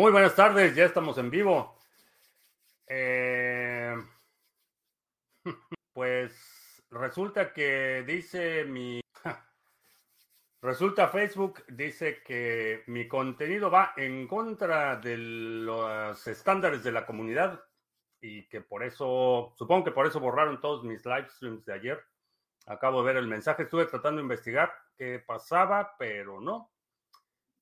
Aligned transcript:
Muy 0.00 0.12
buenas 0.12 0.34
tardes, 0.34 0.74
ya 0.74 0.86
estamos 0.86 1.18
en 1.18 1.28
vivo. 1.30 1.78
Eh, 2.86 3.94
pues 5.92 6.82
resulta 6.90 7.52
que 7.52 8.02
dice 8.06 8.64
mi... 8.64 9.02
Resulta 10.62 11.08
Facebook 11.08 11.62
dice 11.68 12.22
que 12.22 12.82
mi 12.86 13.06
contenido 13.06 13.70
va 13.70 13.92
en 13.94 14.26
contra 14.26 14.96
de 14.96 15.18
los 15.18 16.26
estándares 16.26 16.82
de 16.82 16.92
la 16.92 17.04
comunidad 17.04 17.62
y 18.22 18.48
que 18.48 18.62
por 18.62 18.82
eso, 18.82 19.52
supongo 19.58 19.84
que 19.84 19.92
por 19.92 20.06
eso 20.06 20.18
borraron 20.18 20.62
todos 20.62 20.82
mis 20.82 21.04
live 21.04 21.28
streams 21.28 21.66
de 21.66 21.74
ayer. 21.74 22.02
Acabo 22.64 23.02
de 23.02 23.06
ver 23.08 23.16
el 23.18 23.28
mensaje, 23.28 23.64
estuve 23.64 23.84
tratando 23.84 24.16
de 24.16 24.22
investigar 24.22 24.72
qué 24.96 25.18
pasaba, 25.18 25.94
pero 25.98 26.40
no. 26.40 26.72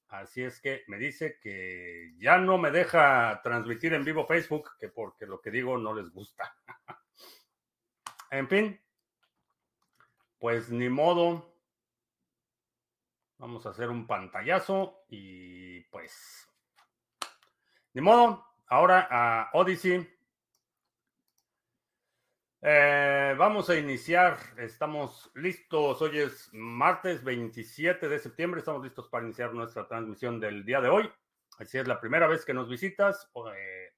Así 0.08 0.42
es 0.42 0.60
que 0.60 0.84
me 0.86 0.96
dice 0.96 1.38
que 1.38 2.14
ya 2.18 2.38
no 2.38 2.56
me 2.56 2.70
deja 2.70 3.40
transmitir 3.42 3.92
en 3.92 4.04
vivo 4.04 4.26
Facebook, 4.26 4.70
que 4.78 4.88
porque 4.88 5.26
lo 5.26 5.40
que 5.40 5.50
digo 5.50 5.76
no 5.76 5.94
les 5.94 6.10
gusta. 6.10 6.56
en 8.30 8.48
fin, 8.48 8.80
pues 10.38 10.70
ni 10.70 10.88
modo. 10.88 11.54
Vamos 13.36 13.66
a 13.66 13.70
hacer 13.70 13.90
un 13.90 14.06
pantallazo 14.06 15.04
y 15.08 15.80
pues 15.84 16.48
ni 17.92 18.00
modo. 18.00 18.46
Ahora 18.66 19.08
a 19.10 19.50
Odyssey. 19.52 20.17
Eh, 22.60 23.36
vamos 23.38 23.70
a 23.70 23.76
iniciar. 23.76 24.36
Estamos 24.56 25.30
listos. 25.36 26.02
Hoy 26.02 26.18
es 26.18 26.50
martes 26.52 27.22
27 27.22 28.08
de 28.08 28.18
septiembre. 28.18 28.58
Estamos 28.58 28.82
listos 28.82 29.08
para 29.08 29.24
iniciar 29.24 29.54
nuestra 29.54 29.86
transmisión 29.86 30.40
del 30.40 30.64
día 30.64 30.80
de 30.80 30.88
hoy. 30.88 31.08
Si 31.64 31.78
es 31.78 31.86
la 31.86 32.00
primera 32.00 32.26
vez 32.26 32.44
que 32.44 32.54
nos 32.54 32.68
visitas, 32.68 33.30
eh, 33.54 33.92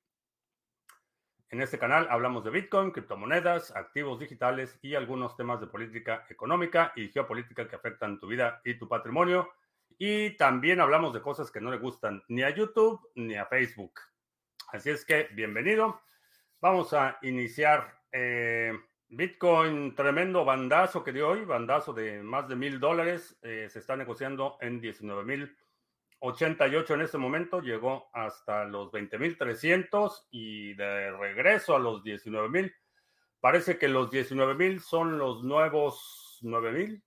en 1.49 1.63
este 1.63 1.79
canal 1.79 2.07
hablamos 2.11 2.45
de 2.45 2.51
Bitcoin, 2.51 2.91
criptomonedas, 2.91 3.75
activos 3.75 4.21
digitales 4.21 4.79
y 4.83 4.95
algunos 4.95 5.37
temas 5.37 5.59
de 5.61 5.67
política 5.67 6.27
económica 6.29 6.93
y 6.97 7.09
geopolítica 7.09 7.67
que 7.67 7.77
afectan 7.77 8.21
tu 8.21 8.27
vida 8.27 8.61
y 8.65 8.75
tu 8.75 8.89
patrimonio. 8.89 9.51
Y 9.97 10.37
también 10.37 10.81
hablamos 10.81 11.15
de 11.15 11.23
cosas 11.23 11.51
que 11.51 11.63
no 11.63 11.71
le 11.71 11.79
gustan 11.79 12.23
ni 12.29 12.43
a 12.43 12.51
YouTube 12.51 13.01
ni 13.15 13.37
a 13.37 13.47
Facebook. 13.47 14.01
Así 14.69 14.91
es 14.91 15.07
que 15.07 15.29
bienvenido. 15.33 16.03
Vamos 16.61 16.93
a 16.93 17.19
iniciar 17.23 18.00
eh, 18.13 18.73
Bitcoin, 19.09 19.95
tremendo 19.95 20.45
bandazo 20.45 21.03
que 21.03 21.13
dio 21.13 21.31
hoy, 21.31 21.45
bandazo 21.45 21.93
de 21.93 22.23
más 22.23 22.49
de 22.49 22.57
mil 22.57 22.79
dólares. 22.79 23.37
Eh, 23.43 23.69
se 23.69 23.81
está 23.81 23.97
negociando 23.97 24.57
en 24.61 24.81
19 24.81 25.25
mil 25.25 25.57
88 26.21 26.95
en 26.95 27.01
este 27.01 27.19
momento. 27.19 27.61
Llegó 27.61 28.09
hasta 28.13 28.65
los 28.65 28.93
20 28.93 29.19
mil 29.19 29.37
300 29.37 30.29
y 30.31 30.75
de 30.75 31.11
regreso 31.13 31.75
a 31.75 31.81
los 31.81 32.05
19 32.05 32.49
mil. 32.49 32.75
Parece 33.41 33.79
que 33.79 33.89
los 33.89 34.11
19 34.11 34.55
mil 34.55 34.81
son 34.81 35.19
los 35.19 35.43
nuevos 35.43 36.39
9 36.43 36.73
mil. 36.73 37.03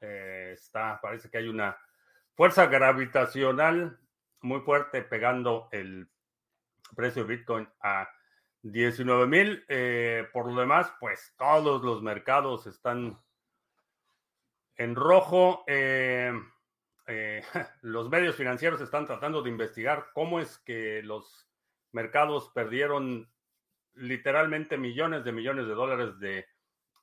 Eh, 0.00 0.52
está, 0.54 0.98
parece 1.00 1.28
que 1.28 1.38
hay 1.38 1.48
una 1.48 1.76
fuerza 2.34 2.66
gravitacional 2.66 3.98
muy 4.40 4.60
fuerte 4.60 5.02
pegando 5.02 5.68
el 5.72 6.08
precio 6.96 7.24
de 7.24 7.36
Bitcoin 7.36 7.68
a 7.80 8.08
19 8.62 9.26
mil. 9.26 9.64
Eh, 9.68 10.26
por 10.32 10.50
lo 10.50 10.60
demás, 10.60 10.92
pues 11.00 11.34
todos 11.36 11.82
los 11.82 12.02
mercados 12.02 12.66
están 12.66 13.18
en 14.76 14.94
rojo. 14.94 15.64
Eh, 15.66 16.32
eh, 17.06 17.42
los 17.82 18.08
medios 18.08 18.36
financieros 18.36 18.80
están 18.80 19.06
tratando 19.06 19.42
de 19.42 19.50
investigar 19.50 20.06
cómo 20.14 20.40
es 20.40 20.58
que 20.58 21.02
los 21.02 21.48
mercados 21.90 22.50
perdieron 22.54 23.30
literalmente 23.94 24.78
millones 24.78 25.24
de 25.24 25.32
millones 25.32 25.66
de 25.66 25.74
dólares 25.74 26.18
de 26.18 26.46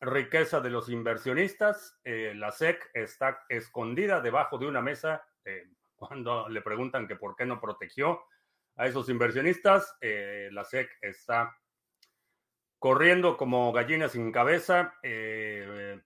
riqueza 0.01 0.61
de 0.61 0.69
los 0.69 0.89
inversionistas. 0.89 1.99
la 2.05 2.51
SEC 2.51 2.89
está 2.93 3.43
escondida 3.49 4.21
debajo 4.21 4.57
de 4.57 4.65
una 4.65 4.81
mesa 4.81 5.27
cuando 5.95 6.47
le 6.47 6.61
preguntan 6.61 7.07
que 7.07 7.17
por 7.17 7.35
qué 7.35 7.45
no 7.45 7.59
protegió 7.59 8.21
a 8.79 8.87
esos 8.87 9.09
inversionistas. 9.09 9.97
Eh, 9.99 10.49
la 10.53 10.63
SEC 10.63 10.89
está 11.01 11.53
corriendo 12.79 13.35
como 13.35 13.73
gallina 13.73 14.07
sin 14.07 14.31
cabeza. 14.31 14.95
Eh, 15.03 15.99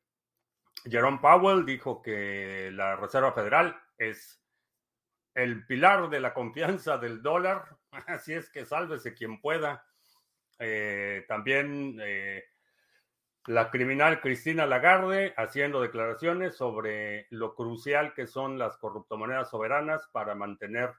Jerome 0.84 1.20
Powell 1.22 1.66
dijo 1.66 2.02
que 2.02 2.72
la 2.74 2.96
Reserva 2.96 3.32
Federal 3.32 3.80
es 3.96 4.44
el 5.36 5.66
pilar 5.68 6.10
de 6.10 6.20
la 6.20 6.34
confianza 6.34 6.98
del 6.98 7.22
dólar, 7.22 7.64
así 8.08 8.34
es 8.34 8.50
que 8.50 8.66
sálvese 8.66 9.14
quien 9.14 9.40
pueda. 9.40 9.86
Eh, 10.58 11.26
también 11.28 11.98
la 13.46 13.70
criminal 13.70 14.20
Cristina 14.20 14.66
Lagarde 14.66 15.34
haciendo 15.38 15.80
declaraciones 15.80 16.56
sobre 16.56 17.28
lo 17.30 17.54
crucial 17.54 18.14
que 18.16 18.26
son 18.26 18.58
las 18.58 18.78
corruptomonedas 18.78 19.50
soberanas 19.50 20.08
para 20.12 20.34
mantener 20.34 20.94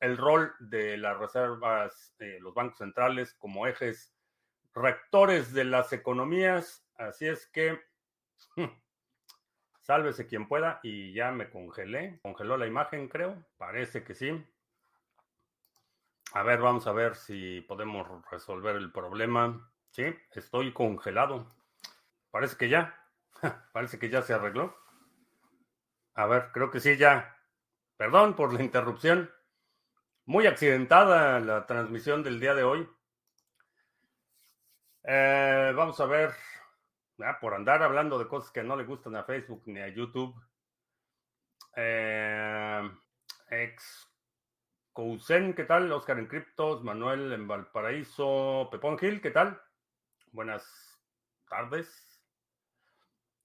el 0.00 0.16
rol 0.16 0.54
de 0.58 0.96
las 0.96 1.18
reservas, 1.18 2.14
eh, 2.18 2.38
los 2.40 2.54
bancos 2.54 2.78
centrales 2.78 3.34
como 3.34 3.66
ejes 3.66 4.14
rectores 4.74 5.52
de 5.52 5.64
las 5.64 5.92
economías. 5.92 6.84
Así 6.96 7.26
es 7.26 7.46
que 7.46 7.80
sálvese 9.82 10.26
quien 10.26 10.48
pueda 10.48 10.80
y 10.82 11.12
ya 11.12 11.30
me 11.32 11.50
congelé. 11.50 12.18
Congeló 12.22 12.56
la 12.56 12.66
imagen, 12.66 13.08
creo. 13.08 13.44
Parece 13.56 14.04
que 14.04 14.14
sí. 14.14 14.44
A 16.32 16.42
ver, 16.42 16.60
vamos 16.60 16.86
a 16.86 16.92
ver 16.92 17.14
si 17.14 17.60
podemos 17.60 18.08
resolver 18.30 18.76
el 18.76 18.90
problema. 18.90 19.70
Sí, 19.90 20.04
estoy 20.32 20.72
congelado. 20.72 21.46
Parece 22.30 22.56
que 22.56 22.68
ya. 22.68 23.00
Parece 23.72 23.98
que 23.98 24.08
ya 24.08 24.22
se 24.22 24.34
arregló. 24.34 24.76
A 26.14 26.26
ver, 26.26 26.50
creo 26.52 26.70
que 26.70 26.80
sí, 26.80 26.96
ya. 26.96 27.38
Perdón 27.96 28.34
por 28.34 28.52
la 28.52 28.62
interrupción. 28.62 29.30
Muy 30.26 30.46
accidentada 30.46 31.38
la 31.38 31.66
transmisión 31.66 32.22
del 32.22 32.40
día 32.40 32.54
de 32.54 32.64
hoy. 32.64 32.88
Eh, 35.02 35.72
vamos 35.76 36.00
a 36.00 36.06
ver, 36.06 36.30
ah, 37.18 37.38
por 37.38 37.52
andar 37.52 37.82
hablando 37.82 38.18
de 38.18 38.26
cosas 38.26 38.50
que 38.50 38.62
no 38.62 38.74
le 38.74 38.84
gustan 38.84 39.16
a 39.16 39.24
Facebook 39.24 39.64
ni 39.66 39.80
a 39.80 39.88
YouTube. 39.88 40.34
Eh, 41.76 42.90
ex 43.50 44.10
Cousen, 44.94 45.52
¿qué 45.52 45.64
tal? 45.64 45.92
Oscar 45.92 46.18
en 46.18 46.26
Criptos, 46.26 46.82
Manuel 46.82 47.30
en 47.34 47.46
Valparaíso, 47.46 48.68
Pepón 48.72 48.96
Gil, 48.96 49.20
¿qué 49.20 49.30
tal? 49.30 49.60
Buenas 50.32 50.98
tardes. 51.50 52.24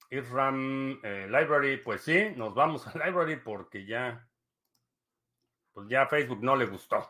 Isram 0.09 0.97
eh, 1.03 1.27
Library, 1.29 1.75
pues 1.75 2.03
sí, 2.03 2.31
nos 2.37 2.55
vamos 2.55 2.87
a 2.87 3.05
Library 3.05 3.35
porque 3.35 3.85
ya 3.85 4.25
pues 5.79 5.87
ya 5.91 6.07
Facebook 6.07 6.43
no 6.43 6.57
le 6.57 6.65
gustó. 6.65 7.09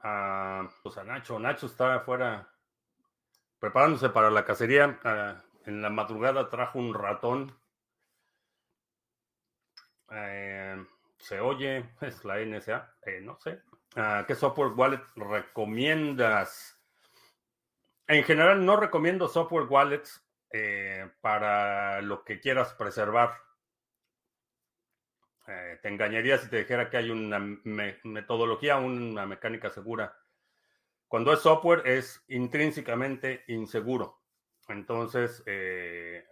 Ah, 0.00 0.68
pues 0.82 0.98
a 0.98 1.04
Nacho, 1.04 1.38
Nacho 1.38 1.64
está 1.64 1.94
afuera 1.94 2.46
preparándose 3.58 4.10
para 4.10 4.30
la 4.30 4.44
cacería. 4.44 5.00
Ah, 5.02 5.40
en 5.64 5.80
la 5.80 5.88
madrugada 5.88 6.50
trajo 6.50 6.78
un 6.78 6.92
ratón. 6.92 7.56
Eh, 10.10 10.84
se 11.16 11.40
oye, 11.40 11.88
es 12.02 12.22
la 12.26 12.38
NSA, 12.40 12.96
eh, 13.06 13.22
no 13.22 13.38
sé. 13.40 13.62
Ah, 13.96 14.24
¿Qué 14.26 14.34
software 14.34 14.72
wallet 14.72 15.02
recomiendas? 15.16 16.78
En 18.08 18.24
general 18.24 18.66
no 18.66 18.76
recomiendo 18.76 19.26
software 19.26 19.68
wallets 19.70 20.22
eh, 20.50 21.10
para 21.22 22.02
lo 22.02 22.24
que 22.24 22.40
quieras 22.40 22.74
preservar. 22.74 23.40
Eh, 25.48 25.78
te 25.82 25.88
engañaría 25.88 26.38
si 26.38 26.48
te 26.48 26.58
dijera 26.58 26.88
que 26.88 26.96
hay 26.96 27.10
una 27.10 27.38
metodología, 28.04 28.76
una 28.76 29.26
mecánica 29.26 29.70
segura. 29.70 30.16
Cuando 31.08 31.32
es 31.32 31.40
software 31.40 31.82
es 31.86 32.24
intrínsecamente 32.28 33.44
inseguro. 33.48 34.22
Entonces, 34.68 35.42
eh, 35.46 36.24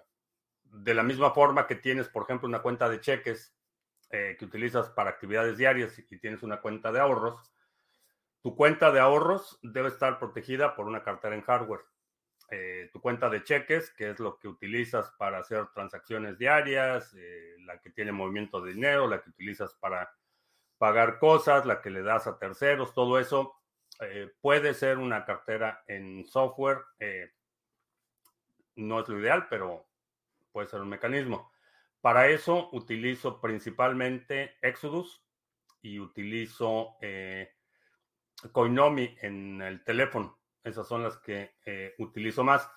de 0.64 0.94
la 0.94 1.02
misma 1.02 1.32
forma 1.32 1.66
que 1.66 1.74
tienes, 1.74 2.08
por 2.08 2.22
ejemplo, 2.22 2.48
una 2.48 2.62
cuenta 2.62 2.88
de 2.88 3.00
cheques 3.00 3.54
eh, 4.10 4.36
que 4.38 4.44
utilizas 4.44 4.90
para 4.90 5.10
actividades 5.10 5.58
diarias 5.58 5.98
y 5.98 6.18
tienes 6.18 6.42
una 6.42 6.60
cuenta 6.60 6.92
de 6.92 7.00
ahorros, 7.00 7.52
tu 8.42 8.56
cuenta 8.56 8.90
de 8.90 9.00
ahorros 9.00 9.58
debe 9.62 9.88
estar 9.88 10.18
protegida 10.18 10.74
por 10.74 10.86
una 10.86 11.02
cartera 11.02 11.34
en 11.34 11.42
hardware. 11.42 11.82
Eh, 12.52 12.91
tu 12.93 13.00
cuenta 13.00 13.31
de 13.31 13.44
cheques, 13.44 13.91
que 13.91 14.11
es 14.11 14.19
lo 14.19 14.37
que 14.37 14.49
utilizas 14.49 15.12
para 15.12 15.38
hacer 15.38 15.69
transacciones 15.69 16.37
diarias, 16.37 17.14
eh, 17.17 17.55
la 17.61 17.81
que 17.81 17.91
tiene 17.91 18.11
movimiento 18.11 18.61
de 18.61 18.73
dinero, 18.73 19.06
la 19.06 19.23
que 19.23 19.31
utilizas 19.31 19.75
para 19.75 20.12
pagar 20.76 21.20
cosas, 21.20 21.64
la 21.64 21.81
que 21.81 21.91
le 21.91 22.02
das 22.02 22.26
a 22.26 22.38
terceros, 22.38 22.93
todo 22.93 23.20
eso 23.20 23.55
eh, 24.00 24.32
puede 24.41 24.75
ser 24.75 24.99
una 24.99 25.25
cartera 25.25 25.85
en 25.87 26.26
software. 26.26 26.79
no 28.75 29.00
es 29.00 29.08
lo 29.08 29.20
ideal, 29.20 29.47
pero 29.49 29.87
puede 30.50 30.67
ser 30.67 30.81
un 30.81 30.88
mecanismo. 30.88 31.52
Para 32.00 32.29
eso 32.29 32.69
utilizo 32.73 33.41
principalmente 33.41 34.56
Exodus. 34.62 35.23
y 35.82 35.99
utilizo 35.99 36.97
Coinomi 38.52 39.17
en 39.23 39.62
el 39.62 39.85
teléfono. 39.85 40.39
Esas 40.64 40.86
son 40.86 41.02
las 41.02 41.18
que 41.18 41.54
eh, 41.64 41.94
utilizo 41.98 42.44
más. 42.44 42.70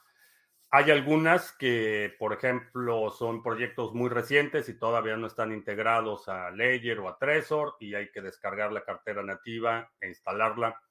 Hay 0.76 0.90
algunas 0.90 1.52
que, 1.52 2.16
por 2.18 2.34
ejemplo, 2.34 3.12
son 3.12 3.44
proyectos 3.44 3.94
muy 3.94 4.10
recientes 4.10 4.68
y 4.70 4.80
todavía 4.80 5.16
no 5.18 5.28
están 5.28 5.52
integrados 5.52 6.28
a 6.28 6.50
Ledger 6.50 7.00
o 7.00 7.10
a 7.10 7.18
Trezor 7.20 7.76
y 7.80 7.94
hay 7.94 8.10
que 8.10 8.22
descargar 8.22 8.72
la 8.72 8.84
cartera 8.84 9.22
nativa 9.22 9.92
e 10.02 10.08
instalarla. 10.08 10.82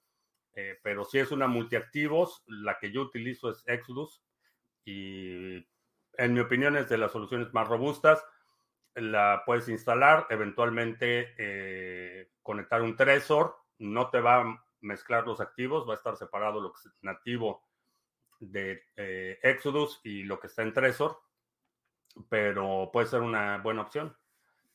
Eh, 0.54 0.78
pero 0.84 1.04
si 1.04 1.18
es 1.18 1.32
una 1.32 1.48
multiactivos, 1.48 2.44
la 2.46 2.78
que 2.78 2.92
yo 2.92 3.02
utilizo 3.02 3.50
es 3.50 3.64
Exodus 3.66 4.22
y 4.84 5.56
en 6.16 6.34
mi 6.34 6.40
opinión 6.40 6.76
es 6.76 6.88
de 6.88 6.98
las 6.98 7.10
soluciones 7.10 7.52
más 7.52 7.66
robustas. 7.66 8.24
La 8.94 9.42
puedes 9.46 9.68
instalar, 9.68 10.26
eventualmente 10.30 11.34
eh, 11.38 12.30
conectar 12.42 12.82
un 12.82 12.94
Trezor, 12.94 13.56
no 13.78 14.10
te 14.10 14.20
va 14.20 14.64
mezclar 14.82 15.26
los 15.26 15.40
activos, 15.40 15.88
va 15.88 15.94
a 15.94 15.96
estar 15.96 16.16
separado 16.16 16.60
lo 16.60 16.72
que 16.72 16.80
es 16.80 16.92
nativo 17.00 17.64
de 18.40 18.84
eh, 18.96 19.38
Exodus 19.42 20.00
y 20.04 20.24
lo 20.24 20.38
que 20.40 20.48
está 20.48 20.62
en 20.62 20.72
Trezor, 20.72 21.20
pero 22.28 22.90
puede 22.92 23.06
ser 23.06 23.20
una 23.20 23.58
buena 23.58 23.82
opción. 23.82 24.16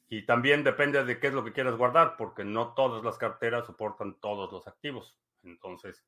Y 0.09 0.25
también 0.25 0.63
depende 0.63 1.03
de 1.03 1.19
qué 1.19 1.27
es 1.27 1.33
lo 1.33 1.43
que 1.43 1.51
quieras 1.51 1.75
guardar, 1.75 2.15
porque 2.17 2.45
no 2.45 2.73
todas 2.73 3.03
las 3.03 3.17
carteras 3.17 3.65
soportan 3.65 4.15
todos 4.21 4.51
los 4.51 4.67
activos. 4.67 5.19
Entonces, 5.43 6.05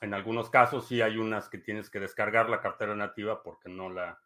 en 0.00 0.12
algunos 0.12 0.50
casos 0.50 0.86
sí 0.86 1.00
hay 1.00 1.16
unas 1.16 1.48
que 1.48 1.58
tienes 1.58 1.88
que 1.88 2.00
descargar 2.00 2.50
la 2.50 2.60
cartera 2.60 2.94
nativa 2.94 3.42
porque 3.42 3.68
no 3.68 3.90
la, 3.90 4.20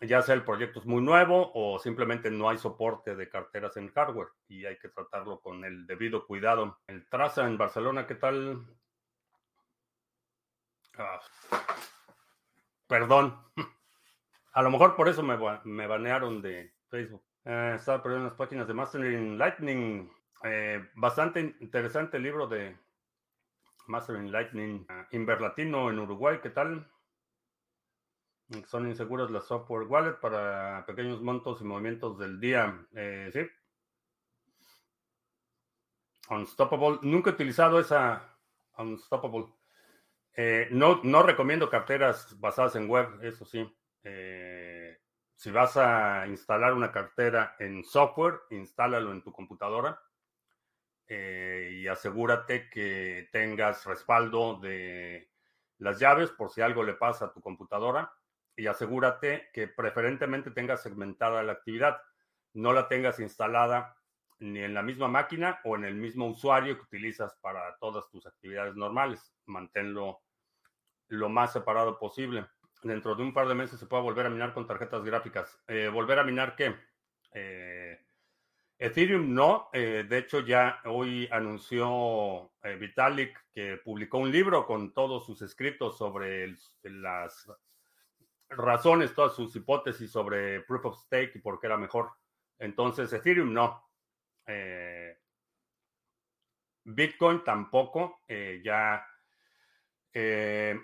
ya 0.00 0.22
sea 0.22 0.34
el 0.34 0.44
proyecto 0.44 0.80
es 0.80 0.86
muy 0.86 1.02
nuevo 1.02 1.50
o 1.54 1.78
simplemente 1.78 2.30
no 2.30 2.48
hay 2.48 2.58
soporte 2.58 3.16
de 3.16 3.28
carteras 3.28 3.76
en 3.76 3.92
hardware 3.92 4.28
y 4.48 4.64
hay 4.66 4.78
que 4.78 4.88
tratarlo 4.88 5.40
con 5.40 5.64
el 5.64 5.86
debido 5.86 6.26
cuidado. 6.26 6.80
El 6.86 7.08
Traza 7.08 7.46
en 7.46 7.58
Barcelona, 7.58 8.06
¿qué 8.06 8.14
tal? 8.14 8.66
Ah, 10.96 11.20
perdón. 12.86 13.38
A 14.52 14.62
lo 14.62 14.70
mejor 14.70 14.94
por 14.94 15.08
eso 15.08 15.22
me, 15.22 15.36
me 15.64 15.86
banearon 15.86 16.40
de 16.40 16.72
Facebook. 16.88 17.24
Eh, 17.44 17.72
estaba 17.76 18.02
perdiendo 18.02 18.28
las 18.28 18.36
páginas 18.36 18.68
de 18.68 18.74
Mastering 18.74 19.36
Lightning. 19.36 20.10
Eh, 20.44 20.88
bastante 20.94 21.56
interesante 21.60 22.18
el 22.18 22.22
libro 22.22 22.46
de 22.46 22.76
Mastering 23.86 24.30
Lightning. 24.30 24.86
Uh, 24.88 25.16
Inverlatino 25.16 25.90
en 25.90 25.98
Uruguay, 25.98 26.38
¿qué 26.42 26.50
tal? 26.50 26.88
Son 28.66 28.86
inseguras 28.86 29.30
las 29.30 29.46
software 29.46 29.86
wallet 29.88 30.20
para 30.20 30.84
pequeños 30.86 31.22
montos 31.22 31.60
y 31.60 31.64
movimientos 31.64 32.18
del 32.18 32.38
día. 32.38 32.86
Eh. 32.94 33.50
Unstoppable. 36.28 36.98
Nunca 37.02 37.30
he 37.30 37.32
utilizado 37.34 37.80
esa 37.80 38.38
Unstoppable. 38.76 39.46
Eh, 40.36 40.68
no, 40.72 41.00
no 41.04 41.22
recomiendo 41.22 41.70
carteras 41.70 42.38
basadas 42.38 42.76
en 42.76 42.88
web, 42.88 43.08
eso 43.22 43.44
sí. 43.44 43.66
Eh, 44.02 44.98
si 45.34 45.50
vas 45.50 45.76
a 45.76 46.26
instalar 46.26 46.74
una 46.74 46.92
cartera 46.92 47.56
en 47.58 47.82
software, 47.84 48.40
instálalo 48.50 49.12
en 49.12 49.22
tu 49.22 49.32
computadora 49.32 50.00
y 51.06 51.86
asegúrate 51.86 52.68
que 52.70 53.28
tengas 53.30 53.84
respaldo 53.84 54.58
de 54.58 55.30
las 55.78 56.00
llaves 56.00 56.30
por 56.30 56.50
si 56.50 56.62
algo 56.62 56.82
le 56.82 56.94
pasa 56.94 57.26
a 57.26 57.32
tu 57.32 57.40
computadora 57.40 58.10
y 58.56 58.66
asegúrate 58.66 59.50
que 59.52 59.68
preferentemente 59.68 60.50
tengas 60.50 60.82
segmentada 60.82 61.42
la 61.42 61.52
actividad, 61.52 62.00
no 62.52 62.72
la 62.72 62.88
tengas 62.88 63.18
instalada 63.20 63.96
ni 64.38 64.60
en 64.60 64.74
la 64.74 64.82
misma 64.82 65.08
máquina 65.08 65.60
o 65.64 65.76
en 65.76 65.84
el 65.84 65.94
mismo 65.94 66.26
usuario 66.26 66.76
que 66.76 66.82
utilizas 66.82 67.34
para 67.40 67.76
todas 67.78 68.08
tus 68.10 68.26
actividades 68.26 68.74
normales. 68.76 69.34
Manténlo 69.46 70.20
lo 71.08 71.28
más 71.28 71.52
separado 71.52 71.98
posible. 71.98 72.46
Dentro 72.82 73.14
de 73.14 73.22
un 73.22 73.32
par 73.32 73.48
de 73.48 73.54
meses 73.54 73.80
se 73.80 73.86
puede 73.86 74.02
volver 74.02 74.26
a 74.26 74.30
minar 74.30 74.52
con 74.52 74.66
tarjetas 74.66 75.04
gráficas. 75.04 75.58
Eh, 75.66 75.88
¿Volver 75.88 76.18
a 76.18 76.24
minar 76.24 76.54
qué? 76.56 76.74
Eh, 77.32 77.98
Ethereum 78.78 79.32
no. 79.32 79.70
Eh, 79.72 80.04
de 80.08 80.18
hecho, 80.18 80.40
ya 80.40 80.80
hoy 80.84 81.28
anunció 81.30 82.52
Vitalik 82.78 83.38
que 83.52 83.78
publicó 83.78 84.18
un 84.18 84.30
libro 84.30 84.66
con 84.66 84.92
todos 84.92 85.24
sus 85.24 85.40
escritos 85.42 85.96
sobre 85.96 86.54
las 86.82 87.50
razones, 88.56 89.14
todas 89.14 89.34
sus 89.34 89.54
hipótesis 89.56 90.10
sobre 90.10 90.60
proof 90.60 90.86
of 90.86 90.98
stake 90.98 91.36
y 91.36 91.40
por 91.40 91.60
qué 91.60 91.66
era 91.66 91.76
mejor. 91.76 92.10
Entonces, 92.58 93.12
Ethereum 93.12 93.52
no. 93.52 93.88
Eh, 94.46 95.18
Bitcoin 96.84 97.42
tampoco. 97.44 98.22
Eh, 98.28 98.60
ya 98.64 99.06
eh, 100.12 100.78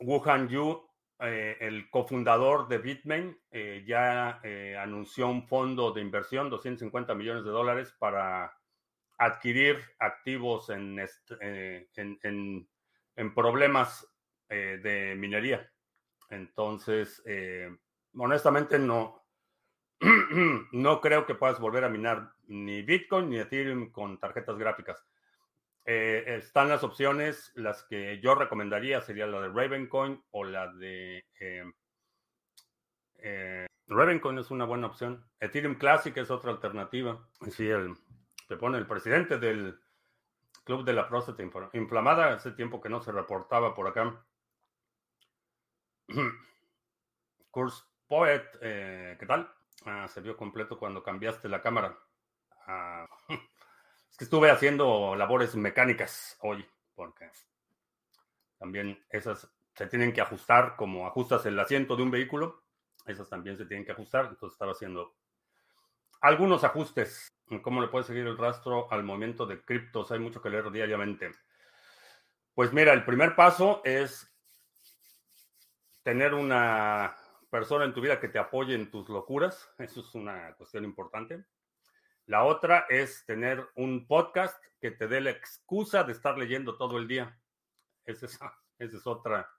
Wuhan 0.00 0.48
Yu, 0.48 0.86
el 1.18 1.88
cofundador 1.88 2.68
de 2.68 2.76
Bitmain, 2.76 3.40
ya 3.86 4.38
anunció 4.82 5.28
un 5.28 5.48
fondo 5.48 5.90
de 5.90 6.02
inversión, 6.02 6.50
250 6.50 7.14
millones 7.14 7.44
de 7.44 7.50
dólares, 7.50 7.94
para 7.98 8.54
adquirir 9.16 9.82
activos 9.98 10.68
en, 10.68 11.02
en, 11.40 12.68
en 13.16 13.34
problemas 13.34 14.06
de 14.50 15.14
minería. 15.16 15.72
Entonces, 16.30 17.22
eh, 17.26 17.76
honestamente 18.16 18.78
no, 18.78 19.26
no 20.72 21.00
creo 21.00 21.26
que 21.26 21.34
puedas 21.34 21.60
volver 21.60 21.84
a 21.84 21.88
minar 21.88 22.32
ni 22.46 22.82
Bitcoin 22.82 23.30
ni 23.30 23.38
Ethereum 23.38 23.90
con 23.90 24.18
tarjetas 24.18 24.58
gráficas. 24.58 25.04
Eh, 25.84 26.24
están 26.38 26.68
las 26.68 26.82
opciones, 26.82 27.52
las 27.54 27.84
que 27.84 28.20
yo 28.20 28.34
recomendaría 28.34 29.00
sería 29.00 29.26
la 29.26 29.40
de 29.40 29.48
Ravencoin 29.48 30.22
o 30.30 30.44
la 30.44 30.72
de... 30.72 31.24
Eh, 31.38 31.64
Ravencoin 33.86 34.38
es 34.38 34.50
una 34.50 34.64
buena 34.64 34.88
opción. 34.88 35.24
Ethereum 35.38 35.76
Classic 35.76 36.16
es 36.16 36.30
otra 36.30 36.50
alternativa. 36.50 37.28
Sí, 37.50 37.68
el, 37.68 37.94
te 38.48 38.56
pone 38.56 38.78
el 38.78 38.86
presidente 38.86 39.38
del 39.38 39.78
Club 40.64 40.84
de 40.84 40.92
la 40.92 41.08
Próstata 41.08 41.44
Inflamada, 41.72 42.34
hace 42.34 42.50
tiempo 42.50 42.80
que 42.80 42.88
no 42.88 43.00
se 43.00 43.12
reportaba 43.12 43.74
por 43.74 43.86
acá. 43.86 44.25
Curse 47.50 47.82
Poet, 48.06 48.44
eh, 48.60 49.16
¿qué 49.18 49.26
tal? 49.26 49.50
Ah, 49.84 50.06
se 50.08 50.20
vio 50.20 50.36
completo 50.36 50.78
cuando 50.78 51.02
cambiaste 51.02 51.48
la 51.48 51.60
cámara. 51.60 51.98
Ah, 52.66 53.06
es 54.10 54.16
que 54.16 54.24
estuve 54.24 54.50
haciendo 54.50 55.16
labores 55.16 55.54
mecánicas 55.56 56.36
hoy, 56.40 56.64
porque 56.94 57.30
también 58.58 59.04
esas 59.10 59.50
se 59.74 59.86
tienen 59.86 60.12
que 60.12 60.20
ajustar 60.20 60.76
como 60.76 61.06
ajustas 61.06 61.44
el 61.46 61.58
asiento 61.58 61.96
de 61.96 62.02
un 62.02 62.10
vehículo. 62.10 62.62
Esas 63.04 63.28
también 63.28 63.56
se 63.56 63.66
tienen 63.66 63.84
que 63.84 63.92
ajustar. 63.92 64.26
Entonces 64.26 64.54
estaba 64.54 64.72
haciendo 64.72 65.14
algunos 66.20 66.64
ajustes. 66.64 67.28
¿Cómo 67.62 67.80
le 67.80 67.88
puedes 67.88 68.06
seguir 68.06 68.26
el 68.26 68.38
rastro 68.38 68.90
al 68.90 69.04
movimiento 69.04 69.46
de 69.46 69.62
criptos? 69.62 70.10
Hay 70.10 70.18
mucho 70.18 70.40
que 70.40 70.50
leer 70.50 70.70
diariamente. 70.70 71.30
Pues 72.54 72.72
mira, 72.72 72.92
el 72.94 73.04
primer 73.04 73.36
paso 73.36 73.82
es 73.84 74.35
tener 76.06 76.34
una 76.34 77.16
persona 77.50 77.84
en 77.84 77.92
tu 77.92 78.00
vida 78.00 78.20
que 78.20 78.28
te 78.28 78.38
apoye 78.38 78.76
en 78.76 78.92
tus 78.92 79.08
locuras, 79.08 79.68
eso 79.76 80.02
es 80.02 80.14
una 80.14 80.54
cuestión 80.54 80.84
importante. 80.84 81.44
La 82.26 82.44
otra 82.44 82.86
es 82.88 83.26
tener 83.26 83.68
un 83.74 84.06
podcast 84.06 84.56
que 84.80 84.92
te 84.92 85.08
dé 85.08 85.20
la 85.20 85.30
excusa 85.30 86.04
de 86.04 86.12
estar 86.12 86.38
leyendo 86.38 86.76
todo 86.76 86.96
el 86.98 87.08
día. 87.08 87.36
Esa 88.04 88.26
es, 88.78 89.04
otra, 89.04 89.50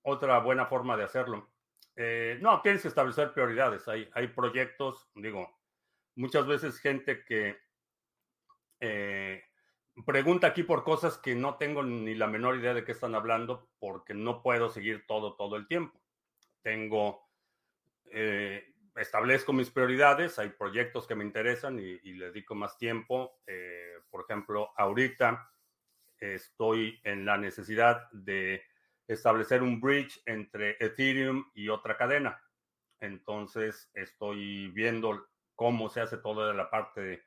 otra 0.00 0.38
buena 0.38 0.64
forma 0.64 0.96
de 0.96 1.04
hacerlo. 1.04 1.52
Eh, 1.94 2.38
no, 2.40 2.62
tienes 2.62 2.80
que 2.80 2.88
establecer 2.88 3.34
prioridades. 3.34 3.86
Hay, 3.88 4.08
hay 4.14 4.28
proyectos, 4.28 5.10
digo, 5.14 5.60
muchas 6.14 6.46
veces 6.46 6.78
gente 6.78 7.22
que 7.22 7.60
eh, 8.80 9.44
pregunta 10.06 10.46
aquí 10.46 10.62
por 10.62 10.84
cosas 10.84 11.18
que 11.18 11.34
no 11.34 11.56
tengo 11.56 11.82
ni 11.82 12.14
la 12.14 12.26
menor 12.26 12.56
idea 12.56 12.74
de 12.74 12.84
qué 12.84 12.92
están 12.92 13.14
hablando 13.14 13.68
porque 13.78 14.14
no 14.14 14.42
puedo 14.42 14.70
seguir 14.70 15.06
todo 15.06 15.34
todo 15.34 15.56
el 15.56 15.66
tiempo. 15.66 16.00
Tengo, 16.62 17.28
eh, 18.06 18.74
establezco 18.96 19.52
mis 19.52 19.70
prioridades, 19.70 20.38
hay 20.38 20.50
proyectos 20.50 21.06
que 21.06 21.14
me 21.14 21.24
interesan 21.24 21.78
y, 21.78 21.98
le 22.14 22.26
dedico 22.26 22.54
más 22.54 22.78
tiempo. 22.78 23.40
Eh, 23.46 23.98
por 24.10 24.22
ejemplo, 24.22 24.72
ahorita 24.76 25.50
estoy 26.18 27.00
en 27.04 27.24
la 27.24 27.36
necesidad 27.36 28.10
de 28.12 28.62
establecer 29.08 29.62
un 29.62 29.80
bridge 29.80 30.22
entre 30.26 30.76
Ethereum 30.80 31.50
y 31.54 31.68
otra 31.68 31.96
cadena. 31.96 32.40
Entonces 33.00 33.90
estoy 33.94 34.68
viendo 34.68 35.28
cómo 35.54 35.88
se 35.88 36.00
hace 36.00 36.16
toda 36.18 36.54
la 36.54 36.70
parte 36.70 37.00
de 37.00 37.22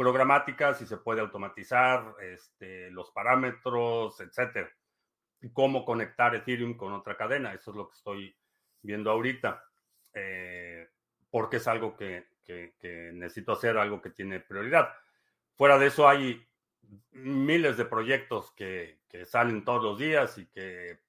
programática, 0.00 0.72
si 0.72 0.86
se 0.86 0.96
puede 0.96 1.20
automatizar, 1.20 2.14
este, 2.22 2.90
los 2.90 3.10
parámetros, 3.10 4.18
etcétera. 4.18 4.72
Y 5.42 5.50
cómo 5.50 5.84
conectar 5.84 6.34
Ethereum 6.34 6.74
con 6.74 6.94
otra 6.94 7.18
cadena. 7.18 7.52
Eso 7.52 7.70
es 7.70 7.76
lo 7.76 7.86
que 7.86 7.96
estoy 7.96 8.34
viendo 8.80 9.10
ahorita. 9.10 9.62
Eh, 10.14 10.88
porque 11.30 11.58
es 11.58 11.68
algo 11.68 11.98
que, 11.98 12.30
necesito 13.12 13.52
hacer, 13.52 13.76
algo 13.76 14.00
que 14.00 14.08
tiene 14.08 14.40
prioridad. 14.40 14.88
fuera 15.54 15.78
de 15.78 15.88
eso 15.88 16.08
hay 16.08 16.48
miles 17.10 17.76
de 17.76 17.84
proyectos 17.84 18.52
que, 18.52 19.02
que 19.06 19.26
salen 19.26 19.66
todos 19.66 19.84
los 19.84 19.98
días 19.98 20.38
y 20.38 20.46
que 20.46 21.00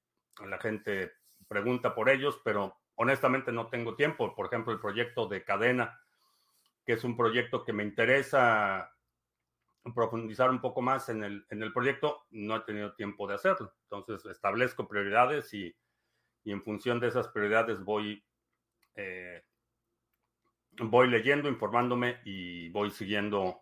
la 0.46 0.60
gente 0.60 1.14
pregunta 1.48 1.96
por 1.96 2.10
ellos, 2.10 2.42
pero 2.44 2.78
honestamente 2.96 3.54
no 3.54 3.68
tengo 3.68 3.96
tiempo. 3.96 4.36
Por 4.36 4.48
ejemplo, 4.48 4.74
el 4.74 4.82
proyecto 4.82 5.28
de 5.28 5.46
cadena, 5.46 5.98
es 6.94 7.04
un 7.04 7.18
proyecto 7.18 7.64
que 7.64 7.74
me 7.74 7.84
interesa 7.84 8.92
profundizar 9.96 10.50
un 10.50 10.62
poco 10.62 10.82
más 10.82 11.10
en 11.10 11.24
el, 11.24 11.46
en 11.50 11.64
el 11.64 11.74
proyecto, 11.74 12.26
no 12.32 12.56
he 12.56 12.60
tenido 12.62 12.94
tiempo 12.94 13.28
de 13.28 13.36
hacerlo. 13.36 13.74
Entonces, 13.84 14.26
establezco 14.26 14.88
prioridades 14.88 15.54
y, 15.54 15.76
y 16.44 16.52
en 16.52 16.62
función 16.62 17.00
de 17.00 17.08
esas 17.08 17.28
prioridades 17.30 17.84
voy, 17.84 18.24
eh, 18.96 19.44
voy 20.78 21.10
leyendo, 21.10 21.50
informándome 21.50 22.20
y 22.26 22.70
voy 22.70 22.92
siguiendo 22.92 23.62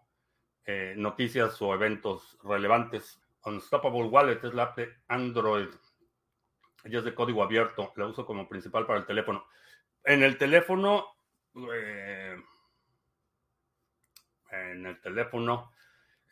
eh, 0.65 0.93
noticias 0.97 1.61
o 1.61 1.73
eventos 1.73 2.37
relevantes. 2.43 3.19
Unstoppable 3.45 4.03
Wallet 4.03 4.43
es 4.43 4.53
la 4.53 4.63
app 4.63 4.77
de 4.77 4.93
Android. 5.07 5.69
Ella 6.83 6.99
es 6.99 7.05
de 7.05 7.15
código 7.15 7.43
abierto. 7.43 7.93
La 7.95 8.07
uso 8.07 8.25
como 8.25 8.47
principal 8.47 8.85
para 8.85 8.99
el 8.99 9.05
teléfono. 9.05 9.45
En 10.03 10.23
el 10.23 10.37
teléfono, 10.37 11.05
eh, 11.73 12.37
en 14.51 14.85
el 14.85 14.99
teléfono, 15.01 15.71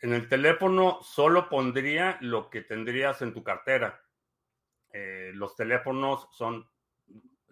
en 0.01 0.13
el 0.13 0.27
teléfono 0.27 0.99
solo 1.01 1.49
pondría 1.49 2.17
lo 2.21 2.49
que 2.49 2.61
tendrías 2.61 3.21
en 3.21 3.33
tu 3.33 3.43
cartera. 3.43 4.03
Eh, 4.91 5.31
los 5.33 5.55
teléfonos 5.55 6.27
son, 6.31 6.69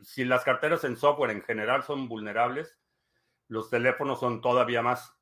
si 0.02 0.26
las 0.26 0.44
carteras 0.44 0.84
en 0.84 0.98
software 0.98 1.32
en 1.32 1.44
general 1.44 1.84
son 1.84 2.08
vulnerables, 2.08 2.80
los 3.48 3.70
teléfonos 3.70 4.20
son 4.20 4.42
todavía 4.42 4.82
más 4.82 5.16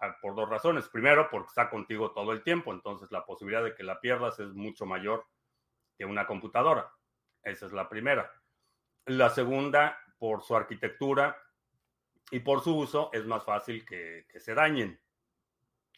ah, 0.00 0.16
por 0.20 0.34
dos 0.34 0.48
razones. 0.48 0.88
Primero, 0.88 1.28
porque 1.30 1.48
está 1.48 1.70
contigo 1.70 2.12
todo 2.12 2.32
el 2.32 2.42
tiempo, 2.42 2.72
entonces 2.72 3.10
la 3.10 3.24
posibilidad 3.24 3.64
de 3.64 3.74
que 3.74 3.84
la 3.84 4.00
pierdas 4.00 4.38
es 4.38 4.52
mucho 4.52 4.86
mayor 4.86 5.26
que 5.96 6.04
una 6.04 6.26
computadora. 6.26 6.92
Esa 7.42 7.66
es 7.66 7.72
la 7.72 7.88
primera. 7.88 8.30
La 9.06 9.30
segunda, 9.30 9.98
por 10.18 10.42
su 10.42 10.56
arquitectura 10.56 11.36
y 12.30 12.40
por 12.40 12.62
su 12.62 12.76
uso, 12.76 13.10
es 13.12 13.24
más 13.24 13.44
fácil 13.44 13.84
que, 13.84 14.26
se 14.38 14.54
dañen. 14.54 15.00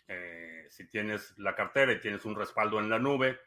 Eh, 0.06 0.66
si 0.70 0.88
tienes 0.88 1.38
la 1.38 1.54
cartera 1.54 1.92
y 1.92 2.00
tienes 2.00 2.25
un 2.25 2.35
respaldo 2.35 2.78
en 2.78 2.88
la 2.88 2.99
nube 2.99 3.38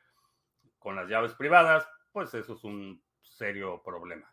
con 0.79 0.95
las 0.95 1.07
llaves 1.07 1.33
privadas, 1.33 1.87
pues 2.11 2.33
eso 2.33 2.53
es 2.53 2.63
un 2.63 3.03
serio 3.21 3.81
problema. 3.83 4.31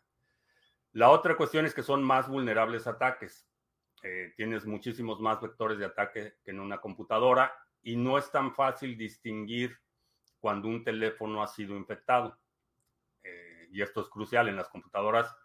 La 0.93 1.09
otra 1.09 1.37
cuestión 1.37 1.65
es 1.65 1.73
que 1.73 1.83
son 1.83 2.03
más 2.03 2.27
vulnerables 2.27 2.87
ataques. 2.87 3.47
Eh, 4.01 4.33
tienes 4.35 4.65
muchísimos 4.65 5.19
más 5.19 5.39
vectores 5.41 5.77
de 5.77 5.85
ataque 5.85 6.37
que 6.43 6.51
en 6.51 6.59
una 6.59 6.79
computadora 6.79 7.53
y 7.81 7.95
no 7.95 8.17
es 8.17 8.31
tan 8.31 8.53
fácil 8.53 8.97
distinguir 8.97 9.77
cuando 10.39 10.67
un 10.67 10.83
teléfono 10.83 11.43
ha 11.43 11.47
sido 11.47 11.75
infectado. 11.75 12.39
Eh, 13.23 13.67
y 13.71 13.81
esto 13.81 14.01
es 14.01 14.09
crucial 14.09 14.47
en 14.47 14.55
las 14.55 14.69
computadoras. 14.69 15.35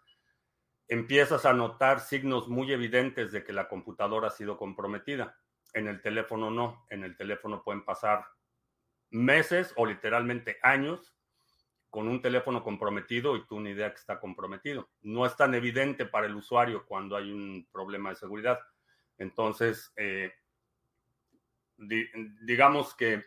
Empiezas 0.87 1.45
a 1.45 1.53
notar 1.53 1.99
signos 1.99 2.47
muy 2.47 2.71
evidentes 2.71 3.31
de 3.31 3.43
que 3.43 3.53
la 3.53 3.67
computadora 3.67 4.27
ha 4.27 4.31
sido 4.31 4.57
comprometida. 4.57 5.37
En 5.73 5.87
el 5.87 6.01
teléfono 6.01 6.51
no. 6.51 6.85
En 6.89 7.03
el 7.03 7.17
teléfono 7.17 7.63
pueden 7.63 7.83
pasar 7.83 8.25
meses 9.09 9.73
o 9.77 9.85
literalmente 9.85 10.57
años 10.61 11.15
con 11.89 12.07
un 12.07 12.21
teléfono 12.21 12.61
comprometido 12.61 13.37
y 13.37 13.47
tú 13.47 13.55
una 13.55 13.69
idea 13.69 13.89
que 13.89 13.99
está 13.99 14.19
comprometido. 14.19 14.89
No 15.01 15.25
es 15.25 15.35
tan 15.35 15.55
evidente 15.55 16.05
para 16.05 16.27
el 16.27 16.35
usuario 16.35 16.85
cuando 16.85 17.15
hay 17.15 17.31
un 17.31 17.67
problema 17.71 18.09
de 18.09 18.17
seguridad. 18.17 18.59
Entonces, 19.17 19.93
eh, 19.95 20.33
digamos 21.77 22.93
que 22.95 23.23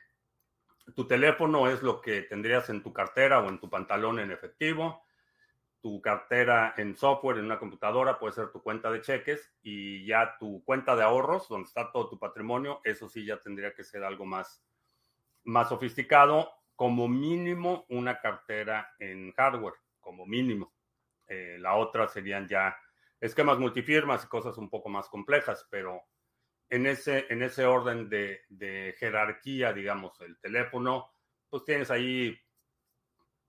tu 0.95 1.07
teléfono 1.07 1.69
es 1.69 1.83
lo 1.83 2.01
que 2.01 2.23
tendrías 2.23 2.69
en 2.71 2.83
tu 2.83 2.93
cartera 2.93 3.41
o 3.41 3.49
en 3.49 3.59
tu 3.59 3.69
pantalón 3.69 4.21
en 4.21 4.31
efectivo 4.31 5.03
tu 5.81 6.01
cartera 6.01 6.75
en 6.77 6.97
software, 6.97 7.39
en 7.39 7.45
una 7.45 7.59
computadora, 7.59 8.19
puede 8.19 8.35
ser 8.35 8.51
tu 8.51 8.63
cuenta 8.63 8.91
de 8.91 9.01
cheques 9.01 9.53
y 9.63 10.05
ya 10.07 10.37
tu 10.39 10.63
cuenta 10.65 10.97
de 10.97 11.05
ahorros, 11.05 11.49
donde 11.49 11.69
está 11.69 11.93
todo 11.93 12.09
tu 12.09 12.19
patrimonio, 12.19 12.81
eso 12.85 13.09
sí 13.09 13.25
ya 13.25 13.39
tendría 13.39 13.75
que 13.75 13.85
ser 13.85 14.03
algo 14.05 14.25
más, 14.25 14.65
más 15.45 15.69
sofisticado, 15.69 16.51
como 16.75 17.09
mínimo 17.09 17.87
una 17.89 18.21
cartera 18.21 18.95
en 18.99 19.33
hardware, 19.33 19.75
como 20.01 20.27
mínimo. 20.27 20.73
Eh, 21.27 21.59
la 21.59 21.75
otra 21.75 22.09
serían 22.09 22.47
ya 22.49 22.77
esquemas 23.21 23.59
multifirmas 23.59 24.25
y 24.25 24.29
cosas 24.29 24.57
un 24.59 24.71
poco 24.71 24.89
más 24.89 25.09
complejas, 25.09 25.67
pero 25.71 26.03
en 26.71 26.87
ese, 26.87 27.27
en 27.31 27.43
ese 27.43 27.65
orden 27.65 28.09
de, 28.09 28.43
de 28.49 28.95
jerarquía, 28.99 29.73
digamos, 29.73 30.21
el 30.21 30.39
teléfono, 30.39 31.11
pues 31.49 31.65
tienes 31.65 31.91
ahí, 31.91 32.39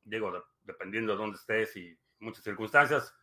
digo, 0.03 0.31
dependiendo 0.63 1.13
de 1.13 1.17
dónde 1.17 1.38
estés 1.38 1.75
y 1.75 1.98
muchas 2.19 2.43
circunstancias. 2.43 3.15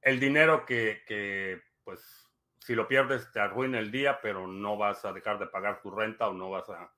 El 0.00 0.18
dinero 0.18 0.64
que, 0.64 1.62
pues, 1.84 2.28
si 2.58 2.74
lo 2.74 2.86
pierdes 2.88 3.30
te 3.32 3.40
arruina 3.40 3.78
el 3.78 3.90
día, 3.90 4.20
pero 4.20 4.46
no 4.46 4.76
vas 4.76 5.04
a 5.04 5.12
dejar 5.12 5.38
de 5.38 5.46
pagar 5.46 5.80
tu 5.82 5.90
renta 5.90 6.28
o 6.28 6.32
no 6.32 6.50
vas 6.50 6.68
a, 6.68 6.92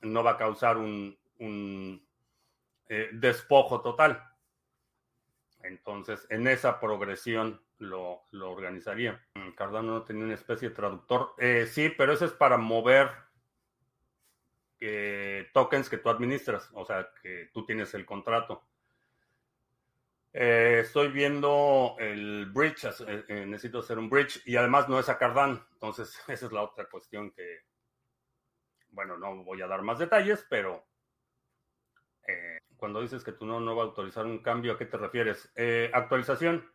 no 0.00 0.22
va 0.22 0.32
a 0.32 0.36
causar 0.36 0.76
un, 0.76 1.18
eh, 2.88 3.10
despojo 3.12 3.80
total. 3.80 4.22
Entonces, 5.62 6.26
en 6.28 6.46
esa 6.48 6.80
progresión 6.80 7.62
lo, 7.78 8.22
lo, 8.30 8.50
organizaría. 8.50 9.24
Cardano 9.56 9.92
no 9.92 10.02
tenía 10.02 10.24
una 10.24 10.34
especie 10.34 10.70
de 10.70 10.74
traductor. 10.74 11.34
Eh, 11.38 11.66
sí, 11.66 11.88
pero 11.96 12.12
eso 12.12 12.24
es 12.24 12.32
para 12.32 12.56
mover 12.56 13.10
eh, 14.84 15.48
tokens 15.52 15.88
que 15.88 15.98
tú 15.98 16.10
administras, 16.10 16.68
o 16.72 16.84
sea, 16.84 17.08
que 17.22 17.50
tú 17.52 17.64
tienes 17.64 17.94
el 17.94 18.04
contrato. 18.04 18.64
Eh, 20.34 20.78
estoy 20.80 21.08
viendo 21.08 21.94
el 21.98 22.46
bridge, 22.46 22.84
eh, 22.84 23.24
eh, 23.28 23.44
necesito 23.46 23.80
hacer 23.80 23.98
un 23.98 24.08
bridge 24.08 24.40
y 24.46 24.56
además 24.56 24.88
no 24.88 24.98
es 24.98 25.08
a 25.08 25.18
Cardano. 25.18 25.66
Entonces, 25.72 26.16
esa 26.28 26.46
es 26.46 26.52
la 26.52 26.62
otra 26.62 26.86
cuestión 26.86 27.30
que, 27.32 27.60
bueno, 28.90 29.18
no 29.18 29.44
voy 29.44 29.60
a 29.60 29.66
dar 29.66 29.82
más 29.82 29.98
detalles, 29.98 30.46
pero 30.48 30.86
cuando 32.76 33.02
dices 33.02 33.22
que 33.22 33.32
tu 33.32 33.44
nodo 33.44 33.60
no 33.60 33.76
va 33.76 33.82
a 33.82 33.86
autorizar 33.86 34.24
un 34.26 34.38
cambio, 34.38 34.72
¿a 34.72 34.78
qué 34.78 34.86
te 34.86 34.96
refieres? 34.96 35.52
actualización. 35.92 36.72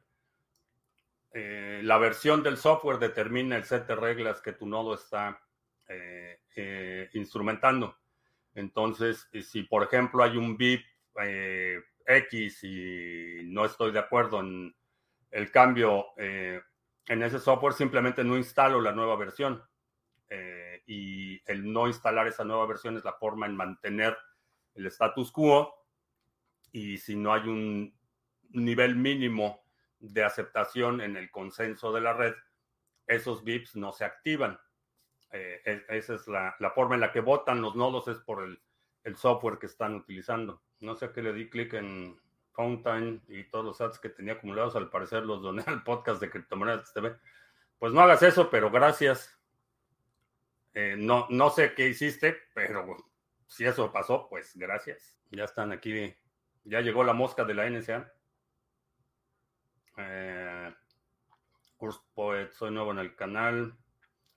la 1.34 1.98
versión 1.98 2.44
del 2.44 2.58
software 2.58 3.00
determina 3.00 3.58
el 3.58 3.64
set 3.64 3.88
de 3.88 3.96
reglas 3.96 4.42
que 4.42 4.54
tu 4.54 4.66
nodo 4.68 4.94
está 4.94 5.42
instrumentando. 7.14 7.98
Entonces, 8.54 9.30
si 9.42 9.64
por 9.64 9.84
ejemplo 9.84 10.24
hay 10.24 10.38
un 10.38 10.58
BIP 10.58 10.86
X 12.08 12.64
y 12.64 13.42
no 13.44 13.66
estoy 13.66 13.92
de 13.92 14.00
acuerdo 14.00 14.40
en 14.40 14.74
el 15.30 15.52
cambio 15.52 16.08
eh, 16.18 16.62
en 17.08 17.24
ese 17.24 17.40
software, 17.40 17.74
simplemente 17.74 18.24
no 18.24 18.38
instalo 18.38 18.82
la 18.82 18.94
nueva 18.94 19.16
versión. 19.16 19.62
Eh, 20.30 20.84
y 20.88 21.42
el 21.50 21.72
no 21.72 21.88
instalar 21.88 22.28
esa 22.28 22.44
nueva 22.44 22.66
versión 22.66 22.98
es 22.98 23.04
la 23.04 23.14
forma 23.14 23.46
en 23.46 23.56
mantener 23.56 24.18
el 24.74 24.86
status 24.88 25.32
quo. 25.32 25.74
Y 26.72 26.98
si 26.98 27.16
no 27.16 27.34
hay 27.34 27.48
un 27.48 27.94
nivel 28.50 28.96
mínimo 28.96 29.66
de 30.00 30.24
aceptación 30.24 31.02
en 31.02 31.18
el 31.18 31.32
consenso 31.32 31.92
de 31.92 32.02
la 32.02 32.14
red, 32.14 32.36
esos 33.06 33.44
VIPs 33.44 33.76
no 33.76 33.92
se 33.94 34.06
activan. 34.06 34.60
Eh, 35.32 35.62
e, 35.66 35.98
esa 35.98 36.16
es 36.16 36.28
la, 36.28 36.56
forma 36.74 36.96
en 36.96 37.02
la 37.02 37.12
que 37.12 37.22
votan 37.22 37.62
los 37.62 37.76
nodos, 37.76 38.08
es 38.08 38.20
por 38.20 38.44
el 39.04 39.16
software 39.16 39.60
que 39.60 39.66
están 39.66 39.96
utilizando. 39.96 40.62
No 40.79 40.96
sé 40.96 41.05
a 41.05 41.13
qué 41.13 41.22
le 41.22 41.34
di 41.34 41.50
clic 41.50 41.74
en 41.74 42.19
Fountain 42.53 43.22
y 43.27 43.43
todos 43.46 43.65
los 43.65 43.81
ads 43.81 44.00
que 44.00 44.10
tenía 44.10 44.34
acumulados, 44.34 44.75
al 44.75 44.89
parecer 44.89 45.24
los 45.24 45.41
doné 45.41 45.63
al 45.67 45.84
podcast 45.84 46.19
de 46.22 46.29
Criptomonedas 46.29 46.93
TV. 46.93 47.15
Pues 47.79 47.93
no 47.93 48.01
hagas 48.01 48.24
eso, 48.24 48.50
pero 48.50 48.72
gracias. 48.72 49.38
Eh, 50.74 50.96
no, 50.98 51.27
no 51.29 51.50
sé 51.50 51.74
qué 51.74 51.88
hiciste, 51.88 52.36
pero 52.53 52.98
si 53.48 53.65
eso 53.65 53.91
pasó, 53.91 54.27
pues 54.29 54.55
gracias. 54.55 55.17
Ya 55.31 55.46
están 55.46 55.72
aquí, 55.72 56.15
ya 56.63 56.81
llegó 56.81 57.03
la 57.03 57.13
mosca 57.13 57.43
de 57.43 57.53
la 57.53 57.69
NSA. 57.69 58.12
Eh, 59.98 60.74
Poet, 62.13 62.51
soy 62.53 62.72
nuevo 62.72 62.91
en 62.91 63.00
el 63.00 63.15
canal, 63.15 63.77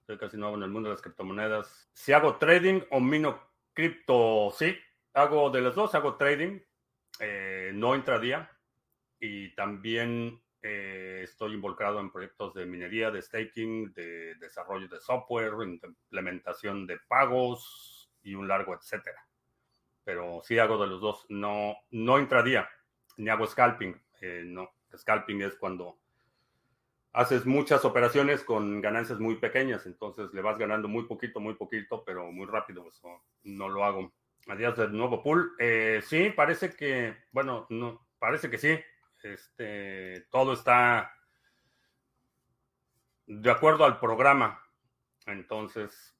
soy 0.07 0.19
casi 0.19 0.37
nuevo 0.37 0.57
en 0.57 0.63
el 0.63 0.71
mundo 0.71 0.89
de 0.89 0.95
las 0.95 1.03
criptomonedas. 1.03 1.91
Si 1.95 2.13
hago 2.13 2.37
trading 2.37 2.83
o 2.91 3.01
mino 3.01 3.41
cripto, 3.73 4.51
sí, 4.51 4.77
hago 5.15 5.51
de 5.51 5.61
los 5.61 5.75
dos, 5.75 5.95
hago 5.95 6.17
trading, 6.17 6.61
eh, 7.19 7.71
no 7.75 7.95
intradía, 7.95 8.51
y 9.19 9.55
también 9.55 10.41
eh, 10.63 11.21
estoy 11.25 11.55
involucrado 11.55 12.01
en 12.01 12.11
proyectos 12.11 12.55
de 12.55 12.67
minería, 12.67 13.11
de 13.11 13.23
staking, 13.23 13.93
de 13.93 14.35
desarrollo 14.37 14.89
de 14.89 15.01
software, 15.01 15.53
implementación 15.63 16.87
de 16.87 16.99
pagos 17.09 18.11
y 18.23 18.35
un 18.35 18.49
largo 18.49 18.75
etcétera. 18.75 19.27
Pero 20.05 20.41
sí 20.43 20.59
hago 20.59 20.79
de 20.79 20.87
los 20.87 21.01
dos, 21.01 21.27
no, 21.29 21.77
no 21.91 22.19
intradía, 22.19 22.69
ni 23.17 23.29
hago 23.29 23.47
scalping. 23.47 24.01
Eh, 24.21 24.43
no, 24.45 24.71
scalping 24.97 25.43
es 25.43 25.55
cuando 25.55 25.99
haces 27.13 27.45
muchas 27.47 27.85
operaciones 27.85 28.45
con 28.45 28.81
ganancias 28.81 29.19
muy 29.19 29.37
pequeñas, 29.37 29.87
entonces 29.87 30.33
le 30.33 30.43
vas 30.43 30.59
ganando 30.59 30.89
muy 30.89 31.05
poquito, 31.05 31.41
muy 31.41 31.55
poquito, 31.55 32.05
pero 32.05 32.31
muy 32.31 32.47
rápido. 32.47 32.89
Eso 32.89 33.23
no 33.45 33.69
lo 33.69 33.85
hago. 33.85 34.13
Adiós 34.49 34.77
del 34.77 34.93
nuevo 34.93 35.23
pool. 35.23 35.55
Eh, 35.59 36.01
sí, 36.05 36.31
parece 36.31 36.75
que, 36.75 37.25
bueno, 37.33 37.67
no, 37.71 38.09
parece 38.19 38.51
que 38.51 38.59
sí. 38.59 38.79
Este, 39.23 40.27
todo 40.31 40.55
está 40.55 41.15
de 43.27 43.51
acuerdo 43.51 43.85
al 43.85 44.01
programa. 44.01 44.61
Entonces, 45.27 46.17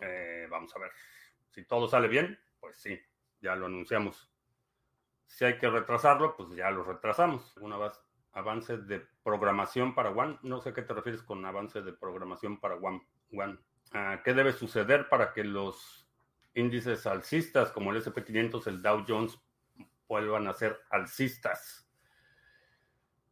eh, 0.00 0.46
vamos 0.50 0.74
a 0.76 0.78
ver. 0.78 0.92
Si 1.50 1.64
todo 1.64 1.88
sale 1.88 2.08
bien, 2.08 2.38
pues 2.60 2.76
sí, 2.78 3.00
ya 3.40 3.56
lo 3.56 3.66
anunciamos. 3.66 4.30
Si 5.26 5.44
hay 5.44 5.58
que 5.58 5.70
retrasarlo, 5.70 6.36
pues 6.36 6.50
ya 6.54 6.70
lo 6.70 6.84
retrasamos. 6.84 7.56
Una 7.56 7.78
vez 7.78 7.98
avance 8.32 8.76
de 8.76 9.06
programación 9.22 9.94
para 9.94 10.10
One. 10.10 10.38
No 10.42 10.60
sé 10.60 10.72
qué 10.72 10.82
te 10.82 10.94
refieres 10.94 11.22
con 11.22 11.44
avance 11.44 11.82
de 11.82 11.92
programación 11.92 12.60
para 12.60 12.76
One. 12.76 13.06
One. 13.32 13.58
Ah, 13.92 14.20
¿Qué 14.24 14.34
debe 14.34 14.52
suceder 14.52 15.08
para 15.08 15.32
que 15.32 15.44
los 15.44 16.01
índices 16.54 17.06
alcistas 17.06 17.70
como 17.70 17.92
el 17.92 18.02
SP500, 18.02 18.66
el 18.66 18.82
Dow 18.82 19.04
Jones, 19.06 19.38
vuelvan 20.08 20.46
a 20.48 20.52
ser 20.52 20.80
alcistas? 20.90 21.88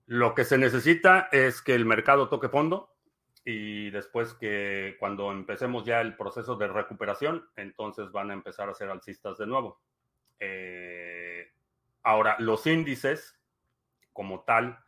Lo 0.06 0.34
que 0.34 0.44
se 0.44 0.58
necesita 0.58 1.28
es 1.30 1.62
que 1.62 1.74
el 1.74 1.84
mercado 1.84 2.28
toque 2.28 2.48
fondo 2.48 2.96
y 3.44 3.90
después 3.90 4.34
que 4.34 4.96
cuando 4.98 5.30
empecemos 5.32 5.84
ya 5.84 6.00
el 6.00 6.16
proceso 6.16 6.56
de 6.56 6.68
recuperación, 6.68 7.48
entonces 7.56 8.10
van 8.12 8.30
a 8.30 8.34
empezar 8.34 8.68
a 8.68 8.74
ser 8.74 8.90
alcistas 8.90 9.38
de 9.38 9.46
nuevo. 9.46 9.80
Eh, 10.38 11.52
ahora, 12.02 12.36
los 12.38 12.66
índices 12.66 13.38
como 14.12 14.42
tal 14.42 14.78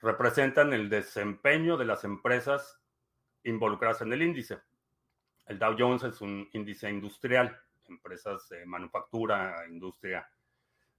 representan 0.00 0.72
el 0.72 0.88
desempeño 0.88 1.76
de 1.76 1.84
las 1.84 2.04
empresas 2.04 2.80
involucradas 3.44 4.02
en 4.02 4.12
el 4.12 4.22
índice. 4.22 4.58
El 5.46 5.58
Dow 5.58 5.74
Jones 5.78 6.04
es 6.04 6.20
un 6.20 6.48
índice 6.52 6.88
industrial, 6.90 7.58
empresas 7.88 8.48
de 8.48 8.64
manufactura, 8.66 9.64
industria 9.68 10.28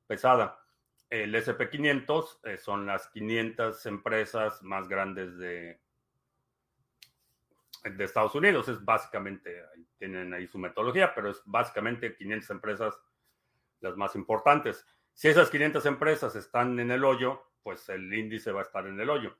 pesada. 0.08 0.60
El 1.10 1.34
SP500 1.34 2.40
eh, 2.44 2.58
son 2.58 2.86
las 2.86 3.08
500 3.10 3.86
empresas 3.88 4.62
más 4.62 4.88
grandes 4.88 5.38
de, 5.38 5.80
de 7.84 8.04
Estados 8.04 8.36
Unidos. 8.36 8.68
Es 8.68 8.84
básicamente, 8.84 9.64
tienen 9.98 10.34
ahí 10.34 10.48
su 10.48 10.60
metodología, 10.60 11.14
pero 11.16 11.32
es 11.32 11.42
básicamente 11.46 12.16
500 12.16 12.50
empresas 12.52 13.00
las 13.82 13.96
más 13.98 14.16
importantes. 14.16 14.86
Si 15.14 15.28
esas 15.28 15.50
500 15.50 15.86
empresas 15.86 16.36
están 16.36 16.80
en 16.80 16.92
el 16.92 17.04
hoyo, 17.04 17.44
pues 17.64 17.90
el 17.90 18.14
índice 18.14 18.52
va 18.52 18.62
a 18.62 18.64
estar 18.64 18.86
en 18.88 19.00
el 19.00 19.10
hoyo. 19.10 19.38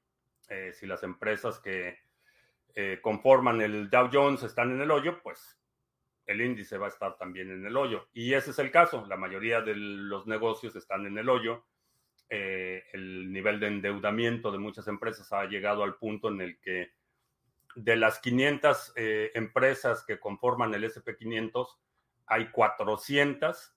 Eh, 0.50 0.74
si 0.74 0.88
las 0.88 1.04
empresas 1.04 1.60
que 1.60 2.00
eh, 2.76 3.00
conforman 3.02 3.62
el 3.62 3.90
Dow 3.90 4.10
Jones 4.12 4.44
están 4.44 4.72
en 4.72 4.82
el 4.82 4.92
hoyo, 4.92 5.22
pues 5.22 5.59
el 6.30 6.42
índice 6.42 6.78
va 6.78 6.86
a 6.86 6.90
estar 6.90 7.18
también 7.18 7.50
en 7.50 7.66
el 7.66 7.76
hoyo. 7.76 8.08
Y 8.14 8.34
ese 8.34 8.52
es 8.52 8.60
el 8.60 8.70
caso. 8.70 9.04
La 9.08 9.18
mayoría 9.18 9.62
de 9.62 9.76
los 9.76 10.28
negocios 10.28 10.76
están 10.76 11.08
en 11.08 11.18
el 11.18 11.28
hoyo. 11.28 11.66
Eh, 12.30 12.84
el 12.94 13.34
nivel 13.34 13.60
de 13.60 13.68
endeudamiento 13.68 14.52
de 14.52 14.60
muchas 14.60 14.88
empresas 14.88 15.34
ha 15.34 15.46
llegado 15.46 15.84
al 15.84 15.96
punto 15.96 16.30
en 16.30 16.42
el 16.42 16.60
que 16.60 16.92
de 17.76 17.96
las 17.96 18.20
500 18.20 18.94
empresas 18.96 20.04
que 20.06 20.20
conforman 20.20 20.74
el 20.74 20.84
SP500, 20.84 21.68
hay 22.28 22.52
400 22.52 23.76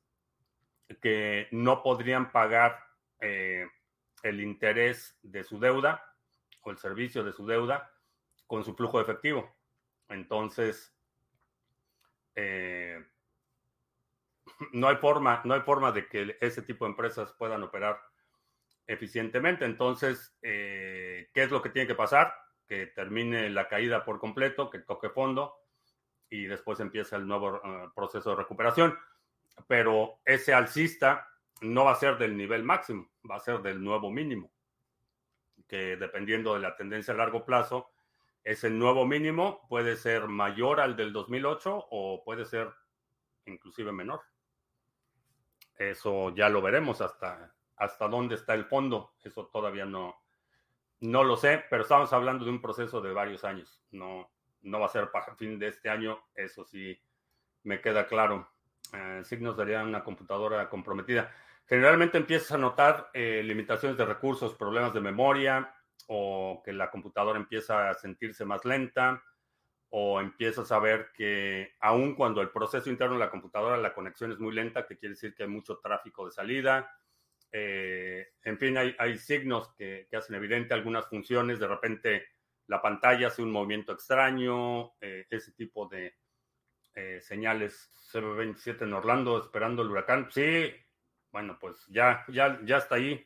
que 1.01 1.49
no 1.53 1.83
podrían 1.83 2.33
pagar 2.33 2.79
el 3.21 4.41
interés 4.41 5.19
de 5.23 5.45
su 5.45 5.59
deuda 5.59 6.05
o 6.63 6.71
el 6.71 6.79
servicio 6.79 7.25
de 7.25 7.33
su 7.33 7.47
deuda 7.47 7.91
con 8.47 8.65
su 8.65 8.75
flujo 8.75 8.99
de 8.99 9.05
efectivo. 9.05 9.57
Entonces, 10.09 10.95
eh, 12.35 13.05
no, 14.73 14.89
hay 14.89 14.97
forma, 14.97 15.43
no 15.45 15.55
hay 15.55 15.61
forma 15.61 15.93
de 15.93 16.07
que 16.09 16.37
ese 16.41 16.63
tipo 16.63 16.85
de 16.85 16.91
empresas 16.91 17.33
puedan 17.39 17.63
operar 17.63 18.01
eficientemente. 18.87 19.65
Entonces, 19.65 20.37
eh, 20.43 21.31
¿qué 21.33 21.45
es 21.45 21.51
lo 21.51 21.63
que 21.63 21.71
tiene 21.71 21.89
que 21.89 21.95
pasar? 21.95 22.35
Que 22.67 22.87
termine 22.87 23.51
la 23.51 23.69
caída 23.69 24.05
por 24.05 24.19
completo, 24.19 24.71
que 24.71 24.81
toque 24.81 25.11
fondo 25.11 25.55
y 26.31 26.47
después 26.47 26.81
empieza 26.81 27.17
el 27.17 27.27
nuevo 27.27 27.57
eh, 27.57 27.89
proceso 27.95 28.31
de 28.31 28.37
recuperación. 28.37 28.99
Pero 29.69 30.21
ese 30.25 30.55
alcista 30.55 31.29
no 31.61 31.85
va 31.85 31.93
a 31.93 31.97
ser 31.97 32.19
del 32.19 32.37
nivel 32.37 32.65
máximo, 32.65 33.11
va 33.31 33.37
a 33.37 33.41
ser 33.41 33.61
del 33.61 33.83
nuevo 33.83 34.11
mínimo, 34.11 34.51
que 35.69 35.97
dependiendo 35.97 36.55
de 36.55 36.61
la 36.61 36.77
tendencia 36.77 37.15
a 37.15 37.17
largo 37.17 37.45
plazo, 37.45 37.92
ese 38.45 38.71
nuevo 38.71 39.07
mínimo 39.07 39.67
puede 39.69 39.97
ser 39.97 40.27
mayor 40.29 40.81
al 40.81 40.97
del 40.97 41.13
2008 41.13 41.87
o 41.91 42.23
puede 42.25 42.45
ser 42.45 42.73
inclusive 43.47 43.93
menor. 43.93 44.21
Eso 45.77 46.35
ya 46.35 46.49
lo 46.49 46.61
veremos 46.61 47.01
hasta, 47.01 47.55
hasta 47.77 48.09
dónde 48.09 48.35
está 48.35 48.55
el 48.55 48.65
fondo. 48.65 49.15
Eso 49.23 49.47
todavía 49.47 49.85
no, 49.85 50.17
no 51.01 51.25
lo 51.25 51.37
sé, 51.37 51.65
pero 51.71 51.83
estamos 51.83 52.13
hablando 52.13 52.45
de 52.45 52.51
un 52.51 52.61
proceso 52.61 53.01
de 53.01 53.13
varios 53.13 53.45
años. 53.45 53.81
No, 53.91 54.31
no 54.63 54.81
va 54.81 54.87
a 54.87 54.91
ser 54.91 55.11
para 55.11 55.35
fin 55.37 55.59
de 55.59 55.69
este 55.69 55.89
año, 55.89 56.25
eso 56.35 56.65
sí 56.65 57.01
me 57.65 57.81
queda 57.81 58.07
claro. 58.07 58.51
Eh, 58.93 59.23
signos 59.25 59.57
daría 59.57 59.83
una 59.83 60.03
computadora 60.03 60.69
comprometida. 60.69 61.33
Generalmente 61.67 62.19
empiezas 62.19 62.53
a 62.53 62.59
notar 62.59 63.11
eh, 63.15 63.41
limitaciones 63.45 63.97
de 63.97 64.05
recursos, 64.05 64.55
problemas 64.55 64.93
de 64.93 65.01
memoria 65.01 65.75
o 66.09 66.63
que 66.65 66.73
la 66.73 66.91
computadora 66.91 67.39
empieza 67.39 67.91
a 67.91 67.95
sentirse 67.95 68.45
más 68.45 68.65
lenta 68.65 69.23
o 69.91 70.21
empiezas 70.21 70.73
a 70.73 70.79
ver 70.79 71.11
que 71.15 71.73
aun 71.81 72.15
cuando 72.15 72.41
el 72.41 72.51
proceso 72.51 72.89
interno 72.89 73.15
de 73.15 73.21
la 73.21 73.31
computadora, 73.31 73.77
la 73.77 73.93
conexión 73.93 74.33
es 74.33 74.39
muy 74.39 74.55
lenta, 74.55 74.87
que 74.87 74.97
quiere 74.97 75.15
decir 75.15 75.35
que 75.35 75.43
hay 75.43 75.49
mucho 75.49 75.79
tráfico 75.79 76.25
de 76.25 76.33
salida. 76.33 76.91
Eh, 77.53 78.29
en 78.43 78.59
fin, 78.59 78.79
hay, 78.79 79.19
signos 79.19 79.75
que, 79.77 80.09
hacen 80.13 80.37
evidente 80.37 80.73
algunas 80.73 81.07
funciones. 81.09 81.59
De 81.59 81.69
repente 81.69 82.27
la 82.69 82.81
pantalla 82.81 83.27
hace 83.27 83.43
un 83.43 83.51
movimiento 83.51 83.93
extraño, 83.93 84.95
eh, 85.01 85.27
ese 85.29 85.53
tipo 85.53 85.87
de 85.87 86.15
señales. 87.21 87.91
CB27 88.13 88.83
en 88.83 88.93
Orlando 88.93 89.39
esperando 89.39 89.83
el 89.83 89.91
huracán. 89.91 90.29
Sí, 90.31 90.73
bueno, 91.31 91.59
pues 91.59 91.87
ya, 91.89 92.25
ya, 92.29 92.61
ya 92.65 92.77
está 92.77 92.97
ahí. 92.97 93.25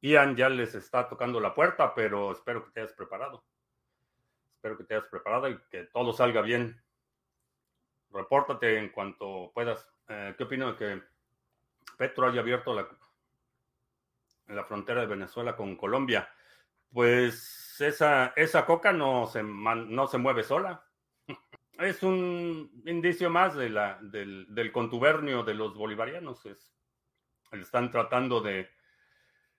Ian 0.00 0.36
ya 0.36 0.48
les 0.48 0.74
está 0.74 1.08
tocando 1.08 1.40
la 1.40 1.54
puerta, 1.54 1.94
pero 1.94 2.32
espero 2.32 2.64
que 2.64 2.70
te 2.70 2.80
hayas 2.80 2.92
preparado. 2.92 3.44
Espero 4.54 4.76
que 4.76 4.84
te 4.84 4.94
hayas 4.94 5.08
preparado 5.08 5.48
y 5.48 5.58
que 5.70 5.84
todo 5.84 6.12
salga 6.12 6.42
bien. 6.42 6.82
Repórtate 8.10 8.78
en 8.78 8.90
cuanto 8.90 9.50
puedas. 9.54 9.88
Eh, 10.08 10.34
¿Qué 10.36 10.44
opino 10.44 10.72
de 10.72 10.76
que 10.76 11.02
Petro 11.96 12.26
haya 12.26 12.40
abierto 12.40 12.74
la, 12.74 12.88
la 14.48 14.64
frontera 14.64 15.00
de 15.00 15.06
Venezuela 15.06 15.56
con 15.56 15.76
Colombia? 15.76 16.28
Pues 16.92 17.80
esa, 17.80 18.32
esa 18.36 18.64
coca 18.64 18.92
no 18.92 19.26
se, 19.26 19.42
no 19.42 20.06
se 20.06 20.18
mueve 20.18 20.42
sola. 20.42 20.84
Es 21.78 22.02
un 22.02 22.82
indicio 22.86 23.28
más 23.28 23.54
de 23.54 23.68
la, 23.68 23.98
del, 24.00 24.46
del 24.48 24.72
contubernio 24.72 25.42
de 25.42 25.52
los 25.52 25.74
bolivarianos. 25.74 26.46
Es, 26.46 26.74
están 27.52 27.90
tratando 27.90 28.40
de 28.40 28.70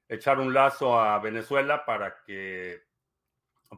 echar 0.07 0.39
un 0.39 0.53
lazo 0.53 0.99
a 0.99 1.19
Venezuela 1.19 1.85
para 1.85 2.23
que 2.23 2.83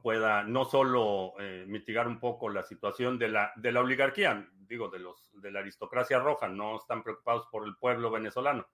pueda 0.03 0.43
no 0.43 0.65
solo 0.65 1.33
eh, 1.39 1.65
mitigar 1.67 2.07
un 2.07 2.19
poco 2.19 2.49
la 2.49 2.63
situación 2.63 3.17
de 3.17 3.29
la, 3.29 3.51
de 3.55 3.71
la 3.71 3.81
oligarquía, 3.81 4.47
digo, 4.67 4.89
de, 4.89 4.99
los, 4.99 5.31
de 5.41 5.51
la 5.51 5.59
aristocracia 5.59 6.19
roja, 6.19 6.47
no 6.47 6.77
están 6.77 7.01
preocupados 7.01 7.47
por 7.51 7.65
el 7.65 7.75
pueblo 7.75 8.11
venezolano. 8.11 8.67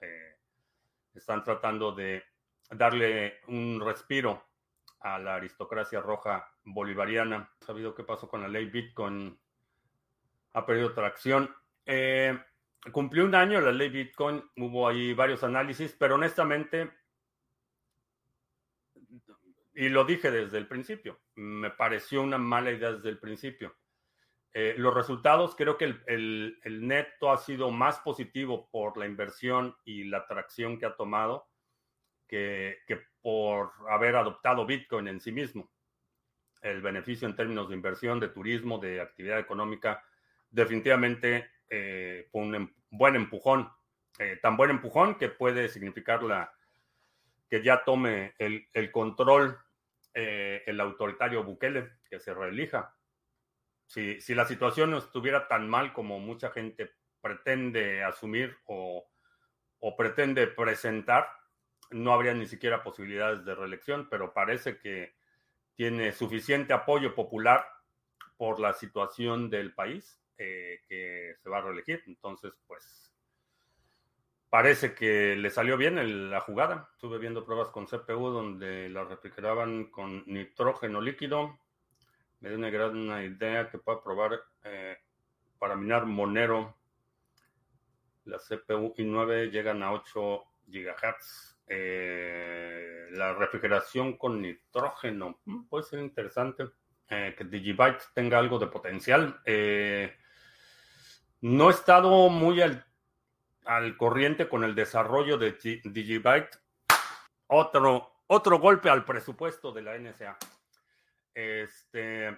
Eh, 0.00 0.36
están 1.14 1.42
tratando 1.42 1.92
de 1.92 2.22
darle 2.70 3.40
un 3.48 3.80
respiro 3.82 4.44
a 5.00 5.18
la 5.18 5.36
aristocracia 5.36 6.00
roja 6.00 6.52
bolivariana. 6.64 7.50
¿Sabido 7.60 7.94
qué 7.94 8.04
pasó 8.04 8.28
con 8.28 8.42
la 8.42 8.48
ley 8.48 8.66
Bitcoin? 8.66 9.38
Ha 10.52 10.66
perdido 10.66 10.92
tracción. 10.92 11.54
Eh, 11.86 12.38
cumplió 12.92 13.24
un 13.24 13.34
año 13.34 13.60
la 13.60 13.72
ley 13.72 13.88
Bitcoin, 13.88 14.42
hubo 14.56 14.88
ahí 14.88 15.12
varios 15.12 15.44
análisis, 15.44 15.94
pero 15.98 16.14
honestamente, 16.14 16.90
y 19.74 19.88
lo 19.88 20.04
dije 20.04 20.30
desde 20.30 20.58
el 20.58 20.66
principio, 20.66 21.20
me 21.34 21.70
pareció 21.70 22.22
una 22.22 22.38
mala 22.38 22.70
idea 22.70 22.92
desde 22.92 23.10
el 23.10 23.18
principio. 23.18 23.76
Eh, 24.52 24.74
los 24.76 24.92
resultados, 24.92 25.54
creo 25.54 25.78
que 25.78 25.94
el, 26.06 26.58
neto 26.64 27.30
ha 27.30 27.36
sido 27.36 27.70
más 27.70 28.00
positivo 28.00 28.68
por 28.70 28.96
la 28.96 29.06
inversión 29.06 29.76
y 29.84 30.04
la 30.04 30.18
atracción 30.18 30.78
que 30.78 30.86
ha 30.86 30.96
tomado 30.96 31.48
que, 32.26 32.78
que 32.86 33.00
por 33.20 33.72
haber 33.88 34.16
adoptado 34.16 34.66
Bitcoin 34.66 35.06
en 35.06 35.20
sí 35.20 35.30
mismo. 35.30 35.70
El 36.62 36.82
beneficio 36.82 37.28
en 37.28 37.36
términos 37.36 37.68
de 37.68 37.76
inversión, 37.76 38.18
de 38.18 38.28
turismo, 38.28 38.78
de 38.78 39.00
actividad 39.00 39.38
económica, 39.38 40.04
definitivamente 40.50 41.48
eh, 41.70 42.28
un 42.32 42.54
em, 42.54 42.74
buen 42.90 43.14
empujón, 43.14 43.70
eh, 44.18 44.38
tan 44.42 44.56
buen 44.56 44.70
empujón 44.70 45.16
que 45.16 45.28
puede 45.28 45.68
significar 45.68 46.22
la, 46.22 46.52
que 47.48 47.62
ya 47.62 47.84
tome 47.84 48.34
el, 48.38 48.90
control 48.90 49.58
eh, 50.14 50.62
el 50.66 50.80
autoritario 50.80 51.44
Bukele 51.44 51.90
que 52.08 52.18
se 52.18 52.34
reelija. 52.34 52.96
Si, 53.86 54.20
si 54.20 54.34
la 54.34 54.44
situación 54.44 54.90
no 54.90 54.98
estuviera 54.98 55.48
tan 55.48 55.68
mal 55.68 55.92
como 55.92 56.18
mucha 56.18 56.50
gente 56.50 56.92
pretende 57.20 58.02
asumir 58.04 58.56
o, 58.64 59.08
o 59.78 59.96
pretende 59.96 60.46
presentar, 60.46 61.28
no 61.90 62.12
habría 62.12 62.34
ni 62.34 62.46
siquiera 62.46 62.82
posibilidades 62.82 63.44
de 63.44 63.54
reelección, 63.54 64.08
pero 64.08 64.32
parece 64.32 64.78
que 64.78 65.14
tiene 65.74 66.12
suficiente 66.12 66.72
apoyo 66.72 67.14
popular 67.14 67.66
por 68.36 68.60
la 68.60 68.72
situación 68.74 69.50
del 69.50 69.72
país 69.74 70.19
eh, 70.42 70.80
que 70.88 71.34
se 71.42 71.50
va 71.50 71.58
a 71.58 71.60
reelegir. 71.60 72.02
Entonces, 72.06 72.52
pues 72.66 73.12
parece 74.48 74.94
que 74.94 75.36
le 75.36 75.50
salió 75.50 75.76
bien 75.76 76.30
la 76.30 76.40
jugada. 76.40 76.88
Estuve 76.94 77.18
viendo 77.18 77.44
pruebas 77.44 77.68
con 77.68 77.86
CPU 77.86 78.30
donde 78.30 78.88
la 78.88 79.04
refrigeraban 79.04 79.90
con 79.90 80.24
nitrógeno 80.26 81.02
líquido. 81.02 81.58
Me 82.40 82.48
dio 82.48 82.56
una 82.56 82.70
gran 82.70 82.96
idea 83.22 83.68
que 83.68 83.78
pueda 83.78 84.02
probar 84.02 84.40
eh, 84.64 84.96
para 85.58 85.76
minar 85.76 86.06
Monero. 86.06 86.74
La 88.24 88.38
CPU 88.38 88.94
i9 88.96 89.50
llegan 89.50 89.82
a 89.82 89.92
8 89.92 90.44
GHz. 90.68 91.58
Eh, 91.66 93.08
la 93.10 93.34
refrigeración 93.34 94.16
con 94.16 94.40
nitrógeno 94.40 95.40
mm, 95.44 95.64
puede 95.68 95.84
ser 95.84 95.98
interesante. 95.98 96.64
Eh, 97.12 97.34
que 97.36 97.42
Digibyte 97.42 98.02
tenga 98.14 98.38
algo 98.38 98.58
de 98.58 98.68
potencial. 98.68 99.40
Eh, 99.44 100.16
no 101.40 101.68
he 101.68 101.72
estado 101.72 102.28
muy 102.28 102.60
al, 102.60 103.96
corriente 103.96 104.48
con 104.48 104.64
el 104.64 104.74
desarrollo 104.74 105.38
de 105.38 105.52
Digibyte. 105.84 106.58
Otro, 107.46 108.12
otro 108.26 108.58
golpe 108.58 108.90
al 108.90 109.04
presupuesto 109.04 109.72
de 109.72 109.82
la 109.82 109.98
NSA. 109.98 110.36
Este, 111.34 112.36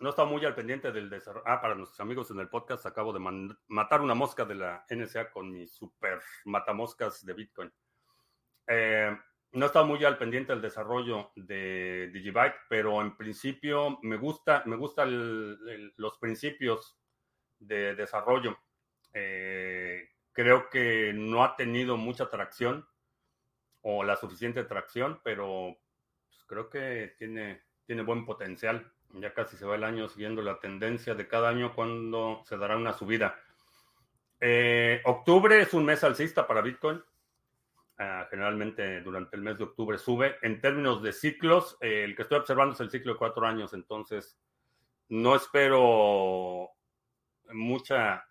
no 0.00 0.10
estado 0.10 0.28
muy 0.28 0.44
al 0.44 0.54
pendiente 0.54 0.92
del 0.92 1.08
desarrollo. 1.08 1.44
Ah, 1.46 1.60
para 1.60 1.74
nuestros 1.74 2.00
amigos 2.00 2.30
en 2.30 2.40
el 2.40 2.48
podcast, 2.48 2.84
acabo 2.86 3.12
de 3.12 3.54
matar 3.68 4.00
una 4.00 4.14
mosca 4.14 4.44
de 4.44 4.56
la 4.56 4.84
NSA 4.90 5.30
con 5.30 5.50
mi 5.50 5.66
super 5.66 6.20
matamoscas 6.44 7.24
de 7.24 7.32
Bitcoin. 7.32 7.72
Eh, 8.66 9.16
no 9.52 9.66
estado 9.66 9.86
muy 9.86 10.04
al 10.04 10.18
pendiente 10.18 10.52
del 10.52 10.60
desarrollo 10.60 11.30
de 11.36 12.10
Digibyte, 12.12 12.56
pero 12.68 13.00
en 13.00 13.16
principio 13.16 13.98
me 14.02 14.16
gusta, 14.16 14.62
me 14.66 14.76
gustan 14.76 15.56
los 15.96 16.18
principios 16.18 16.98
de 17.58 17.94
desarrollo. 17.94 18.58
Eh, 19.12 20.08
creo 20.32 20.68
que 20.68 21.12
no 21.14 21.44
ha 21.44 21.56
tenido 21.56 21.96
mucha 21.96 22.28
tracción 22.28 22.86
o 23.82 24.04
la 24.04 24.16
suficiente 24.16 24.64
tracción, 24.64 25.20
pero 25.22 25.76
pues, 26.26 26.44
creo 26.46 26.68
que 26.68 27.14
tiene, 27.18 27.62
tiene 27.86 28.02
buen 28.02 28.24
potencial. 28.24 28.92
Ya 29.14 29.32
casi 29.32 29.56
se 29.56 29.64
va 29.64 29.76
el 29.76 29.84
año 29.84 30.08
siguiendo 30.08 30.42
la 30.42 30.60
tendencia 30.60 31.14
de 31.14 31.28
cada 31.28 31.48
año 31.48 31.74
cuando 31.74 32.42
se 32.44 32.56
dará 32.56 32.76
una 32.76 32.92
subida. 32.92 33.38
Eh, 34.40 35.00
octubre 35.04 35.60
es 35.60 35.72
un 35.72 35.84
mes 35.84 36.04
alcista 36.04 36.46
para 36.46 36.60
Bitcoin. 36.60 37.02
Ah, 37.98 38.26
generalmente 38.28 39.00
durante 39.00 39.36
el 39.36 39.42
mes 39.42 39.56
de 39.56 39.64
octubre 39.64 39.96
sube. 39.96 40.36
En 40.42 40.60
términos 40.60 41.02
de 41.02 41.12
ciclos, 41.12 41.78
eh, 41.80 42.04
el 42.04 42.14
que 42.14 42.22
estoy 42.22 42.38
observando 42.38 42.74
es 42.74 42.80
el 42.80 42.90
ciclo 42.90 43.12
de 43.14 43.18
cuatro 43.18 43.46
años, 43.46 43.72
entonces 43.72 44.38
no 45.08 45.34
espero 45.34 46.75
mucha 47.52 48.26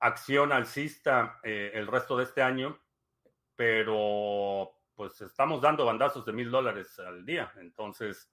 acción 0.00 0.52
alcista 0.52 1.40
eh, 1.42 1.72
el 1.74 1.86
resto 1.86 2.16
de 2.16 2.24
este 2.24 2.42
año, 2.42 2.78
pero 3.56 4.72
pues 4.94 5.20
estamos 5.20 5.60
dando 5.60 5.84
bandazos 5.84 6.24
de 6.24 6.32
mil 6.32 6.50
dólares 6.50 6.98
al 6.98 7.24
día, 7.24 7.52
entonces 7.56 8.30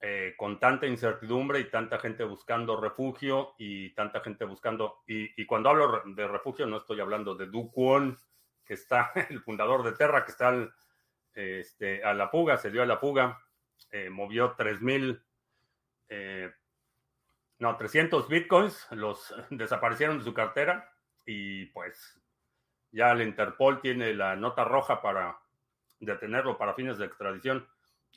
eh, 0.00 0.34
con 0.36 0.60
tanta 0.60 0.86
incertidumbre 0.86 1.60
y 1.60 1.70
tanta 1.70 1.98
gente 1.98 2.24
buscando 2.24 2.78
refugio 2.78 3.54
y 3.56 3.94
tanta 3.94 4.20
gente 4.20 4.44
buscando, 4.44 5.02
y, 5.06 5.46
cuando 5.46 5.70
hablo 5.70 6.02
de 6.04 6.28
refugio 6.28 6.66
no 6.66 6.76
estoy 6.76 7.00
hablando 7.00 7.34
de 7.34 7.46
Du 7.46 7.72
que 8.66 8.74
está 8.74 9.12
el 9.30 9.40
fundador 9.40 9.82
de 9.82 9.92
Terra, 9.92 10.24
que 10.24 10.32
está 10.32 10.68
este, 11.32 12.04
a 12.04 12.12
la 12.12 12.28
fuga, 12.28 12.58
se 12.58 12.70
dio 12.70 12.82
a 12.82 12.86
la 12.86 12.98
fuga, 12.98 13.40
eh, 13.90 14.10
movió 14.10 14.54
3.000, 14.56 15.22
eh, 16.08 16.52
no, 17.58 17.76
300 17.76 18.28
bitcoins, 18.28 18.86
los 18.90 19.34
desaparecieron 19.50 20.18
de 20.18 20.24
su 20.24 20.34
cartera 20.34 20.92
y 21.24 21.66
pues 21.66 22.20
ya 22.90 23.10
el 23.12 23.22
Interpol 23.22 23.80
tiene 23.80 24.14
la 24.14 24.36
nota 24.36 24.64
roja 24.64 25.00
para 25.00 25.38
detenerlo 26.00 26.58
para 26.58 26.74
fines 26.74 26.98
de 26.98 27.06
extradición. 27.06 27.66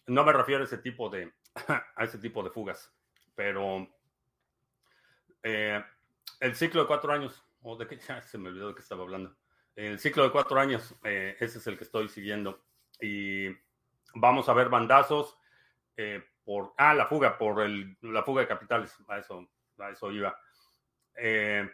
No 0.07 0.23
me 0.23 0.33
refiero 0.33 0.61
a 0.61 0.65
ese 0.65 0.77
tipo 0.77 1.09
de, 1.09 1.33
a 1.95 2.03
ese 2.03 2.17
tipo 2.17 2.43
de 2.43 2.49
fugas, 2.49 2.93
pero 3.35 3.87
eh, 5.43 5.83
el 6.39 6.55
ciclo 6.55 6.81
de 6.81 6.87
cuatro 6.87 7.11
años, 7.11 7.43
o 7.61 7.75
de 7.75 7.87
qué 7.87 7.99
se 8.25 8.37
me 8.37 8.49
olvidó 8.49 8.69
de 8.69 8.75
qué 8.75 8.81
estaba 8.81 9.03
hablando. 9.03 9.35
El 9.75 9.99
ciclo 9.99 10.23
de 10.23 10.31
cuatro 10.31 10.59
años, 10.59 10.95
eh, 11.03 11.37
ese 11.39 11.59
es 11.59 11.67
el 11.67 11.77
que 11.77 11.83
estoy 11.83 12.09
siguiendo. 12.09 12.63
Y 12.99 13.49
vamos 14.15 14.49
a 14.49 14.53
ver 14.53 14.69
bandazos 14.69 15.37
eh, 15.95 16.23
por, 16.47 16.73
ah, 16.77 16.93
la 16.93 17.05
fuga, 17.07 17.37
por 17.37 17.61
el, 17.61 17.97
la 18.03 18.23
fuga 18.23 18.41
de 18.41 18.47
capitales, 18.47 18.97
a 19.09 19.17
eso, 19.17 19.49
a 19.79 19.89
eso 19.89 20.11
iba. 20.13 20.39
Eh, 21.13 21.69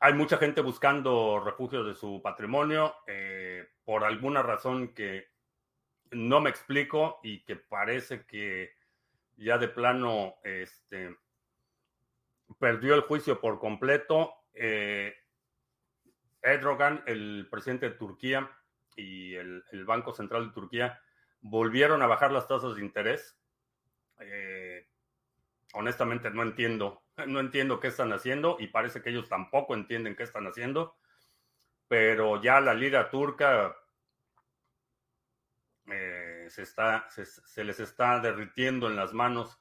hay 0.00 0.12
mucha 0.14 0.38
gente 0.38 0.60
buscando 0.60 1.38
refugio 1.38 1.84
de 1.84 1.94
su 1.94 2.20
patrimonio 2.20 2.96
por 3.84 4.02
alguna 4.02 4.42
razón 4.42 4.88
que 4.88 5.28
no 6.10 6.40
me 6.40 6.50
explico 6.50 7.20
y 7.22 7.44
que 7.44 7.54
parece 7.54 8.24
que 8.24 8.74
ya 9.36 9.56
de 9.58 9.68
plano 9.68 10.34
este, 10.42 11.16
perdió 12.58 12.94
el 12.94 13.02
juicio 13.02 13.40
por 13.40 13.60
completo. 13.60 14.34
Erdogan, 16.42 17.04
el 17.06 17.46
presidente 17.50 17.90
de 17.90 17.96
Turquía 17.96 18.50
y 18.96 19.34
el, 19.34 19.62
Banco 19.86 20.12
Central 20.12 20.48
de 20.48 20.54
Turquía 20.54 21.00
volvieron 21.40 22.02
a 22.02 22.06
bajar 22.06 22.32
las 22.32 22.46
tasas 22.46 22.76
de 22.76 22.82
interés. 22.82 23.39
Eh, 24.20 24.86
honestamente 25.72 26.30
no 26.30 26.42
entiendo, 26.42 27.02
no 27.26 27.40
entiendo 27.40 27.80
qué 27.80 27.88
están 27.88 28.12
haciendo 28.12 28.56
y 28.58 28.68
parece 28.68 29.02
que 29.02 29.10
ellos 29.10 29.28
tampoco 29.28 29.74
entienden 29.74 30.16
qué 30.16 30.24
están 30.24 30.46
haciendo, 30.46 30.96
pero 31.88 32.42
ya 32.42 32.60
la 32.60 32.74
lira 32.74 33.08
turca 33.10 33.76
eh, 35.86 36.48
se, 36.48 37.64
les 37.64 37.80
está 37.80 38.20
derritiendo 38.20 38.88
en 38.88 38.96
las 38.96 39.12
manos 39.12 39.58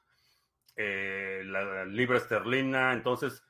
eh, 0.76 1.44
la 1.46 1.86
libra 1.86 2.18
esterlina, 2.18 2.94
entonces 2.94 3.44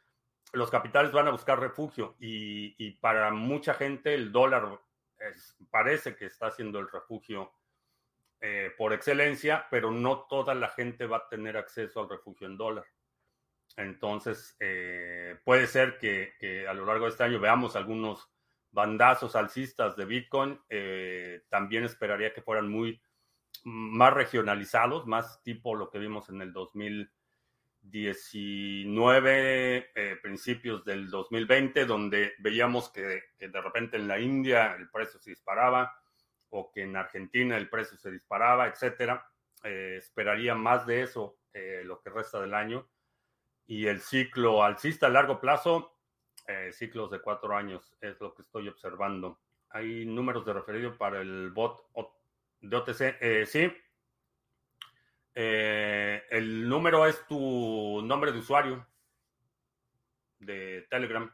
los 0.53 0.71
capitales 0.71 1.11
van 1.11 1.27
a 1.27 1.31
buscar 1.31 1.59
refugio 1.59 2.15
y, 2.19 2.91
para 2.99 3.31
mucha 3.31 3.73
gente 3.73 4.15
el 4.15 4.31
dólar 4.31 4.79
parece 5.69 6.15
que 6.15 6.25
está 6.25 6.49
siendo 6.49 6.79
el 6.79 6.89
refugio 6.89 7.51
eh, 8.41 8.71
por 8.77 8.93
excelencia, 8.93 9.67
pero 9.69 9.91
no 9.91 10.25
toda 10.29 10.55
la 10.55 10.69
gente 10.69 11.05
va 11.05 11.17
a 11.17 11.29
tener 11.29 11.57
acceso 11.57 12.01
al 12.01 12.09
refugio 12.09 12.47
en 12.47 12.57
dólar. 12.57 12.85
Entonces, 13.77 14.55
eh, 14.59 15.37
puede 15.43 15.67
ser 15.67 15.97
que, 15.97 16.65
a 16.67 16.73
lo 16.73 16.85
largo 16.85 17.05
de 17.05 17.11
este 17.11 17.23
año 17.23 17.39
veamos 17.39 17.75
algunos 17.75 18.29
bandazos 18.71 19.35
alcistas 19.35 19.95
de 19.95 20.05
Bitcoin. 20.05 20.59
Eh, 20.69 21.43
también 21.49 21.83
esperaría 21.83 22.33
que 22.33 22.41
fueran 22.41 22.69
muy 22.69 23.01
más 23.63 24.13
regionalizados, 24.13 25.07
más 25.07 25.41
tipo 25.43 25.75
lo 25.75 25.89
que 25.89 25.99
vimos 25.99 26.29
en 26.29 26.41
el 26.41 26.53
2000 26.53 27.11
19 27.81 29.91
eh, 29.95 30.17
principios 30.21 30.83
del 30.83 31.09
2020, 31.09 31.85
donde 31.85 32.33
veíamos 32.39 32.89
que, 32.89 33.23
de 33.39 33.61
repente 33.61 33.97
en 33.97 34.07
la 34.07 34.19
India 34.19 34.75
el 34.77 34.89
precio 34.89 35.19
se 35.19 35.31
disparaba 35.31 35.93
o 36.49 36.71
que 36.71 36.83
en 36.83 36.95
Argentina 36.95 37.57
el 37.57 37.69
precio 37.69 37.97
se 37.97 38.11
disparaba, 38.11 38.67
etcétera. 38.67 39.27
Eh, 39.63 39.95
esperaría 39.97 40.55
más 40.55 40.85
de 40.85 41.01
eso 41.01 41.37
eh, 41.53 41.81
lo 41.83 42.01
que 42.01 42.09
resta 42.09 42.39
del 42.39 42.53
año. 42.53 42.87
Y 43.67 43.87
el 43.87 44.01
ciclo 44.01 44.63
alcista 44.63 45.07
a 45.07 45.09
largo 45.09 45.39
plazo, 45.39 45.95
ciclos 46.71 47.11
de 47.11 47.21
cuatro 47.21 47.55
años, 47.55 47.95
es 48.01 48.19
lo 48.19 48.33
que 48.33 48.41
estoy 48.41 48.67
observando. 48.67 49.39
Hay 49.69 50.07
números 50.07 50.43
de 50.47 50.53
referido 50.53 50.97
para 50.97 51.21
el 51.21 51.51
bot 51.51 51.85
de 52.61 52.75
OTC. 52.75 53.45
sí, 53.45 53.71
eh, 55.41 56.23
el 56.31 56.67
número 56.67 57.05
es 57.05 57.25
tu 57.25 58.01
nombre 58.03 58.33
de 58.33 58.39
usuario 58.39 58.85
de 60.39 60.85
Telegram. 60.89 61.33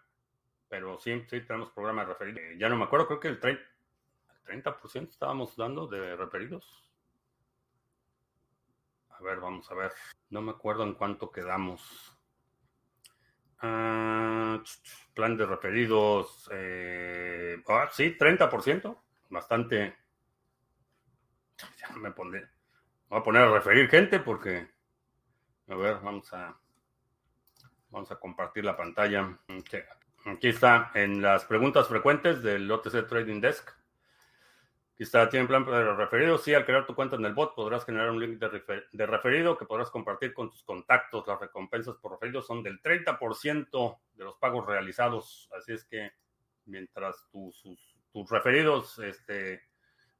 Pero 0.67 0.99
sí, 0.99 1.23
sí, 1.27 1.41
tenemos 1.41 1.71
programa 1.71 2.03
de 2.03 2.09
referidos. 2.09 2.39
Eh, 2.39 2.55
ya 2.59 2.69
no 2.69 2.77
me 2.77 2.83
acuerdo, 2.83 3.07
creo 3.07 3.19
que 3.19 3.27
el 3.29 3.39
30%, 3.39 3.59
30 4.45 4.77
estábamos 5.09 5.55
dando 5.55 5.87
de 5.87 6.15
referidos. 6.15 6.91
A 9.09 9.23
ver, 9.23 9.39
vamos 9.39 9.69
a 9.71 9.75
ver. 9.75 9.91
No 10.29 10.41
me 10.41 10.51
acuerdo 10.51 10.83
en 10.83 10.93
cuánto 10.93 11.31
quedamos. 11.31 12.17
Ah, 13.59 14.61
plan 15.13 15.37
de 15.37 15.45
referidos. 15.45 16.49
Eh, 16.51 17.61
ah, 17.67 17.89
sí, 17.91 18.15
30%. 18.17 18.97
Bastante. 19.29 19.97
Ya 21.77 21.89
me 21.95 22.11
pondré 22.11 22.49
Voy 23.09 23.19
a 23.19 23.23
poner 23.23 23.43
a 23.43 23.53
referir 23.53 23.89
gente 23.89 24.19
porque, 24.19 24.67
a 25.69 25.75
ver, 25.75 25.99
vamos 26.01 26.31
a, 26.33 26.57
vamos 27.89 28.11
a 28.11 28.19
compartir 28.19 28.65
la 28.65 28.75
pantalla. 28.75 29.39
Aquí 30.25 30.49
está, 30.49 30.91
en 30.95 31.21
las 31.21 31.45
preguntas 31.45 31.87
frecuentes 31.87 32.41
del 32.41 32.69
OTC 32.69 33.07
Trading 33.07 33.39
Desk. 33.39 33.69
Aquí 34.95 35.03
está, 35.03 35.27
¿tiene 35.27 35.45
plan 35.45 35.65
para 35.65 35.93
referido? 35.93 36.37
Sí, 36.37 36.53
al 36.53 36.63
crear 36.63 36.85
tu 36.85 36.95
cuenta 36.95 37.17
en 37.17 37.25
el 37.25 37.33
bot 37.33 37.53
podrás 37.53 37.83
generar 37.83 38.11
un 38.11 38.19
link 38.21 38.39
de, 38.39 39.05
referido 39.05 39.57
que 39.57 39.65
podrás 39.65 39.91
compartir 39.91 40.33
con 40.33 40.49
tus 40.49 40.63
contactos. 40.63 41.27
Las 41.27 41.37
recompensas 41.37 41.97
por 41.97 42.13
referido 42.13 42.41
son 42.41 42.63
del 42.63 42.81
30% 42.81 43.99
de 44.13 44.23
los 44.23 44.37
pagos 44.37 44.65
realizados. 44.65 45.49
Así 45.53 45.73
es 45.73 45.83
que 45.83 46.13
mientras 46.63 47.27
tus, 47.29 47.61
tus 48.13 48.29
referidos 48.29 48.97
este, 48.99 49.63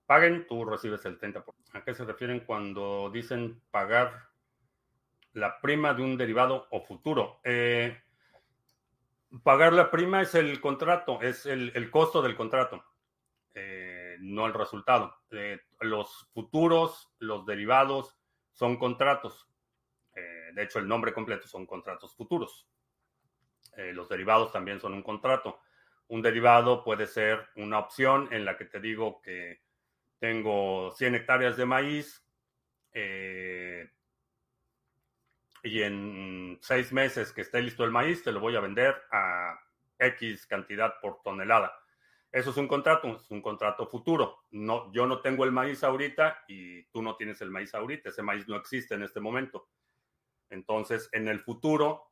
paguen, 0.06 0.46
tú 0.46 0.66
recibes 0.66 1.06
el 1.06 1.18
30%. 1.22 1.46
¿A 1.72 1.82
qué 1.86 1.94
se 1.94 2.04
refieren 2.04 2.42
cuando 2.42 3.10
dicen 3.10 3.62
pagar 3.72 4.28
la 5.32 5.62
prima 5.62 5.94
de 5.94 6.04
un 6.04 6.18
derivado 6.18 6.68
o 6.72 6.82
futuro? 6.82 7.40
Eh, 7.46 7.98
pagar 9.42 9.72
la 9.72 9.90
prima 9.90 10.22
es 10.22 10.36
el 10.36 10.60
contrato, 10.60 11.22
es 11.22 11.46
el, 11.46 11.90
costo 11.90 12.22
del 12.22 12.36
contrato, 12.36 12.84
eh, 13.54 13.95
no 14.20 14.46
el 14.46 14.54
resultado. 14.54 15.16
Eh, 15.32 15.60
los 15.82 16.30
futuros, 16.34 17.12
los 17.20 17.46
derivados 17.46 18.18
son 18.54 18.78
contratos. 18.78 19.48
de 20.14 20.64
hecho, 20.64 20.80
el 20.80 20.88
nombre 20.88 21.14
completo 21.14 21.48
son 21.48 21.66
contratos 21.66 22.16
futuros. 22.16 22.68
los 23.94 24.08
derivados 24.08 24.54
también 24.54 24.80
son 24.80 24.94
un 24.94 25.04
contrato. 25.04 25.60
Un 26.08 26.22
derivado 26.22 26.84
puede 26.84 27.08
ser 27.08 27.50
una 27.56 27.80
opción 27.80 28.30
en 28.32 28.46
la 28.46 28.58
que 28.58 28.66
te 28.66 28.80
digo 28.80 29.22
que 29.22 29.62
tengo 30.20 30.92
100 30.92 31.16
hectáreas 31.16 31.58
de 31.58 31.66
maíz 31.66 32.24
eh, 32.94 33.90
y 35.64 35.82
en 35.82 36.58
seis 36.62 36.94
meses 36.94 37.34
que 37.34 37.42
esté 37.42 37.62
listo 37.62 37.84
el 37.84 37.92
maíz 37.92 38.24
te 38.24 38.32
lo 38.32 38.40
voy 38.40 38.56
a 38.56 38.60
vender 38.60 38.96
a 39.12 39.60
X 39.98 40.46
cantidad 40.46 40.94
por 41.02 41.22
tonelada. 41.24 41.74
Eso 42.36 42.50
es 42.50 42.58
un 42.58 42.68
contrato, 42.68 43.16
es 43.16 43.32
un 43.32 43.42
contrato 43.42 43.88
futuro. 43.88 44.44
No, 44.52 44.92
yo 44.92 45.08
no 45.08 45.22
tengo 45.22 45.46
el 45.46 45.54
maíz 45.54 45.86
ahorita 45.86 46.44
y 46.50 46.84
tú 46.88 47.02
no 47.02 47.16
tienes 47.16 47.40
el 47.40 47.50
maíz 47.50 47.74
ahorita. 47.74 48.10
Ese 48.10 48.24
maíz 48.24 48.46
no 48.50 48.58
existe 48.58 48.94
en 48.94 49.04
este 49.04 49.22
momento. 49.22 49.70
Entonces, 50.50 51.08
en 51.14 51.30
el 51.30 51.40
futuro, 51.40 52.12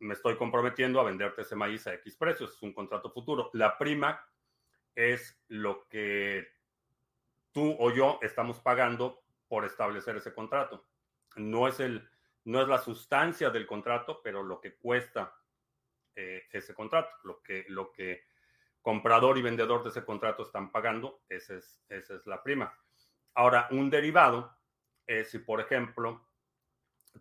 me 0.00 0.14
estoy 0.14 0.34
comprometiendo 0.36 0.98
a 0.98 1.04
venderte 1.04 1.42
ese 1.42 1.54
maíz 1.54 1.86
a 1.86 1.94
X 1.94 2.16
precios. 2.16 2.56
Es 2.56 2.62
un 2.62 2.72
contrato 2.72 3.12
futuro. 3.12 3.48
La 3.52 3.78
prima 3.78 4.26
es 4.96 5.40
lo 5.46 5.86
que 5.86 6.44
tú 7.52 7.76
o 7.78 7.92
yo 7.92 8.18
estamos 8.22 8.58
pagando 8.58 9.22
por 9.46 9.64
establecer 9.64 10.16
ese 10.16 10.34
contrato. 10.34 10.84
No 11.36 11.68
es, 11.68 11.78
el, 11.78 12.10
no 12.42 12.60
es 12.60 12.66
la 12.66 12.78
sustancia 12.78 13.50
del 13.50 13.68
contrato, 13.68 14.20
pero 14.20 14.42
lo 14.42 14.60
que 14.60 14.74
cuesta 14.74 15.32
eh, 16.16 16.42
ese 16.50 16.74
contrato, 16.74 17.10
lo 17.22 17.40
que, 17.40 17.64
lo 17.68 17.92
que 17.92 18.31
comprador 18.82 19.38
y 19.38 19.42
vendedor 19.42 19.82
de 19.82 19.90
ese 19.90 20.04
contrato 20.04 20.42
están 20.42 20.70
pagando, 20.70 21.22
esa 21.28 21.54
es, 21.54 21.80
esa 21.88 22.14
es 22.14 22.26
la 22.26 22.42
prima. 22.42 22.76
Ahora, 23.34 23.68
un 23.70 23.88
derivado 23.88 24.54
es 25.06 25.30
si, 25.30 25.38
por 25.38 25.60
ejemplo, 25.60 26.28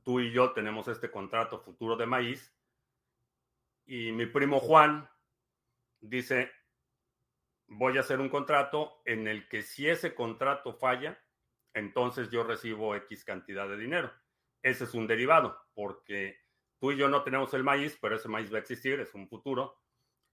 tú 0.03 0.19
y 0.19 0.31
yo 0.31 0.51
tenemos 0.51 0.87
este 0.87 1.09
contrato 1.09 1.59
futuro 1.59 1.95
de 1.95 2.05
maíz 2.05 2.53
y 3.85 4.11
mi 4.11 4.25
primo 4.25 4.59
Juan 4.59 5.09
dice, 5.99 6.51
voy 7.67 7.97
a 7.97 8.01
hacer 8.01 8.19
un 8.19 8.29
contrato 8.29 9.01
en 9.05 9.27
el 9.27 9.47
que 9.47 9.63
si 9.63 9.87
ese 9.87 10.13
contrato 10.13 10.73
falla, 10.73 11.21
entonces 11.73 12.29
yo 12.29 12.43
recibo 12.43 12.95
X 12.95 13.23
cantidad 13.23 13.67
de 13.67 13.77
dinero. 13.77 14.11
Ese 14.61 14.83
es 14.83 14.93
un 14.93 15.07
derivado, 15.07 15.57
porque 15.73 16.39
tú 16.79 16.91
y 16.91 16.97
yo 16.97 17.07
no 17.07 17.23
tenemos 17.23 17.53
el 17.53 17.63
maíz, 17.63 17.97
pero 18.01 18.15
ese 18.15 18.27
maíz 18.27 18.51
va 18.51 18.57
a 18.57 18.61
existir, 18.61 18.99
es 18.99 19.13
un 19.13 19.27
futuro. 19.27 19.79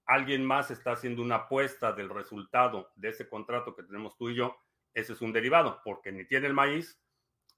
Alguien 0.09 0.43
más 0.43 0.71
está 0.71 0.93
haciendo 0.93 1.21
una 1.21 1.35
apuesta 1.35 1.93
del 1.93 2.09
resultado 2.09 2.91
de 2.95 3.09
ese 3.09 3.29
contrato 3.29 3.75
que 3.75 3.83
tenemos 3.83 4.17
tú 4.17 4.31
y 4.31 4.35
yo. 4.35 4.57
Ese 4.91 5.13
es 5.13 5.21
un 5.21 5.31
derivado, 5.31 5.81
porque 5.85 6.11
ni 6.11 6.25
tiene 6.25 6.47
el 6.47 6.55
maíz, 6.55 6.99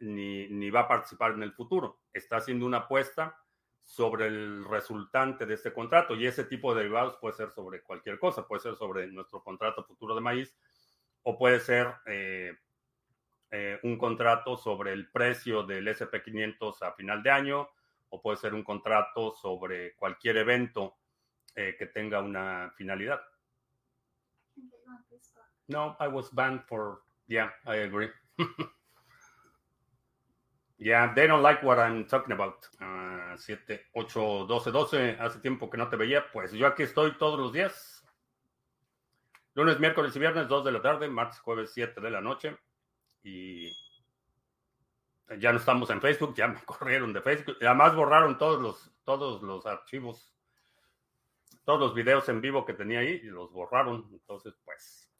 ni, 0.01 0.69
va 0.69 0.81
a 0.81 0.87
participar 0.89 1.31
en 1.31 1.43
el 1.43 1.53
futuro. 1.53 2.01
Está 2.11 2.35
haciendo 2.35 2.65
una 2.65 2.79
apuesta 2.79 3.37
sobre 3.85 4.27
el 4.27 4.65
resultante 4.65 5.45
de 5.45 5.53
este 5.53 5.71
contrato. 5.71 6.13
Y 6.13 6.27
ese 6.27 6.43
tipo 6.43 6.75
de 6.75 6.81
derivados 6.81 7.15
puede 7.21 7.35
ser 7.35 7.51
sobre 7.51 7.83
cualquier 7.83 8.19
cosa, 8.19 8.45
puede 8.45 8.63
ser 8.63 8.75
sobre 8.75 9.07
nuestro 9.07 9.41
contrato 9.41 9.85
futuro 9.85 10.13
de 10.13 10.19
maíz 10.19 10.53
o 11.23 11.37
puede 11.37 11.61
ser 11.61 11.87
eh, 12.05 12.53
eh, 13.51 13.79
un 13.83 13.97
contrato 13.97 14.57
sobre 14.57 14.91
el 14.91 15.09
precio 15.09 15.63
del 15.63 15.87
SP500 15.87 16.81
a 16.81 16.91
final 16.95 17.23
de 17.23 17.31
año 17.31 17.69
o 18.09 18.21
puede 18.21 18.35
ser 18.35 18.53
un 18.53 18.65
contrato 18.65 19.35
sobre 19.35 19.95
cualquier 19.95 20.35
evento 20.35 20.97
eh, 21.55 21.75
que 21.77 21.87
tenga 21.87 22.21
una 22.21 22.71
finalidad. 22.75 23.21
No, 25.67 25.95
I 25.99 26.07
was 26.07 26.29
banned 26.31 26.61
for, 26.67 27.01
yeah, 27.27 27.49
I 27.65 27.77
agree. 27.77 28.09
Yeah, 30.81 31.13
they 31.13 31.27
don't 31.27 31.43
like 31.43 31.61
what 31.61 31.77
I'm 31.77 32.05
talking 32.05 32.33
about. 32.33 32.67
7, 33.37 33.79
8, 33.93 34.47
12, 34.47 34.71
12. 34.71 35.17
Hace 35.19 35.39
tiempo 35.39 35.69
que 35.69 35.77
no 35.77 35.87
te 35.87 35.95
veía. 35.95 36.25
Pues 36.33 36.51
yo 36.53 36.65
aquí 36.65 36.81
estoy 36.81 37.15
todos 37.19 37.39
los 37.39 37.53
días. 37.53 38.03
Lunes, 39.53 39.79
miércoles 39.79 40.15
y 40.15 40.19
viernes, 40.19 40.47
2 40.47 40.65
de 40.65 40.71
la 40.71 40.81
tarde. 40.81 41.07
Martes, 41.07 41.39
jueves, 41.39 41.71
7 41.75 42.01
de 42.01 42.09
la 42.09 42.19
noche. 42.19 42.57
Y 43.21 43.71
ya 45.37 45.51
no 45.51 45.59
estamos 45.59 45.87
en 45.91 46.01
Facebook. 46.01 46.33
Ya 46.35 46.47
me 46.47 46.59
corrieron 46.65 47.13
de 47.13 47.21
Facebook. 47.21 47.57
Además 47.61 47.95
borraron 47.95 48.39
todos 48.39 48.59
los, 48.59 48.91
todos 49.03 49.43
los 49.43 49.67
archivos. 49.67 50.33
Todos 51.63 51.79
los 51.79 51.93
videos 51.93 52.27
en 52.29 52.41
vivo 52.41 52.65
que 52.65 52.73
tenía 52.73 52.99
ahí 52.99 53.21
y 53.23 53.27
los 53.27 53.51
borraron. 53.51 54.07
Entonces, 54.11 54.53
pues 54.65 55.11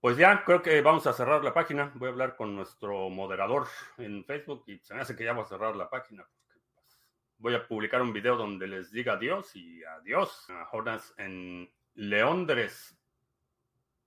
pues 0.00 0.16
ya, 0.16 0.44
creo 0.44 0.62
que 0.62 0.80
vamos 0.80 1.08
a 1.08 1.12
cerrar 1.12 1.42
la 1.42 1.52
página. 1.52 1.90
Voy 1.96 2.08
a 2.08 2.12
hablar 2.12 2.36
con 2.36 2.54
nuestro 2.54 3.10
moderador 3.10 3.66
en 3.96 4.24
Facebook 4.24 4.62
y 4.68 4.78
se 4.78 4.94
me 4.94 5.00
hace 5.00 5.16
que 5.16 5.24
ya 5.24 5.32
voy 5.32 5.42
a 5.42 5.48
cerrar 5.48 5.74
la 5.74 5.90
página. 5.90 6.24
Pues, 6.72 7.02
voy 7.38 7.54
a 7.56 7.66
publicar 7.66 8.00
un 8.00 8.12
video 8.12 8.36
donde 8.36 8.68
les 8.68 8.92
diga 8.92 9.14
adiós 9.14 9.56
y 9.56 9.82
adiós 9.82 10.46
Jonas 10.72 11.14
en 11.18 11.70
Leondres. 11.94 12.94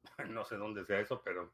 No 0.30 0.46
sé 0.46 0.56
dónde 0.56 0.86
sea 0.86 1.00
eso, 1.00 1.22
pero 1.24 1.52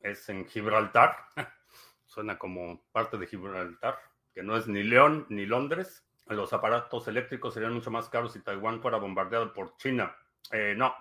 es 0.00 0.28
en 0.28 0.46
Gibraltar. 0.46 1.16
Suena 2.04 2.38
como 2.38 2.84
parte 2.90 3.16
de 3.16 3.26
Gibraltar, 3.26 3.98
que 4.34 4.42
no 4.42 4.56
es 4.56 4.66
ni 4.66 4.82
León 4.82 5.26
ni 5.28 5.46
Londres. 5.46 6.04
Los 6.26 6.52
aparatos 6.52 7.08
eléctricos 7.08 7.54
serían 7.54 7.74
mucho 7.74 7.90
más 7.90 8.08
caros 8.08 8.32
si 8.32 8.40
Taiwán 8.42 8.80
fuera 8.80 8.98
bombardeado 8.98 9.52
por 9.52 9.76
China. 9.76 10.16
Eh, 10.50 10.74
no, 10.76 10.94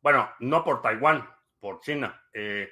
bueno, 0.00 0.30
no 0.40 0.64
por 0.64 0.80
Taiwán, 0.80 1.28
por 1.58 1.80
China. 1.80 2.22
Eh, 2.32 2.70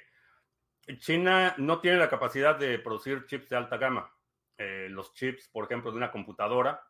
China 0.97 1.53
no 1.57 1.79
tiene 1.79 1.97
la 1.97 2.09
capacidad 2.09 2.57
de 2.57 2.79
producir 2.79 3.25
chips 3.25 3.49
de 3.49 3.57
alta 3.57 3.77
gama. 3.77 4.11
Eh, 4.57 4.87
los 4.89 5.13
chips, 5.13 5.47
por 5.49 5.65
ejemplo, 5.65 5.91
de 5.91 5.97
una 5.97 6.11
computadora 6.11 6.81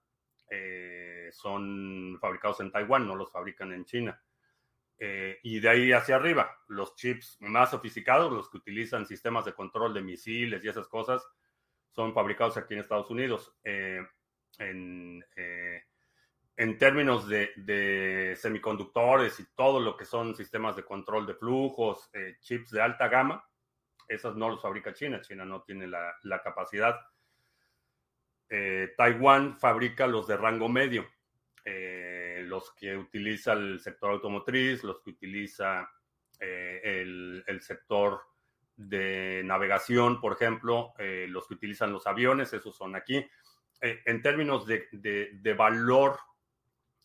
son 1.31 2.17
fabricados 2.19 2.59
en 2.59 2.71
Taiwán, 2.71 3.05
no 3.05 3.13
los 3.13 3.31
fabrican 3.31 3.71
en 3.71 3.85
China. 3.85 4.19
y 5.43 5.59
de 5.59 5.69
ahí 5.69 5.91
hacia 5.91 6.15
arriba, 6.15 6.57
los 6.67 6.95
chips 6.95 7.37
más 7.41 7.69
sofisticados, 7.69 8.33
los 8.33 8.49
que 8.49 8.57
utilizan 8.57 9.05
sistemas 9.05 9.45
de 9.45 9.53
control 9.53 9.93
de 9.93 10.01
misiles 10.01 10.63
y 10.63 10.67
esas 10.67 10.87
cosas, 10.87 11.23
son 11.91 12.13
fabricados 12.13 12.57
aquí 12.57 12.73
en 12.73 12.81
Estados 12.81 13.09
Unidos. 13.09 13.53
en, 13.63 15.23
en 16.59 16.77
términos 16.77 17.25
de, 17.29 18.33
semiconductores 18.35 19.39
y 19.39 19.45
todo 19.55 19.79
lo 19.79 19.95
que 19.95 20.03
son 20.03 20.35
sistemas 20.35 20.75
de 20.75 20.83
control 20.83 21.25
de 21.25 21.33
flujos, 21.33 22.09
eh, 22.11 22.35
chips 22.41 22.71
de 22.71 22.81
alta 22.81 23.07
gama, 23.07 23.41
esos 24.05 24.35
no 24.35 24.49
los 24.49 24.61
fabrica 24.61 24.93
China. 24.93 25.21
China 25.21 25.45
no 25.45 25.61
tiene 25.61 25.87
la, 25.87 26.41
capacidad. 26.43 26.99
Eh, 28.49 28.93
Taiwán 28.97 29.57
fabrica 29.57 30.05
los 30.05 30.27
de 30.27 30.35
rango 30.35 30.67
medio, 30.67 31.07
eh, 31.63 32.43
los 32.45 32.73
que 32.73 32.97
utiliza 32.97 33.53
el 33.53 33.79
sector 33.79 34.11
automotriz, 34.11 34.83
los 34.83 34.99
que 34.99 35.11
utiliza 35.11 35.89
el, 36.41 37.61
sector 37.61 38.21
de 38.79 39.41
navegación, 39.43 40.21
por 40.21 40.33
ejemplo, 40.33 40.93
los 40.97 41.47
que 41.47 41.53
utilizan 41.53 41.91
los 41.91 42.07
aviones, 42.07 42.53
esos 42.53 42.75
son 42.75 42.95
aquí. 42.95 43.25
en 43.81 44.21
términos 44.21 44.65
de, 44.65 44.87
de 44.91 45.53
valor 45.53 46.17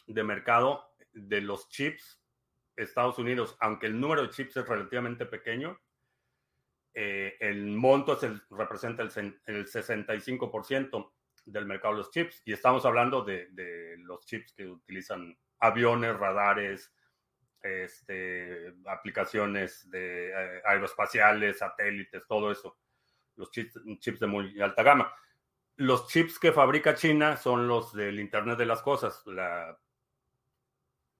de 0.06 0.22
mercado 0.22 0.94
de 1.12 1.40
los 1.40 1.68
chips, 1.68 2.22
Estados 2.76 3.18
Unidos, 3.18 3.56
aunque 3.60 3.86
el 3.86 3.98
número 3.98 4.22
de 4.22 4.30
chips 4.30 4.56
es 4.56 4.68
relativamente 4.68 5.26
pequeño, 5.26 5.78
eh, 6.94 7.36
el 7.40 7.66
monto 7.66 8.18
representa 8.50 9.02
el, 9.02 9.10
65% 9.10 11.12
del 11.44 11.66
mercado 11.66 11.94
de 11.94 11.98
los 11.98 12.10
chips. 12.10 12.42
Y 12.44 12.52
estamos 12.52 12.86
hablando 12.86 13.22
de, 13.22 13.96
los 13.98 14.24
chips 14.26 14.52
que 14.52 14.66
utilizan 14.66 15.36
aviones, 15.58 16.16
radares, 16.16 16.92
este, 17.64 18.74
aplicaciones 18.86 19.90
de 19.90 20.30
eh, 20.30 20.62
aeroespaciales, 20.66 21.58
satélites, 21.58 22.26
todo 22.26 22.52
eso. 22.52 22.76
Los 23.36 23.50
chips, 23.50 24.20
de 24.20 24.26
muy 24.26 24.60
alta 24.60 24.82
gama. 24.82 25.12
Los 25.76 26.06
chips 26.08 26.38
que 26.38 26.52
fabrica 26.52 26.94
China 26.94 27.36
son 27.36 27.66
los 27.66 27.92
del 27.94 28.20
Internet 28.20 28.58
de 28.58 28.66
las 28.66 28.82
Cosas, 28.82 29.26
la 29.26 29.76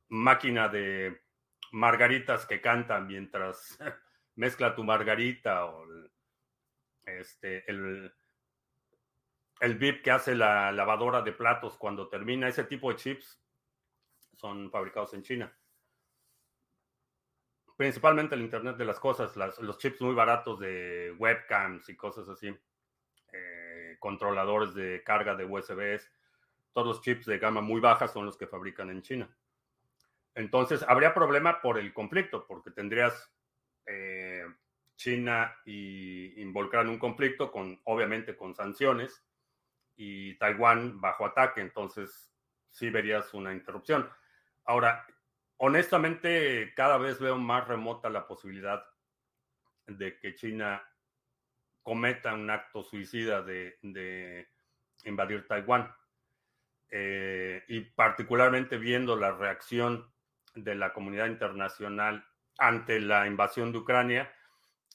máquina 0.09 0.69
de 0.69 1.23
margaritas 1.73 2.47
que 2.47 2.61
cantan 2.61 3.07
mientras 3.07 3.79
mezcla 4.37 4.77
tu 4.77 4.85
margarita 4.85 5.65
o 5.65 5.87
este, 7.07 7.69
el, 7.69 8.15
el 9.61 9.79
VIP 9.79 10.03
que 10.03 10.11
hace 10.11 10.35
la 10.37 10.71
lavadora 10.71 11.23
de 11.23 11.33
platos 11.33 11.77
cuando 11.79 12.09
termina. 12.09 12.47
Ese 12.49 12.65
tipo 12.65 12.91
de 12.91 12.97
chips 12.97 13.41
son 14.35 14.71
fabricados 14.71 15.15
en 15.15 15.23
China. 15.23 15.57
Principalmente 17.77 18.35
el 18.35 18.43
Internet 18.43 18.77
de 18.77 18.85
las 18.85 19.01
Cosas, 19.01 19.37
los 19.37 19.79
chips 19.79 20.01
muy 20.01 20.15
baratos 20.15 20.61
de 20.61 21.15
webcams 21.19 21.89
y 21.89 21.97
cosas 21.97 22.29
así. 22.29 22.57
Eh, 23.33 23.97
controladores 23.99 24.75
de 24.75 25.03
carga 25.03 25.35
de 25.35 25.45
USBs. 25.45 26.09
Todos 26.73 26.87
los 26.87 27.01
chips 27.03 27.27
de 27.27 27.39
gama 27.39 27.61
muy 27.61 27.81
baja 27.81 28.07
son 28.07 28.27
los 28.27 28.37
que 28.37 28.47
fabrican 28.47 28.91
en 28.91 29.03
China. 29.03 29.37
Entonces, 30.35 30.85
habría 30.87 31.15
problema 31.15 31.61
por 31.61 31.79
el 31.79 31.93
conflicto, 31.93 32.47
porque 32.47 32.71
tendrías 32.71 33.33
eh, 33.87 34.45
China 34.97 35.57
y 35.65 36.41
en 36.41 36.89
un 36.89 36.99
conflicto 36.99 37.51
con, 37.51 37.81
obviamente, 37.85 38.37
con 38.37 38.55
sanciones 38.55 39.25
y 39.97 40.35
Taiwán 40.39 41.01
bajo 41.01 41.27
ataque. 41.27 41.61
Entonces, 41.61 42.33
sí 42.71 42.91
verías 42.91 43.35
una 43.35 43.53
interrupción. 43.53 44.09
Ahora, 44.65 45.07
honestamente, 45.59 46.73
cada 46.75 46.99
vez 46.99 47.21
veo 47.21 47.37
más 47.37 47.67
remota 47.67 48.11
la 48.11 48.27
posibilidad 48.27 48.85
de 49.87 50.19
que 50.19 50.35
China 50.35 50.83
cometa 51.83 52.35
un 52.35 52.51
acto 52.51 52.83
suicida 52.83 53.43
de, 53.43 54.49
invadir 55.05 55.47
Taiwán. 55.47 55.95
Eh, 56.91 57.65
y 57.69 57.81
particularmente 57.81 58.79
viendo 58.79 59.17
la 59.17 59.33
reacción 59.33 60.13
de 60.55 60.75
la 60.75 60.93
comunidad 60.93 61.27
internacional 61.27 62.25
ante 62.59 63.01
la 63.01 63.27
invasión 63.27 63.73
de 63.73 63.79
Ucrania, 63.79 64.33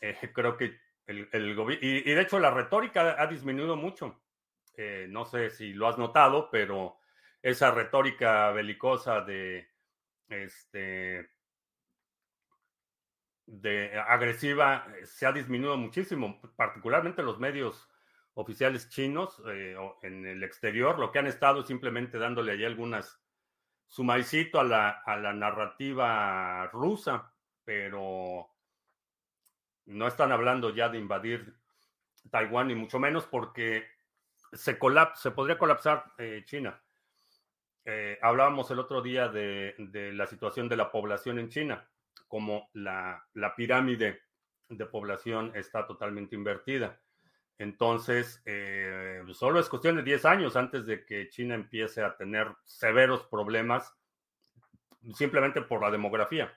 eh, 0.02 0.32
creo 0.34 0.56
que 0.56 0.80
el, 1.06 1.56
gobierno, 1.56 1.86
y, 1.86 2.02
de 2.04 2.22
hecho 2.22 2.40
la 2.40 2.52
retórica 2.52 3.22
ha 3.22 3.28
disminuido 3.28 3.76
mucho. 3.76 4.22
Eh, 4.76 5.08
no 5.10 5.26
sé 5.26 5.50
si 5.50 5.74
lo 5.74 5.88
has 5.88 5.98
notado, 5.98 6.50
pero 6.50 6.98
esa 7.42 7.72
retórica 7.72 8.52
belicosa 8.52 9.22
de 9.22 9.68
este 10.30 11.30
de 13.46 14.00
agresiva 14.00 14.86
eh, 14.96 15.06
se 15.06 15.26
ha 15.26 15.32
disminuido 15.32 15.76
muchísimo, 15.78 16.40
particularmente 16.56 17.24
los 17.24 17.40
medios 17.40 17.90
oficiales 18.36 18.90
chinos 18.90 19.42
en 20.02 20.26
el 20.26 20.44
exterior, 20.44 20.98
lo 20.98 21.12
que 21.12 21.20
han 21.20 21.28
estado 21.28 21.66
simplemente 21.66 22.18
dándole 22.18 22.54
ahí 22.54 22.64
algunas 22.64 23.20
su 23.88 24.04
maicito 24.04 24.60
a 24.60 24.64
la, 24.64 24.90
a 24.90 25.18
la 25.18 25.34
narrativa 25.34 26.68
rusa, 26.68 27.34
pero 27.66 28.48
no 29.88 30.08
están 30.08 30.32
hablando 30.32 30.70
ya 30.70 30.88
de 30.90 31.00
invadir 31.00 31.56
Taiwán, 32.30 32.68
ni 32.68 32.76
mucho 32.76 33.00
menos 33.00 33.26
porque 33.26 33.88
se, 34.54 34.78
se 35.16 35.32
podría 35.32 35.58
colapsar 35.58 36.06
eh, 36.18 36.44
China. 36.46 36.80
Eh, 37.92 38.20
hablábamos 38.22 38.70
el 38.70 38.78
otro 38.78 39.02
día 39.02 39.30
de, 39.30 39.74
la 40.14 40.28
situación 40.28 40.70
de 40.70 40.78
la 40.78 40.92
población 40.92 41.40
en 41.40 41.50
China, 41.50 41.90
como 42.28 42.70
la, 42.74 43.26
la 43.34 43.56
pirámide 43.56 44.22
de 44.70 44.86
población 44.86 45.52
está 45.56 45.88
totalmente 45.88 46.36
invertida. 46.36 47.02
Entonces, 47.58 48.44
eh, 48.46 49.24
solo 49.34 49.60
es 49.60 49.70
cuestión 49.70 49.96
de 49.96 50.04
10 50.04 50.24
años 50.26 50.56
antes 50.56 50.86
de 50.86 51.04
que 51.04 51.30
China 51.30 51.56
empiece 51.56 52.04
a 52.04 52.16
tener 52.16 52.56
severos 52.64 53.24
problemas 53.24 53.92
simplemente 55.16 55.64
por 55.64 55.82
la 55.82 55.90
demografía. 55.90 56.56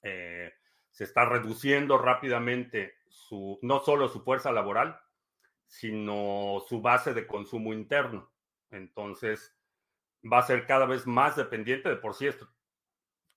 Eh, 0.00 0.54
se 0.90 1.04
está 1.04 1.26
reduciendo 1.26 1.98
rápidamente 1.98 2.94
su, 3.10 3.58
no 3.60 3.80
solo 3.80 4.08
su 4.08 4.22
fuerza 4.22 4.52
laboral, 4.52 4.98
sino 5.66 6.62
su 6.66 6.80
base 6.80 7.12
de 7.12 7.26
consumo 7.26 7.74
interno. 7.74 8.32
Entonces, 8.70 9.54
va 10.22 10.38
a 10.38 10.46
ser 10.46 10.66
cada 10.66 10.86
vez 10.86 11.06
más 11.06 11.36
dependiente. 11.36 11.88
De 11.88 11.96
por 11.96 12.14
sí 12.14 12.26
esto, 12.26 12.48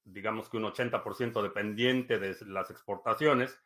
digamos 0.04 0.50
que 0.50 0.58
un 0.58 0.64
80% 0.64 1.42
dependiente 1.42 2.20
de 2.20 2.36
las 2.48 2.70
exportaciones. 2.70 3.60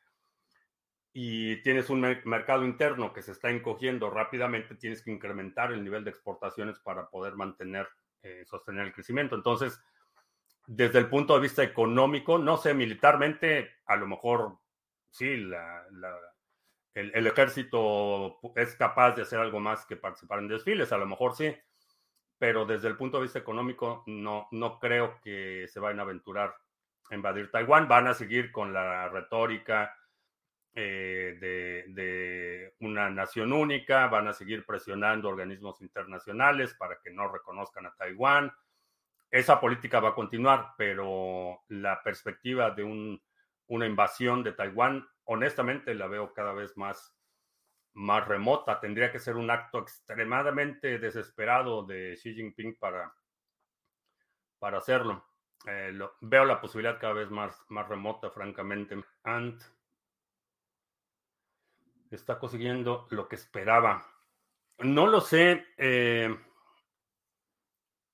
Y 1.13 1.63
tienes 1.63 1.89
un 1.89 2.01
mercado 2.25 2.63
interno 2.63 3.11
que 3.11 3.23
se 3.23 3.31
está 3.31 3.49
encogiendo 3.49 4.11
rápidamente, 4.11 4.75
tienes 4.75 5.01
que 5.01 5.11
incrementar 5.11 5.71
el 5.71 5.83
nivel 5.83 6.03
de 6.03 6.11
exportaciones 6.11 6.77
para 6.77 7.09
poder 7.09 7.33
mantener, 7.33 7.87
eh, 8.21 8.43
sostener 8.45 8.85
el 8.85 8.93
crecimiento. 8.93 9.35
Entonces, 9.35 9.81
desde 10.67 10.99
el 10.99 11.09
punto 11.09 11.33
de 11.33 11.39
vista 11.39 11.63
económico, 11.63 12.37
no 12.37 12.57
sé, 12.57 12.73
militarmente, 12.75 13.77
a 13.85 13.95
lo 13.95 14.05
mejor 14.05 14.59
sí, 15.09 15.49
el, 16.93 17.27
ejército 17.27 18.39
es 18.55 18.75
capaz 18.75 19.13
de 19.13 19.21
hacer 19.21 19.39
algo 19.39 19.59
más 19.59 19.85
que 19.85 19.95
participar 19.95 20.39
en 20.39 20.49
desfiles, 20.49 20.91
a 20.91 20.97
lo 20.97 21.05
mejor 21.05 21.35
sí, 21.35 21.55
pero 22.37 22.65
desde 22.65 22.87
el 22.87 22.97
punto 22.97 23.17
de 23.17 23.23
vista 23.23 23.39
económico, 23.39 24.03
no, 24.07 24.47
no 24.51 24.79
creo 24.79 25.19
que 25.21 25.67
se 25.67 25.79
vayan 25.79 25.99
a 25.99 26.03
aventurar 26.03 26.55
a 27.09 27.15
invadir 27.15 27.49
Taiwán, 27.51 27.87
van 27.87 28.07
a 28.07 28.13
seguir 28.13 28.51
con 28.51 28.73
la 28.73 29.09
retórica 29.09 29.95
eh, 30.79 31.37
de, 31.89 32.75
una 32.81 33.09
nación 33.09 33.51
única, 33.51 34.07
van 34.07 34.27
a 34.27 34.33
seguir 34.33 34.63
presionando 34.63 35.27
organismos 35.27 35.81
internacionales 35.81 36.75
para 36.75 36.99
que 37.03 37.09
no 37.09 37.27
reconozcan 37.27 37.87
a 37.87 37.95
Taiwán. 37.95 38.53
Esa 39.31 39.59
política 39.59 39.99
va 39.99 40.09
a 40.09 40.15
continuar, 40.15 40.73
pero 40.77 41.63
la 41.69 42.03
perspectiva 42.03 42.69
de 42.69 43.19
una 43.67 43.87
invasión 43.87 44.43
de 44.43 44.53
Taiwán, 44.53 45.07
honestamente, 45.23 45.95
la 45.95 46.05
veo 46.05 46.31
cada 46.31 46.53
vez 46.53 46.77
más, 46.77 47.16
más 47.97 48.27
remota. 48.27 48.79
Tendría 48.79 49.11
que 49.11 49.19
ser 49.19 49.35
un 49.35 49.49
acto 49.49 49.79
extremadamente 49.79 50.99
desesperado 50.99 51.83
de 51.83 52.15
Xi 52.15 52.33
Jinping 52.35 52.77
para, 52.77 53.11
para 54.59 54.77
hacerlo. 54.77 55.25
Eh, 55.65 55.97
veo 56.21 56.45
la 56.45 56.61
posibilidad 56.61 56.99
cada 56.99 57.13
vez 57.13 57.29
más, 57.31 57.59
más 57.69 57.87
remota, 57.89 58.29
francamente. 58.29 59.03
And 59.23 59.59
está 62.11 62.37
consiguiendo 62.39 63.07
lo 63.09 63.27
que 63.27 63.35
esperaba. 63.35 64.05
No 64.77 65.07
lo 65.07 65.19
sé. 65.19 65.65
Eh, 65.77 66.37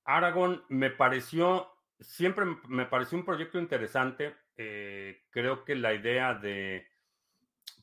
Aragón 0.04 0.64
me 0.68 0.90
pareció, 0.90 1.70
siempre 2.00 2.46
me 2.68 2.86
pareció 2.86 3.18
un 3.18 3.26
proyecto 3.26 3.58
interesante. 3.58 4.34
Eh, 4.56 5.24
creo 5.28 5.64
que 5.64 5.74
la 5.74 5.92
idea 5.92 6.32
de 6.34 6.88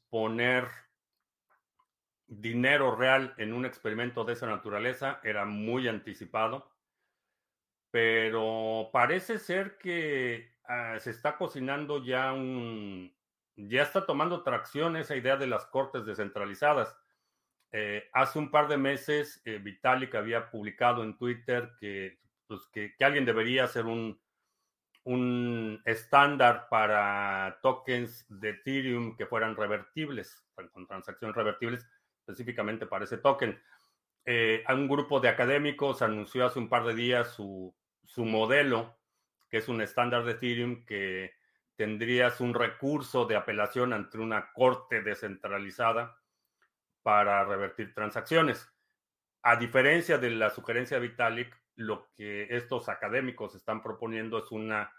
poner 0.10 0.68
dinero 2.32 2.96
real 2.96 3.34
en 3.38 3.54
un 3.54 3.65
experimento 3.65 4.24
de 4.24 4.34
esa 4.34 4.48
naturaleza 4.48 5.20
era 5.22 5.44
muy 5.44 5.89
anticipado, 5.89 6.72
pero 7.91 8.89
parece 8.94 9.38
ser 9.38 9.78
que 9.78 10.56
ah, 10.63 10.98
se 11.00 11.12
está 11.12 11.38
cocinando 11.38 12.02
ya 12.02 12.32
un, 12.32 13.13
ya 13.58 13.84
está 13.84 14.06
tomando 14.06 14.44
tracción 14.44 14.96
esa 14.96 15.17
idea 15.17 15.36
de 15.36 15.48
las 15.48 15.65
cortes 15.65 16.06
descentralizadas. 16.06 16.96
Eh, 17.74 18.10
hace 18.13 18.40
un 18.40 18.50
par 18.50 18.69
de 18.69 18.77
meses, 18.77 19.42
eh, 19.44 19.58
Vitalik 19.58 20.15
había 20.15 20.50
publicado 20.50 21.04
en 21.04 21.17
Twitter 21.17 21.73
que, 21.79 22.19
pues, 22.48 22.62
que, 22.71 22.96
alguien 23.02 23.25
debería 23.25 23.65
hacer 23.65 23.86
un, 23.86 24.21
un 25.04 25.82
estándar 25.84 26.67
para 26.69 27.60
tokens 27.62 28.25
de 28.29 28.52
Ethereum 28.52 29.17
que 29.17 29.25
fueran 29.25 29.58
revertibles, 29.58 30.46
con 30.71 30.88
transacciones 30.88 31.36
revertibles, 31.36 31.86
específicamente 32.32 32.86
para 32.86 33.06
ese 33.06 33.17
token. 33.17 33.62
Eh, 34.25 34.63
un 34.69 34.88
grupo 34.88 35.19
de 35.19 35.29
académicos 35.29 36.02
anunció 36.02 36.46
hace 36.46 36.60
un 36.60 36.69
par 36.69 36.86
de 36.86 36.96
días 36.96 37.29
su, 37.29 37.75
su 38.06 38.25
modelo, 38.25 38.98
que 39.50 39.58
es 39.58 39.67
un 39.67 39.82
estándar 39.82 40.23
de 40.23 40.32
Ethereum 40.34 40.86
que 40.86 41.34
tendrías 41.75 42.40
un 42.42 42.54
recurso 42.54 43.25
de 43.25 43.36
apelación 43.36 43.94
ante 43.94 44.17
una 44.17 44.52
corte 44.54 45.02
descentralizada 45.02 46.17
para 47.02 47.44
revertir 47.44 47.94
transacciones. 47.94 48.69
A 49.42 49.56
diferencia 49.56 50.17
de 50.17 50.29
la 50.29 50.52
sugerencia 50.52 51.00
de 51.00 51.08
Vitalik, 51.08 51.60
lo 51.75 52.12
que 52.13 52.48
estos 52.52 52.90
académicos 52.90 53.56
están 53.56 53.82
proponiendo 53.82 54.38
es 54.38 54.52
una, 54.52 54.94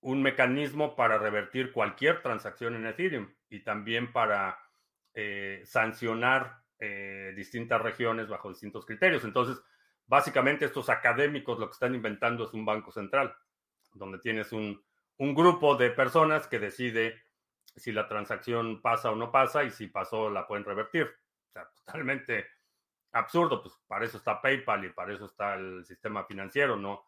un 0.00 0.22
mecanismo 0.22 0.96
para 0.96 1.18
revertir 1.18 1.72
cualquier 1.72 2.20
transacción 2.20 2.74
en 2.74 2.86
Ethereum 2.86 3.32
y 3.48 3.60
también 3.60 4.12
para 4.12 4.58
eh, 5.20 5.62
sancionar 5.64 6.62
eh, 6.78 7.32
distintas 7.34 7.82
regiones 7.82 8.28
bajo 8.28 8.50
distintos 8.50 8.86
criterios. 8.86 9.24
Entonces, 9.24 9.60
básicamente 10.06 10.64
estos 10.64 10.88
académicos 10.88 11.58
lo 11.58 11.66
que 11.66 11.72
están 11.72 11.96
inventando 11.96 12.44
es 12.44 12.54
un 12.54 12.64
banco 12.64 12.92
central 12.92 13.34
donde 13.94 14.20
tienes 14.20 14.52
un, 14.52 14.80
un 15.16 15.34
grupo 15.34 15.74
de 15.74 15.90
personas 15.90 16.46
que 16.46 16.60
decide 16.60 17.20
si 17.74 17.90
la 17.90 18.06
transacción 18.06 18.80
pasa 18.80 19.10
o 19.10 19.16
no 19.16 19.32
pasa 19.32 19.64
y 19.64 19.72
si 19.72 19.88
pasó 19.88 20.30
la 20.30 20.46
pueden 20.46 20.64
revertir. 20.64 21.10
O 21.56 21.60
totalmente 21.84 22.46
absurdo, 23.10 23.60
pues 23.60 23.74
para 23.88 24.04
eso 24.04 24.18
está 24.18 24.40
PayPal 24.40 24.84
y 24.84 24.90
para 24.90 25.14
eso 25.14 25.24
está 25.24 25.56
el 25.56 25.84
sistema 25.84 26.22
financiero, 26.26 26.76
no, 26.76 27.02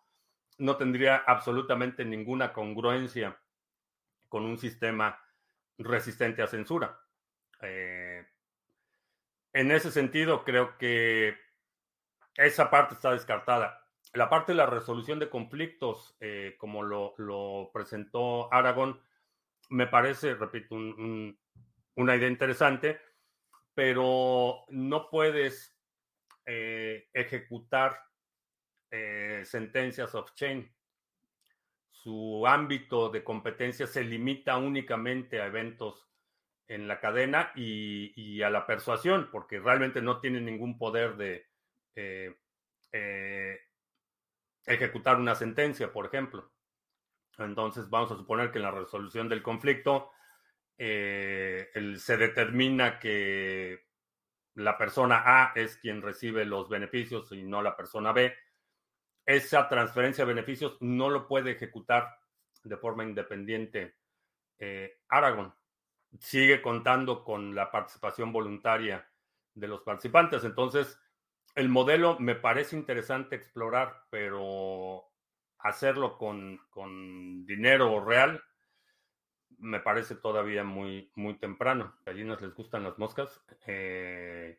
no 0.58 0.76
tendría 0.76 1.18
absolutamente 1.18 2.04
ninguna 2.04 2.52
congruencia 2.52 3.40
con 4.28 4.44
un 4.44 4.58
sistema 4.58 5.16
resistente 5.78 6.42
a 6.42 6.48
censura. 6.48 7.00
Eh, 7.62 8.26
en 9.52 9.70
ese 9.70 9.90
sentido, 9.90 10.44
creo 10.44 10.76
que 10.78 11.36
esa 12.36 12.70
parte 12.70 12.94
está 12.94 13.12
descartada. 13.12 13.86
La 14.12 14.28
parte 14.28 14.52
de 14.52 14.56
la 14.56 14.66
resolución 14.66 15.18
de 15.18 15.30
conflictos, 15.30 16.16
eh, 16.20 16.56
como 16.58 16.82
lo, 16.82 17.70
presentó 17.72 18.52
Aragón, 18.52 19.00
me 19.68 19.86
parece, 19.86 20.34
repito, 20.34 20.74
una 20.74 22.16
idea 22.16 22.28
interesante, 22.28 23.00
pero 23.74 24.64
no 24.68 25.08
puedes 25.10 25.76
eh, 26.46 27.08
ejecutar 27.12 27.96
sentencias 29.44 30.12
off-chain. 30.16 30.68
Su 31.92 32.44
ámbito 32.44 33.08
de 33.08 33.22
competencia 33.22 33.86
se 33.86 34.02
limita 34.02 34.56
únicamente 34.56 35.40
a 35.40 35.46
eventos 35.46 36.09
en 36.70 36.88
la 36.88 37.00
cadena 37.00 37.52
y, 37.54 38.42
a 38.42 38.50
la 38.50 38.66
persuasión, 38.66 39.28
porque 39.30 39.58
realmente 39.58 40.00
no 40.00 40.20
tiene 40.20 40.40
ningún 40.40 40.78
poder 40.78 41.16
de 41.16 41.46
eh, 41.94 42.34
eh, 42.92 43.60
ejecutar 44.64 45.16
una 45.16 45.34
sentencia, 45.34 45.92
por 45.92 46.06
ejemplo. 46.06 46.52
Entonces, 47.38 47.90
vamos 47.90 48.12
a 48.12 48.16
suponer 48.16 48.50
que 48.50 48.58
en 48.58 48.64
la 48.64 48.70
resolución 48.70 49.28
del 49.28 49.42
conflicto 49.42 50.12
se 50.78 52.16
determina 52.16 52.98
que 52.98 53.84
la 54.54 54.78
persona 54.78 55.22
A 55.26 55.52
es 55.54 55.76
quien 55.76 56.00
recibe 56.00 56.46
los 56.46 56.70
beneficios 56.70 57.30
y 57.32 57.42
no 57.42 57.60
la 57.60 57.76
persona 57.76 58.12
B 58.12 58.34
esa 59.26 59.68
transferencia 59.68 60.24
de 60.24 60.34
beneficios 60.34 60.76
no 60.80 61.08
lo 61.08 61.28
puede 61.28 61.52
ejecutar 61.52 62.18
de 62.64 62.76
forma 62.76 63.04
independiente 63.04 63.96
eh, 64.58 64.98
Aragon. 65.08 65.54
Sigue 66.18 66.60
contando 66.60 67.24
con 67.24 67.54
la 67.54 67.70
participación 67.70 68.32
voluntaria 68.32 69.08
de 69.54 69.68
los 69.68 69.82
participantes. 69.82 70.44
Entonces, 70.44 70.98
el 71.54 71.68
modelo 71.68 72.18
me 72.18 72.34
parece 72.34 72.76
interesante 72.76 73.36
explorar, 73.36 74.04
pero 74.10 75.04
hacerlo 75.58 76.16
con, 76.18 76.60
dinero 77.46 78.04
real 78.04 78.42
me 79.58 79.80
parece 79.80 80.14
todavía 80.14 80.64
muy, 80.64 81.12
muy 81.14 81.34
temprano. 81.34 81.94
A 82.00 82.10
gallinas 82.10 82.40
les 82.40 82.54
gustan 82.54 82.82
las 82.82 82.98
moscas. 82.98 83.42
Eh, 83.66 84.58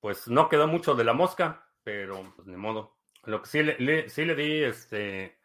pues 0.00 0.28
no 0.28 0.48
quedó 0.48 0.66
mucho 0.66 0.94
de 0.94 1.04
la 1.04 1.12
mosca, 1.12 1.68
pero 1.84 2.32
pues 2.34 2.48
ni 2.48 2.56
modo. 2.56 2.96
Lo 3.24 3.40
que 3.42 3.48
sí 3.48 3.62
le, 3.62 4.08
sí 4.08 4.24
le 4.24 4.34
di 4.34 4.64
este, 4.64 5.38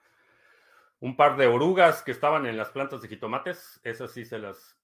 un 0.99 1.15
par 1.15 1.37
de 1.37 1.47
orugas 1.47 2.01
que 2.01 2.11
estaban 2.11 2.45
en 2.45 2.57
las 2.57 2.69
plantas 2.69 3.01
de 3.01 3.07
jitomates. 3.09 3.79
Esas 3.83 4.11
sí 4.11 4.25
se 4.25 4.39
las, 4.39 4.78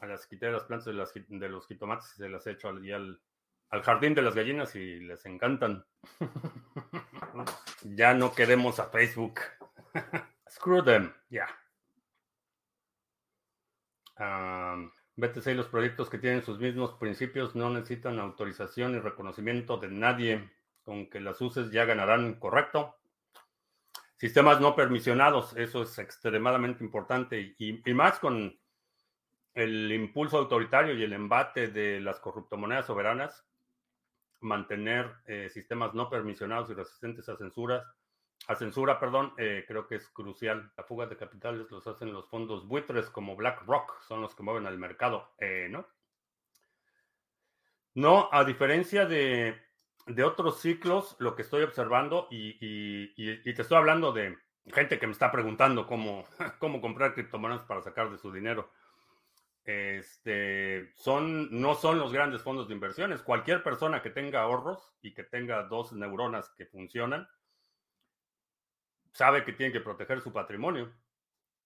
a 0.00 0.06
las 0.06 0.26
quité 0.26 0.46
de 0.46 0.52
las 0.52 0.64
plantas 0.64 0.86
de, 0.86 0.92
las, 0.94 1.12
de 1.14 1.48
los 1.48 1.66
jitomates 1.66 2.12
y 2.14 2.16
se 2.16 2.28
las 2.28 2.46
he 2.46 2.52
hecho 2.52 2.68
al, 2.68 2.92
al, 2.92 3.20
al 3.70 3.82
jardín 3.82 4.14
de 4.14 4.22
las 4.22 4.34
gallinas 4.34 4.74
y 4.76 5.00
les 5.00 5.24
encantan. 5.26 5.84
ya 7.82 8.14
no 8.14 8.34
queremos 8.34 8.78
a 8.78 8.88
Facebook. 8.88 9.40
Screw 10.50 10.84
them, 10.84 11.12
ya. 11.28 11.46
Yeah. 14.18 14.92
BTC 15.16 15.46
y 15.48 15.54
los 15.54 15.68
proyectos 15.68 16.10
que 16.10 16.18
tienen 16.18 16.42
sus 16.42 16.58
mismos 16.58 16.94
principios 16.94 17.54
no 17.54 17.70
necesitan 17.70 18.18
autorización 18.18 18.94
y 18.94 18.98
reconocimiento 18.98 19.78
de 19.78 19.88
nadie 19.88 20.50
con 20.82 21.08
que 21.08 21.20
las 21.20 21.40
uses 21.40 21.70
ya 21.70 21.84
ganarán, 21.84 22.34
correcto. 22.34 22.96
Sistemas 24.16 24.60
no 24.60 24.76
permisionados, 24.76 25.56
eso 25.56 25.82
es 25.82 25.98
extremadamente 25.98 26.84
importante 26.84 27.54
y, 27.58 27.82
más 27.92 28.18
con 28.18 28.58
el 29.56 29.90
impulso 29.90 30.38
autoritario 30.38 30.94
y 30.94 31.02
el 31.02 31.12
embate 31.12 31.66
de 31.66 32.00
las 32.00 32.20
corruptomonedas 32.20 32.86
soberanas, 32.86 33.44
mantener 34.40 35.12
eh, 35.26 35.50
sistemas 35.50 35.94
no 35.94 36.08
permisionados 36.08 36.70
y 36.70 36.74
resistentes 36.74 37.28
a 37.28 37.36
censuras, 37.36 37.84
a 38.46 38.54
censura, 38.54 39.00
perdón, 39.00 39.32
eh, 39.38 39.64
creo 39.66 39.88
que 39.88 39.96
es 39.96 40.08
crucial. 40.10 40.70
La 40.76 40.84
fuga 40.84 41.06
de 41.06 41.16
capitales 41.16 41.68
los 41.70 41.84
hacen 41.88 42.12
los 42.12 42.28
fondos 42.28 42.68
buitres 42.68 43.10
como 43.10 43.34
BlackRock, 43.34 44.00
son 44.02 44.20
los 44.20 44.36
que 44.36 44.44
mueven 44.44 44.66
al 44.66 44.78
mercado, 44.78 45.34
eh, 45.38 45.66
¿no? 45.68 45.88
No, 47.94 48.28
a 48.30 48.44
diferencia 48.44 49.06
de 49.06 49.66
de 50.06 50.22
otros 50.22 50.60
ciclos, 50.60 51.16
lo 51.18 51.34
que 51.34 51.42
estoy 51.42 51.62
observando, 51.62 52.28
y, 52.30 53.14
te 53.14 53.62
estoy 53.62 53.76
hablando 53.76 54.12
de 54.12 54.38
gente 54.72 54.98
que 54.98 55.06
me 55.06 55.12
está 55.12 55.30
preguntando 55.30 55.86
cómo, 55.86 56.24
cómo 56.58 56.80
comprar 56.80 57.14
criptomonedas 57.14 57.64
para 57.64 57.82
sacar 57.82 58.10
de 58.10 58.18
su 58.18 58.32
dinero. 58.32 58.70
Este, 59.66 60.92
son, 60.94 61.48
no 61.60 61.74
son 61.74 61.98
los 61.98 62.12
grandes 62.12 62.40
fondos 62.40 62.68
de 62.68 62.74
inversiones. 62.74 63.20
Cualquier 63.20 63.64
persona 63.64 64.00
que 64.00 64.10
tenga 64.10 64.42
ahorros 64.42 64.94
y 65.02 65.12
que 65.12 65.24
tenga 65.24 65.64
dos 65.64 65.92
neuronas 65.92 66.48
que 66.50 66.66
funcionan, 66.66 67.28
sabe 69.12 69.44
que 69.44 69.52
tiene 69.52 69.72
que 69.72 69.80
proteger 69.80 70.20
su 70.20 70.32
patrimonio. 70.32 70.94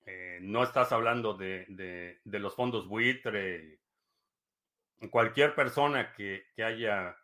Eh, 0.06 0.38
no 0.40 0.62
estás 0.62 0.92
hablando 0.92 1.34
de, 1.34 1.66
de, 2.24 2.38
los 2.38 2.54
fondos 2.54 2.88
buitre. 2.88 3.80
Cualquier 5.10 5.54
persona 5.54 6.12
que, 6.14 6.46
que 6.56 6.64
haya 6.64 7.16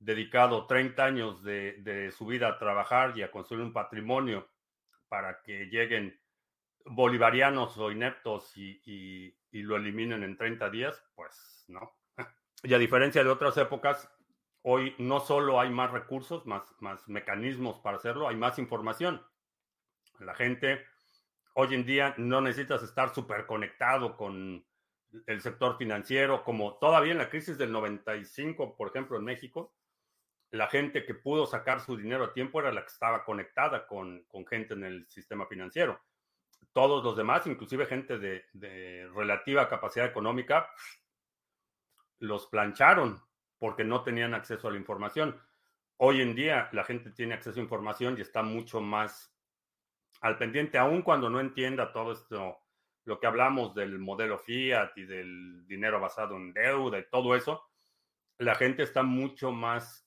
dedicado 0.00 0.66
30 0.66 1.04
años 1.04 1.42
de, 1.42 2.12
su 2.16 2.26
vida 2.26 2.48
a 2.48 2.58
trabajar 2.58 3.16
y 3.16 3.22
a 3.22 3.30
construir 3.30 3.62
un 3.62 3.72
patrimonio 3.72 4.48
para 5.08 5.42
que 5.42 5.66
lleguen 5.66 6.18
bolivarianos 6.84 7.76
o 7.78 7.90
ineptos 7.90 8.56
y, 8.56 9.34
lo 9.52 9.76
eliminen 9.76 10.22
en 10.22 10.36
30 10.36 10.70
días, 10.70 11.02
pues 11.14 11.64
no. 11.68 11.92
Y 12.62 12.74
a 12.74 12.78
diferencia 12.78 13.24
de 13.24 13.30
otras 13.30 13.56
épocas, 13.56 14.10
hoy 14.62 14.94
no 14.98 15.20
solo 15.20 15.60
hay 15.60 15.70
más 15.70 15.90
recursos, 15.90 16.46
más, 16.46 16.62
más 16.80 17.08
mecanismos 17.08 17.78
para 17.80 17.96
hacerlo, 17.96 18.28
hay 18.28 18.36
más 18.36 18.58
información. 18.58 19.24
La 20.18 20.34
gente 20.34 20.84
hoy 21.54 21.74
en 21.74 21.84
día 21.84 22.14
no 22.18 22.40
necesitas 22.40 22.82
estar 22.82 23.14
súper 23.14 23.46
conectado 23.46 24.16
con 24.16 24.64
el 25.26 25.40
sector 25.40 25.76
financiero, 25.76 26.44
como 26.44 26.74
todavía 26.74 27.12
en 27.12 27.18
la 27.18 27.30
crisis 27.30 27.58
del 27.58 27.72
95, 27.72 28.76
por 28.76 28.88
ejemplo, 28.88 29.16
en 29.16 29.24
México, 29.24 29.74
la 30.50 30.66
gente 30.66 31.04
que 31.04 31.14
pudo 31.14 31.46
sacar 31.46 31.80
su 31.80 31.96
dinero 31.96 32.24
a 32.24 32.32
tiempo 32.32 32.60
era 32.60 32.72
la 32.72 32.82
que 32.82 32.92
estaba 32.92 33.24
conectada 33.24 33.86
con, 33.86 34.24
gente 34.48 34.74
en 34.74 34.84
el 34.84 35.08
sistema 35.08 35.46
financiero. 35.46 36.00
Todos 36.72 37.02
los 37.02 37.16
demás, 37.16 37.46
inclusive 37.46 37.86
gente 37.86 38.18
de, 38.18 39.10
relativa 39.14 39.68
capacidad 39.68 40.06
económica, 40.06 40.68
los 42.18 42.46
plancharon 42.46 43.20
porque 43.58 43.84
no 43.84 44.02
tenían 44.02 44.34
acceso 44.34 44.68
a 44.68 44.70
la 44.70 44.78
información. 44.78 45.40
Hoy 45.96 46.22
en 46.22 46.34
día 46.34 46.68
la 46.72 46.84
gente 46.84 47.10
tiene 47.10 47.34
acceso 47.34 47.58
a 47.58 47.62
información 47.62 48.16
y 48.16 48.22
está 48.22 48.42
mucho 48.42 48.80
más 48.80 49.34
al 50.20 50.38
pendiente, 50.38 50.78
aun 50.78 51.02
cuando 51.02 51.30
no 51.30 51.40
entienda 51.40 51.92
todo 51.92 52.12
esto, 52.12 52.58
lo 53.04 53.18
que 53.18 53.26
hablamos 53.26 53.74
del 53.74 53.98
modelo 53.98 54.38
fiat 54.38 54.96
y 54.96 55.04
del 55.04 55.66
dinero 55.66 55.98
basado 55.98 56.36
en 56.36 56.52
deuda 56.52 56.98
y 56.98 57.08
todo 57.08 57.34
eso, 57.34 57.70
la 58.38 58.54
gente 58.54 58.82
está 58.82 59.02
mucho 59.02 59.50
más 59.52 60.06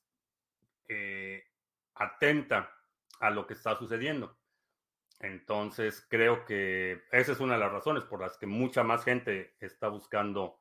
eh, 0.88 1.44
atenta 1.96 2.72
a 3.20 3.30
lo 3.30 3.46
que 3.48 3.54
está 3.54 3.78
sucediendo. 3.78 4.38
Entonces, 5.24 6.06
creo 6.10 6.44
que 6.44 7.02
esa 7.14 7.32
es 7.32 7.40
una 7.40 7.54
de 7.54 7.62
las 7.62 7.72
razones 7.72 8.04
por 8.04 8.20
las 8.20 8.38
que 8.38 8.46
mucha 8.46 8.84
más 8.84 9.06
gente 9.06 9.56
está 9.62 9.88
buscando 9.88 10.60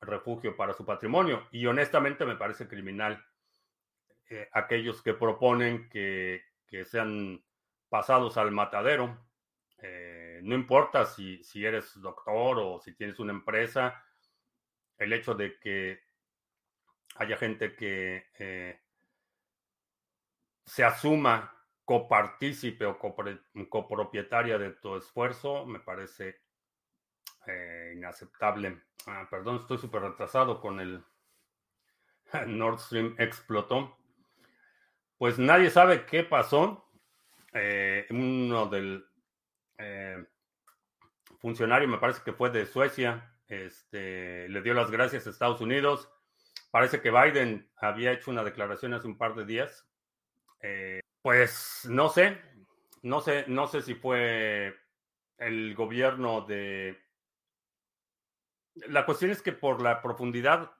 refugio 0.00 0.56
para 0.56 0.74
su 0.74 0.84
patrimonio. 0.84 1.46
Y 1.52 1.66
honestamente 1.66 2.26
me 2.26 2.34
parece 2.34 2.66
criminal 2.66 3.24
eh, 4.28 4.48
aquellos 4.52 5.02
que 5.02 5.14
proponen 5.14 5.88
que, 5.88 6.42
sean 6.84 7.40
pasados 7.88 8.36
al 8.36 8.50
matadero. 8.50 9.24
Eh, 9.78 10.40
no 10.42 10.56
importa 10.56 11.06
si, 11.06 11.42
si, 11.44 11.64
eres 11.64 11.98
doctor 12.00 12.58
o 12.58 12.80
si 12.80 12.92
tienes 12.92 13.20
una 13.20 13.32
empresa, 13.32 14.04
el 14.98 15.12
hecho 15.12 15.34
de 15.34 15.60
que 15.60 16.00
haya 17.14 17.36
gente 17.36 17.76
que 17.76 18.80
se 20.64 20.84
asuma 20.84 21.55
copartícipe 21.86 22.84
o 22.84 22.98
copropietaria 22.98 24.58
de 24.58 24.72
tu 24.72 24.96
esfuerzo, 24.96 25.64
me 25.64 25.78
parece 25.78 26.40
eh, 27.46 27.94
inaceptable. 27.96 28.82
Ah, 29.06 29.26
perdón, 29.30 29.58
estoy 29.60 29.78
súper 29.78 30.02
retrasado 30.02 30.60
con 30.60 30.80
el 30.80 31.02
Nord 32.48 32.80
Stream 32.80 33.14
explotó. 33.18 33.96
Pues 35.16 35.38
nadie 35.38 35.70
sabe 35.70 36.04
qué 36.06 36.24
pasó. 36.24 36.90
Eh, 37.52 38.06
uno 38.10 38.66
del, 38.66 39.06
eh, 39.78 40.26
funcionario, 41.38 41.86
me 41.86 41.98
parece 41.98 42.20
que 42.24 42.32
fue 42.32 42.50
de 42.50 42.66
Suecia, 42.66 43.32
este, 43.46 44.48
le 44.48 44.60
dio 44.60 44.74
las 44.74 44.90
gracias 44.90 45.26
a 45.26 45.30
Estados 45.30 45.60
Unidos. 45.60 46.10
Parece 46.72 47.00
que 47.00 47.12
Biden 47.12 47.70
había 47.76 48.10
hecho 48.10 48.32
una 48.32 48.42
declaración 48.42 48.92
hace 48.92 49.06
un 49.06 49.16
par 49.16 49.36
de 49.36 49.46
días. 49.46 49.88
Pues 51.26 51.84
no 51.90 52.08
sé, 52.08 52.40
no 53.02 53.20
sé, 53.20 53.46
no 53.48 53.66
sé 53.66 53.82
si 53.82 53.96
fue 53.96 54.76
el 55.38 55.74
gobierno 55.74 56.42
de... 56.42 57.02
La 58.86 59.04
cuestión 59.04 59.32
es 59.32 59.42
que 59.42 59.50
por 59.50 59.82
la 59.82 60.00
profundidad, 60.00 60.70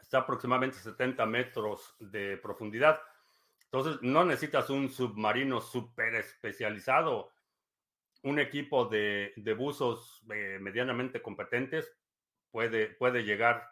está 0.00 0.18
aproximadamente 0.18 0.78
70 0.78 1.26
metros 1.26 1.94
de 2.00 2.38
profundidad. 2.38 3.00
Entonces, 3.66 4.02
no 4.02 4.24
necesitas 4.24 4.68
un 4.68 4.90
submarino 4.90 5.60
súper 5.60 6.16
especializado 6.16 7.30
un 8.24 8.40
equipo 8.40 8.86
de, 8.86 9.32
buzos 9.56 10.24
eh, 10.34 10.58
medianamente 10.60 11.22
competentes 11.22 11.88
puede, 12.50 12.88
puede 12.88 13.22
llegar 13.22 13.64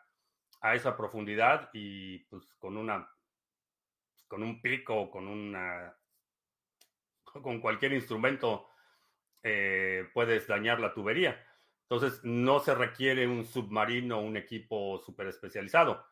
a 0.61 0.77
esa 0.77 0.97
profundidad 0.97 1.69
y 1.73 2.21
pues 2.27 2.55
con 2.61 2.77
una 2.77 3.13
con 4.33 4.43
un 4.43 4.63
pico, 4.63 5.11
con 5.11 5.29
una 5.29 5.95
con 7.23 7.61
cualquier 7.61 7.93
instrumento 7.93 8.67
eh, 9.43 10.09
puedes 10.15 10.47
dañar 10.47 10.81
la 10.81 10.95
tubería. 10.95 11.39
Entonces 11.83 12.19
no 12.25 12.59
se 12.59 12.75
requiere 12.75 13.29
un 13.29 13.45
submarino, 13.45 14.21
un 14.21 14.39
equipo 14.39 14.99
súper 15.05 15.27
especializado. 15.27 16.03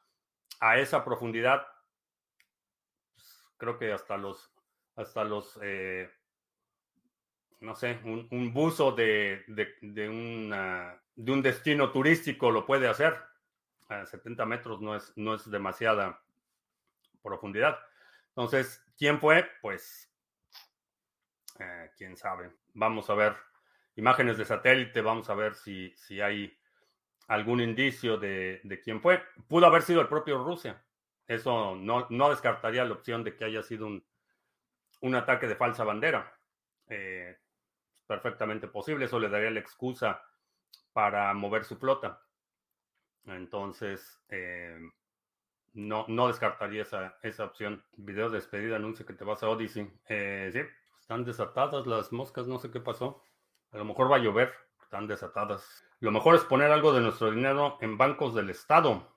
A 0.60 0.78
esa 0.78 1.02
profundidad, 1.02 1.66
pues, 3.14 3.42
creo 3.56 3.78
que 3.78 3.90
hasta 3.90 4.18
los 4.18 4.52
hasta 4.96 5.24
los 5.24 5.58
eh, 5.62 6.10
no 7.60 7.74
sé, 7.74 8.00
un, 8.04 8.52
buzo 8.52 8.92
de, 8.92 9.44
de, 9.46 9.76
de, 9.80 10.08
un 10.10 11.42
destino 11.42 11.90
turístico 11.90 12.50
lo 12.50 12.66
puede 12.66 12.86
hacer. 12.86 13.16
A 13.88 14.04
70 14.04 14.44
metros 14.44 14.82
no 14.82 14.94
es, 14.94 15.10
no 15.16 15.34
es 15.36 15.50
demasiada 15.50 16.22
profundidad. 17.22 17.78
Entonces, 18.40 18.82
¿quién 18.96 19.20
fue? 19.20 19.46
Pues, 19.60 20.10
eh, 21.58 21.90
quién 21.94 22.16
sabe. 22.16 22.50
Vamos 22.72 23.10
a 23.10 23.14
ver 23.14 23.36
imágenes 23.96 24.38
de 24.38 24.46
satélite, 24.46 25.02
vamos 25.02 25.28
a 25.28 25.34
ver 25.34 25.54
si, 25.54 25.94
si 25.94 26.22
hay 26.22 26.58
algún 27.28 27.60
indicio 27.60 28.16
de, 28.16 28.62
de, 28.64 28.80
quién 28.80 29.02
fue. 29.02 29.22
Pudo 29.46 29.66
haber 29.66 29.82
sido 29.82 30.00
el 30.00 30.08
propio 30.08 30.42
Rusia. 30.42 30.82
Eso 31.26 31.76
no, 31.76 32.06
no 32.08 32.30
descartaría 32.30 32.82
la 32.86 32.94
opción 32.94 33.24
de 33.24 33.36
que 33.36 33.44
haya 33.44 33.62
sido 33.62 33.86
un, 33.86 34.02
un 35.02 35.14
ataque 35.16 35.46
de 35.46 35.56
falsa 35.56 35.84
bandera. 35.84 36.34
Eh, 36.88 37.36
perfectamente 38.06 38.68
posible. 38.68 39.04
Eso 39.04 39.18
le 39.18 39.28
daría 39.28 39.50
la 39.50 39.60
excusa 39.60 40.24
para 40.94 41.34
mover 41.34 41.64
su 41.64 41.76
flota. 41.76 42.22
Entonces, 43.26 44.18
eh, 44.30 44.80
no, 45.72 46.04
no 46.08 46.28
descartaría 46.28 46.82
esa, 46.82 47.18
esa 47.22 47.44
opción. 47.44 47.84
Video 47.96 48.28
de 48.28 48.36
despedida 48.36 48.76
anuncia 48.76 49.06
que 49.06 49.12
te 49.12 49.24
vas 49.24 49.42
a 49.42 49.48
Odyssey. 49.48 49.90
Eh, 50.08 50.50
sí, 50.52 50.60
están 51.00 51.24
desatadas 51.24 51.86
las 51.86 52.12
moscas, 52.12 52.46
no 52.46 52.58
sé 52.58 52.70
qué 52.70 52.80
pasó. 52.80 53.22
A 53.72 53.78
lo 53.78 53.84
mejor 53.84 54.10
va 54.10 54.16
a 54.16 54.20
llover, 54.20 54.52
están 54.82 55.06
desatadas. 55.06 55.84
Lo 56.00 56.10
mejor 56.10 56.34
es 56.34 56.42
poner 56.44 56.70
algo 56.70 56.92
de 56.92 57.00
nuestro 57.00 57.30
dinero 57.30 57.78
en 57.80 57.96
bancos 57.98 58.34
del 58.34 58.50
Estado. 58.50 59.16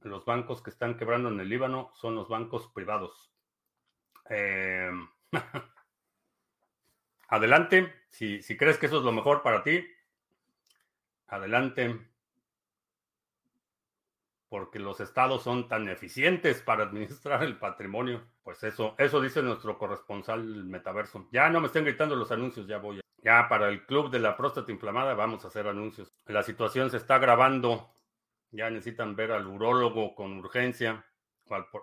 Los 0.00 0.24
bancos 0.24 0.62
que 0.62 0.70
están 0.70 0.96
quebrando 0.96 1.28
en 1.28 1.38
el 1.38 1.48
Líbano 1.48 1.92
son 1.94 2.14
los 2.14 2.28
bancos 2.28 2.68
privados. 2.68 3.32
Eh, 4.30 4.90
adelante. 7.28 7.92
Si, 8.10 8.40
crees 8.56 8.78
que 8.78 8.86
eso 8.86 8.98
es 8.98 9.04
lo 9.04 9.12
mejor 9.12 9.42
para 9.42 9.62
ti, 9.62 9.86
adelante. 11.28 12.11
Porque 14.52 14.78
los 14.78 15.00
estados 15.00 15.42
son 15.42 15.66
tan 15.66 15.88
eficientes 15.88 16.60
para 16.60 16.84
administrar 16.84 17.42
el 17.42 17.56
patrimonio. 17.56 18.20
Pues 18.42 18.62
eso, 18.64 18.94
eso 18.98 19.18
dice 19.18 19.42
nuestro 19.42 19.78
corresponsal 19.78 20.44
metaverso. 20.66 21.26
Ya 21.32 21.48
no 21.48 21.58
me 21.58 21.68
estén 21.68 21.86
gritando 21.86 22.14
los 22.16 22.30
anuncios, 22.32 22.66
ya 22.66 22.76
voy. 22.76 23.00
Ya 23.24 23.48
para 23.48 23.70
el 23.70 23.86
club 23.86 24.10
de 24.10 24.18
la 24.18 24.36
próstata 24.36 24.70
inflamada 24.70 25.14
vamos 25.14 25.42
a 25.42 25.48
hacer 25.48 25.66
anuncios. 25.66 26.12
La 26.26 26.42
situación 26.42 26.90
se 26.90 26.98
está 26.98 27.14
agravando. 27.14 27.94
Ya 28.50 28.68
necesitan 28.68 29.16
ver 29.16 29.32
al 29.32 29.46
urólogo 29.46 30.14
con 30.14 30.36
urgencia. 30.36 31.06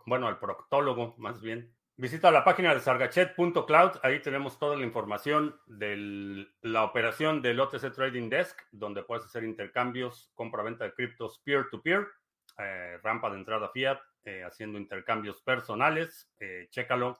bueno, 0.05 0.27
al 0.27 0.37
proctólogo, 0.37 1.15
más 1.17 1.41
bien. 1.41 1.75
Visita 1.97 2.29
la 2.29 2.43
página 2.43 2.73
de 2.73 2.81
sargachet.cloud, 2.81 3.99
ahí 4.03 4.21
tenemos 4.21 4.57
toda 4.57 4.77
la 4.77 4.85
información 4.85 5.59
de 5.65 6.47
la 6.61 6.83
operación 6.85 7.41
del 7.41 7.59
OTC 7.59 7.91
Trading 7.93 8.29
Desk, 8.29 8.57
donde 8.71 9.03
puedes 9.03 9.25
hacer 9.25 9.43
intercambios, 9.43 10.31
compra-venta 10.33 10.85
de 10.85 10.93
criptos 10.93 11.41
peer-to-peer, 11.43 12.07
eh, 12.59 12.99
rampa 13.01 13.29
de 13.29 13.37
entrada 13.37 13.69
fiat, 13.69 13.99
eh, 14.23 14.43
haciendo 14.43 14.77
intercambios 14.77 15.41
personales, 15.41 16.31
eh, 16.39 16.67
chécalo 16.69 17.19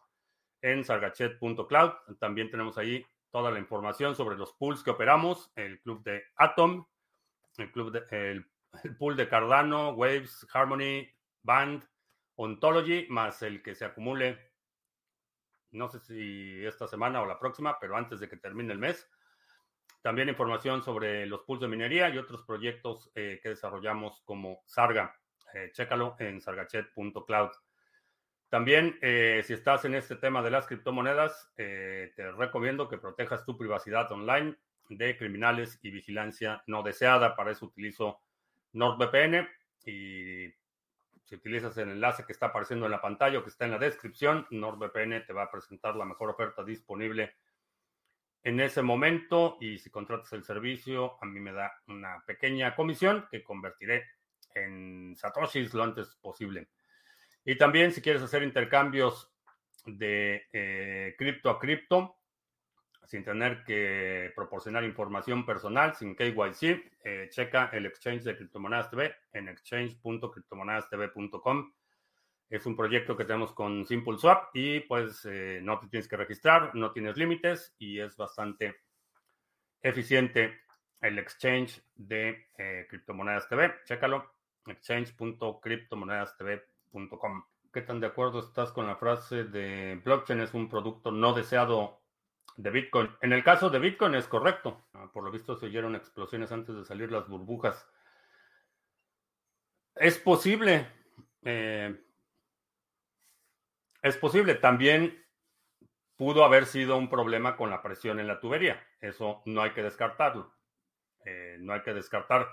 en 0.61 0.83
sargachet.cloud. 0.83 2.17
También 2.19 2.51
tenemos 2.51 2.77
ahí 2.77 3.05
toda 3.31 3.51
la 3.51 3.59
información 3.59 4.15
sobre 4.15 4.37
los 4.37 4.53
pools 4.53 4.83
que 4.83 4.91
operamos, 4.91 5.51
el 5.55 5.79
club 5.81 6.03
de 6.03 6.23
Atom, 6.35 6.85
el, 7.57 7.71
club 7.71 7.91
de, 7.91 8.43
pool 8.97 9.15
de 9.15 9.27
Cardano, 9.27 9.91
Waves, 9.91 10.45
Harmony, 10.53 11.07
Band, 11.43 11.83
Ontology, 12.35 13.07
más 13.09 13.41
el 13.41 13.61
que 13.63 13.75
se 13.75 13.85
acumule 13.85 14.49
no 15.71 15.89
sé 15.89 15.99
si 15.99 16.65
esta 16.65 16.87
semana 16.87 17.21
o 17.21 17.25
la 17.25 17.39
próxima, 17.39 17.79
pero 17.79 17.95
antes 17.95 18.19
de 18.19 18.29
que 18.29 18.37
termine 18.37 18.73
el 18.73 18.79
mes. 18.79 19.09
También 20.01 20.29
información 20.29 20.81
sobre 20.81 21.25
los 21.25 21.41
pools 21.41 21.61
de 21.61 21.67
minería 21.67 22.09
y 22.09 22.17
otros 22.17 22.43
proyectos 22.43 23.11
eh, 23.15 23.39
que 23.43 23.49
desarrollamos 23.49 24.21
como 24.23 24.63
Sarga. 24.65 25.18
Eh, 25.53 25.71
chécalo 25.73 26.15
en 26.19 26.41
sargachet.cloud. 26.41 27.51
También, 28.49 28.97
eh, 29.01 29.43
si 29.45 29.53
estás 29.53 29.85
en 29.85 29.95
este 29.95 30.15
tema 30.15 30.41
de 30.41 30.51
las 30.51 30.65
criptomonedas, 30.65 31.51
te 31.55 32.31
recomiendo 32.37 32.89
que 32.89 32.97
protejas 32.97 33.45
tu 33.45 33.57
privacidad 33.57 34.11
online 34.11 34.57
de 34.89 35.15
criminales 35.17 35.79
y 35.83 35.91
vigilancia 35.91 36.63
no 36.65 36.81
deseada. 36.81 37.35
Para 37.35 37.51
eso 37.51 37.67
utilizo 37.67 38.21
NordVPN 38.73 39.47
y 39.85 40.53
si 41.25 41.35
utilizas 41.35 41.77
el 41.77 41.89
enlace 41.89 42.25
que 42.25 42.33
está 42.33 42.47
apareciendo 42.47 42.87
en 42.87 42.91
la 42.91 43.01
pantalla 43.01 43.37
o 43.37 43.43
que 43.43 43.49
está 43.49 43.65
en 43.65 43.71
la 43.71 43.77
descripción, 43.77 44.47
NordVPN 44.49 45.25
te 45.27 45.33
va 45.33 45.43
a 45.43 45.51
presentar 45.51 45.95
la 45.95 46.05
mejor 46.05 46.31
oferta 46.31 46.63
disponible 46.63 47.35
en 48.43 48.59
ese 48.59 48.81
momento 48.81 49.57
y 49.59 49.77
si 49.77 49.89
contratas 49.89 50.31
el 50.33 50.43
servicio, 50.43 51.17
a 51.21 51.25
mí 51.25 51.39
me 51.39 51.51
da 51.51 51.71
una 51.87 52.23
pequeña 52.25 52.75
comisión 52.75 53.27
que 53.29 53.43
convertiré 53.43 54.05
en 54.55 55.15
satoshis 55.15 55.73
lo 55.73 55.83
antes 55.83 56.15
posible. 56.21 56.69
Y 57.45 57.57
también 57.57 57.91
si 57.91 58.01
quieres 58.01 58.21
hacer 58.21 58.43
intercambios 58.43 59.31
de 59.85 60.47
eh, 60.51 61.15
cripto 61.17 61.49
a 61.49 61.59
cripto, 61.59 62.19
sin 63.09 63.23
tener 63.23 63.63
que 63.63 64.31
proporcionar 64.35 64.83
información 64.83 65.45
personal, 65.45 65.95
sin 65.95 66.15
KYC, 66.15 66.91
eh, 67.03 67.27
checa 67.31 67.71
el 67.73 67.87
exchange 67.87 68.21
de 68.23 68.37
criptomonedas 68.37 68.91
TV 68.91 69.11
en 69.33 69.47
exchange.criptomonedastv.com. 69.47 71.73
Es 72.49 72.67
un 72.67 72.75
proyecto 72.75 73.17
que 73.17 73.25
tenemos 73.25 73.51
con 73.53 73.85
SimpleSwap 73.85 74.49
y 74.53 74.81
pues 74.81 75.25
eh, 75.25 75.59
no 75.63 75.79
te 75.79 75.87
tienes 75.87 76.07
que 76.07 76.17
registrar, 76.17 76.75
no 76.75 76.91
tienes 76.91 77.17
límites 77.17 77.73
y 77.79 77.99
es 77.99 78.15
bastante 78.15 78.75
eficiente 79.81 80.59
el 81.01 81.17
exchange 81.17 81.81
de 81.95 82.45
eh, 82.59 82.85
criptomonedas 82.89 83.47
TV. 83.47 83.73
Chécalo, 83.85 84.35
exchange.criptomonedastv.com. 84.67 87.43
¿Qué 87.71 87.81
tan 87.81 87.99
de 87.99 88.07
acuerdo 88.07 88.39
estás 88.39 88.71
con 88.71 88.87
la 88.87 88.95
frase 88.95 89.43
de 89.43 90.01
blockchain 90.03 90.41
es 90.41 90.53
un 90.53 90.69
producto 90.69 91.11
no 91.11 91.33
deseado 91.33 91.99
de 92.59 92.71
Bitcoin. 92.71 93.09
En 93.21 93.31
el 93.31 93.43
caso 93.43 93.69
de 93.69 93.79
Bitcoin 93.79 94.15
es 94.15 94.27
correcto. 94.27 94.85
Ah, 94.93 95.09
por 95.13 95.23
lo 95.23 95.31
visto 95.31 95.55
se 95.55 95.67
oyeron 95.67 95.95
explosiones 95.95 96.51
antes 96.51 96.75
de 96.75 96.85
salir 96.85 97.11
las 97.11 97.27
burbujas. 97.27 97.87
Es 99.95 100.17
posible. 100.17 100.87
Eh, 101.43 101.97
es 104.01 104.17
posible. 104.17 104.55
También 104.55 105.25
pudo 106.17 106.43
haber 106.43 106.65
sido 106.65 106.97
un 106.97 107.09
problema 107.09 107.55
con 107.55 107.69
la 107.69 107.81
presión 107.81 108.19
en 108.19 108.27
la 108.27 108.41
tubería. 108.41 108.85
Eso 108.99 109.41
no 109.45 109.61
hay 109.61 109.71
que 109.71 109.83
descartarlo. 109.83 110.53
Eh, 111.23 111.57
no 111.61 111.71
hay 111.71 111.81
que 111.81 111.93
descartar. 111.93 112.49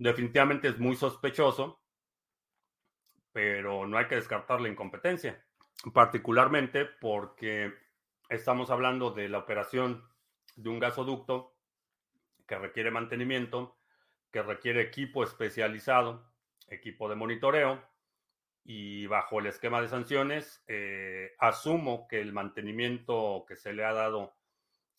Definitivamente 0.00 0.68
es 0.68 0.78
muy 0.78 0.96
sospechoso, 0.96 1.80
pero 3.32 3.86
no 3.86 3.96
hay 3.96 4.06
que 4.08 4.16
descartar 4.16 4.60
la 4.60 4.68
incompetencia. 4.68 5.44
Particularmente 5.92 6.84
porque 6.84 7.72
Estamos 8.30 8.70
hablando 8.70 9.10
de 9.10 9.28
la 9.28 9.38
operación 9.38 10.08
de 10.54 10.68
un 10.68 10.78
gasoducto 10.78 11.56
que 12.46 12.56
requiere 12.56 12.92
mantenimiento, 12.92 13.76
que 14.30 14.40
requiere 14.40 14.82
equipo 14.82 15.24
especializado, 15.24 16.32
equipo 16.68 17.08
de 17.08 17.16
monitoreo, 17.16 17.82
y 18.62 19.06
bajo 19.06 19.40
el 19.40 19.46
esquema 19.46 19.82
de 19.82 19.88
sanciones, 19.88 20.62
eh, 20.68 21.32
asumo 21.40 22.06
que 22.06 22.20
el 22.20 22.32
mantenimiento 22.32 23.44
que 23.48 23.56
se 23.56 23.72
le 23.72 23.84
ha 23.84 23.92
dado 23.92 24.32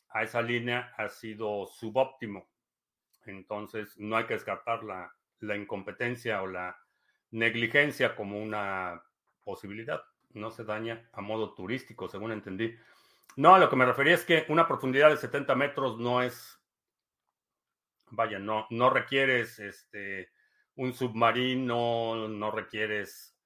a 0.10 0.24
esa 0.24 0.42
línea 0.42 0.94
ha 0.98 1.08
sido 1.08 1.68
subóptimo. 1.68 2.51
Entonces, 3.32 3.98
no 3.98 4.16
hay 4.16 4.26
que 4.26 4.36
descartar 4.36 4.84
la, 4.84 5.14
la 5.40 5.56
incompetencia 5.56 6.42
o 6.42 6.48
la 6.48 6.78
negligencia 7.32 8.16
como 8.16 8.42
una 8.42 9.04
posibilidad. 9.44 10.04
No 10.34 10.52
se 10.52 10.64
daña 10.64 11.10
a 11.12 11.22
modo 11.22 11.54
turístico, 11.54 12.08
según 12.08 12.32
entendí. 12.32 12.76
No, 13.36 13.56
a 13.56 13.60
lo 13.60 13.70
que 13.70 13.76
me 13.76 13.86
refería 13.86 14.14
es 14.14 14.26
que 14.26 14.46
una 14.50 14.68
profundidad 14.68 15.10
de 15.10 15.18
70 15.18 15.56
metros 15.56 15.98
no 15.98 16.22
es, 16.22 16.60
vaya, 18.12 18.40
no, 18.40 18.68
no 18.70 18.90
requieres 18.90 19.60
este, 19.60 20.32
un 20.76 20.94
submarino, 20.94 22.28
no 22.28 22.52
requieres 22.52 23.38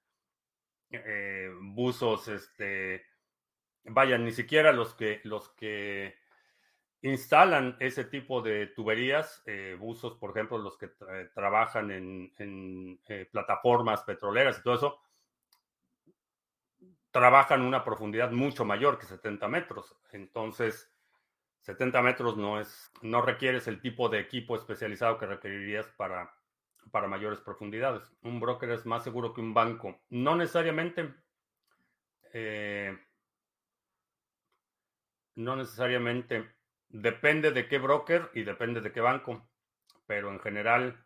eh, 0.91 1.51
buzos, 1.61 2.27
este, 2.27 3.05
vaya, 3.83 4.17
ni 4.17 4.31
siquiera 4.31 4.71
los 4.71 4.93
que, 4.95 5.21
los 5.23 5.49
que 5.49 6.15
instalan 7.01 7.77
ese 7.79 8.05
tipo 8.05 8.41
de 8.41 8.67
tuberías, 8.67 9.43
eh, 9.45 9.75
buzos, 9.79 10.15
por 10.15 10.31
ejemplo, 10.31 10.57
los 10.57 10.77
que 10.77 10.89
trabajan 11.33 11.91
en, 11.91 12.99
eh, 13.07 13.27
plataformas 13.31 14.03
petroleras 14.03 14.59
y 14.59 14.63
todo 14.63 14.75
eso, 14.75 14.99
trabajan 17.11 17.61
una 17.61 17.83
profundidad 17.83 18.31
mucho 18.31 18.65
mayor 18.65 18.97
que 18.97 19.05
70 19.05 19.47
metros. 19.47 19.95
Entonces, 20.11 20.91
70 21.61 22.01
metros 22.01 22.37
no 22.37 22.59
es, 22.59 22.91
no 23.01 23.21
requieres 23.21 23.67
el 23.67 23.81
tipo 23.81 24.09
de 24.09 24.19
equipo 24.19 24.55
especializado 24.55 25.17
que 25.17 25.25
requerirías 25.25 25.87
para, 25.97 26.33
para 26.91 27.07
mayores 27.07 27.39
profundidades. 27.39 28.03
Un 28.21 28.39
broker 28.39 28.69
es 28.71 28.85
más 28.85 29.03
seguro 29.03 29.33
que 29.33 29.41
un 29.41 29.53
banco. 29.53 30.01
No 30.09 30.35
necesariamente. 30.35 31.13
Eh, 32.33 32.97
no 35.35 35.55
necesariamente 35.55 36.54
Depende 36.89 37.51
de 37.51 37.67
qué 37.67 37.77
broker 37.77 38.29
y 38.33 38.43
depende 38.43 38.81
de 38.81 38.91
qué 38.91 39.01
banco, 39.01 39.47
pero 40.05 40.31
en 40.31 40.39
general, 40.39 41.05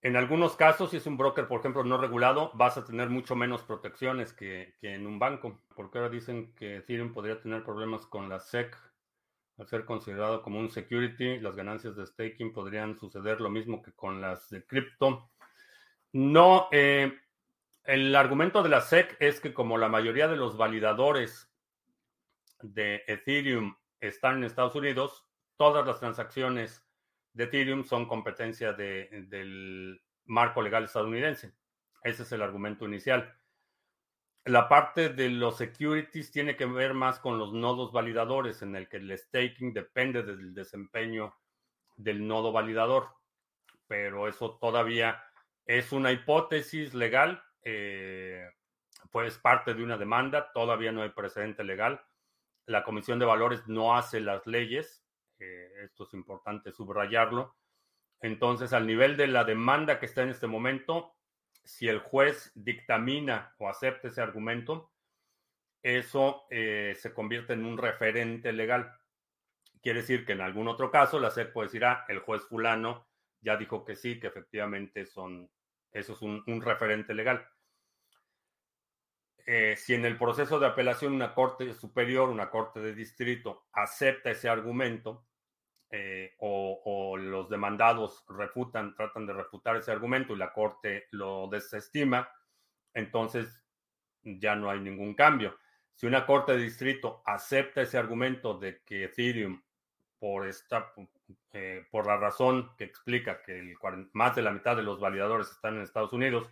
en 0.00 0.16
algunos 0.16 0.56
casos, 0.56 0.90
si 0.90 0.96
es 0.96 1.06
un 1.06 1.16
broker, 1.16 1.46
por 1.46 1.60
ejemplo, 1.60 1.84
no 1.84 1.96
regulado, 1.96 2.50
vas 2.54 2.76
a 2.76 2.84
tener 2.84 3.08
mucho 3.08 3.36
menos 3.36 3.62
protecciones 3.62 4.32
que, 4.32 4.74
en 4.82 5.06
un 5.06 5.18
banco, 5.18 5.62
porque 5.76 5.98
ahora 5.98 6.10
dicen 6.10 6.54
que 6.54 6.78
Ethereum 6.78 7.12
podría 7.12 7.40
tener 7.40 7.62
problemas 7.62 8.06
con 8.06 8.28
la 8.28 8.40
SEC 8.40 8.76
al 9.58 9.68
ser 9.68 9.84
considerado 9.84 10.42
como 10.42 10.58
un 10.58 10.70
security, 10.70 11.38
las 11.38 11.54
ganancias 11.54 11.94
de 11.94 12.06
staking 12.06 12.52
podrían 12.52 12.98
suceder 12.98 13.40
lo 13.40 13.50
mismo 13.50 13.82
que 13.82 13.92
con 13.92 14.20
las 14.20 14.48
de 14.50 14.64
cripto. 14.64 15.30
No, 16.12 16.68
eh, 16.72 17.12
el 17.84 18.16
argumento 18.16 18.62
de 18.62 18.70
la 18.70 18.80
SEC 18.80 19.16
es 19.20 19.40
que 19.40 19.52
como 19.52 19.78
la 19.78 19.88
mayoría 19.88 20.26
de 20.26 20.36
los 20.36 20.56
validadores 20.56 21.50
de 22.60 23.02
Ethereum 23.06 23.76
están 24.02 24.38
en 24.38 24.44
Estados 24.44 24.74
Unidos, 24.74 25.24
todas 25.56 25.86
las 25.86 26.00
transacciones 26.00 26.84
de 27.32 27.44
Ethereum 27.44 27.84
son 27.84 28.06
competencia 28.06 28.72
del 28.72 30.02
marco 30.24 30.60
legal 30.60 30.84
estadounidense. 30.84 31.54
Ese 32.02 32.24
es 32.24 32.32
el 32.32 32.42
argumento 32.42 32.84
inicial. 32.84 33.38
La 34.44 34.68
parte 34.68 35.08
de 35.08 35.30
los 35.30 35.56
securities 35.56 36.32
tiene 36.32 36.56
que 36.56 36.66
ver 36.66 36.94
más 36.94 37.20
con 37.20 37.38
los 37.38 37.52
nodos 37.52 37.92
validadores, 37.92 38.60
en 38.62 38.74
el 38.74 38.88
que 38.88 38.96
el 38.96 39.16
staking 39.16 39.72
depende 39.72 40.24
del 40.24 40.52
desempeño 40.52 41.32
del 41.94 42.26
nodo 42.26 42.50
validador. 42.50 43.08
Pero 43.86 44.26
eso 44.26 44.58
todavía 44.60 45.22
es 45.64 45.92
una 45.92 46.10
hipótesis 46.10 46.92
legal, 46.92 47.40
eh, 47.62 48.50
pues 49.12 49.38
parte 49.38 49.74
de 49.74 49.84
una 49.84 49.96
demanda, 49.96 50.50
todavía 50.52 50.90
no 50.90 51.02
hay 51.02 51.10
precedente 51.10 51.62
legal 51.62 52.02
la 52.66 52.84
Comisión 52.84 53.18
de 53.18 53.26
Valores 53.26 53.66
no 53.66 53.96
hace 53.96 54.20
las 54.20 54.46
leyes, 54.46 55.04
esto 55.38 56.04
es 56.04 56.14
importante 56.14 56.72
subrayarlo. 56.72 57.56
Entonces, 58.20 58.72
al 58.72 58.86
nivel 58.86 59.16
de 59.16 59.26
la 59.26 59.44
demanda 59.44 59.98
que 59.98 60.06
está 60.06 60.22
en 60.22 60.30
este 60.30 60.46
momento, 60.46 61.16
si 61.64 61.88
el 61.88 61.98
juez 61.98 62.52
dictamina 62.54 63.54
o 63.58 63.68
acepta 63.68 64.08
ese 64.08 64.20
argumento, 64.20 64.92
eso 65.82 66.44
eh, 66.50 66.96
se 66.96 67.12
convierte 67.12 67.54
en 67.54 67.64
un 67.64 67.76
referente 67.76 68.52
legal. 68.52 68.96
Quiere 69.80 70.00
decir 70.00 70.24
que 70.24 70.32
en 70.32 70.40
algún 70.40 70.68
otro 70.68 70.92
caso 70.92 71.18
la 71.18 71.32
SEC 71.32 71.52
puede 71.52 71.66
decir, 71.66 71.84
ah, 71.84 72.04
el 72.08 72.20
juez 72.20 72.42
fulano 72.44 73.08
ya 73.40 73.56
dijo 73.56 73.84
que 73.84 73.96
sí, 73.96 74.20
que 74.20 74.28
efectivamente 74.28 75.04
son, 75.06 75.50
eso 75.90 76.12
es 76.12 76.22
un 76.22 76.62
referente 76.62 77.14
legal. 77.14 77.44
Eh, 79.44 79.74
si 79.76 79.94
en 79.94 80.04
el 80.04 80.16
proceso 80.16 80.60
de 80.60 80.66
apelación 80.66 81.14
una 81.14 81.34
corte 81.34 81.74
superior, 81.74 82.28
una 82.28 82.50
corte 82.50 82.80
de 82.80 82.94
distrito, 82.94 83.66
acepta 83.72 84.30
ese 84.30 84.48
argumento 84.48 85.26
eh, 85.90 86.34
o, 86.38 87.16
los 87.18 87.50
demandados 87.50 88.24
refutan, 88.28 88.94
tratan 88.94 89.26
de 89.26 89.34
refutar 89.34 89.76
ese 89.76 89.92
argumento 89.92 90.32
y 90.32 90.38
la 90.38 90.52
corte 90.52 91.06
lo 91.10 91.48
desestima, 91.48 92.28
entonces 92.94 93.62
ya 94.22 94.56
no 94.56 94.70
hay 94.70 94.80
ningún 94.80 95.14
cambio. 95.14 95.58
Si 95.94 96.06
una 96.06 96.24
corte 96.24 96.52
de 96.52 96.62
distrito 96.62 97.22
acepta 97.26 97.82
ese 97.82 97.98
argumento 97.98 98.58
de 98.58 98.80
que 98.84 99.04
Ethereum, 99.04 99.60
por, 100.18 100.46
esta, 100.46 100.94
eh, 101.52 101.84
por 101.90 102.06
la 102.06 102.16
razón 102.16 102.70
que 102.78 102.84
explica 102.84 103.42
que 103.42 103.74
más 104.12 104.34
de 104.34 104.42
la 104.42 104.52
mitad 104.52 104.76
de 104.76 104.84
los 104.84 105.00
validadores 105.00 105.50
están 105.50 105.76
en 105.76 105.82
Estados 105.82 106.12
Unidos, 106.12 106.48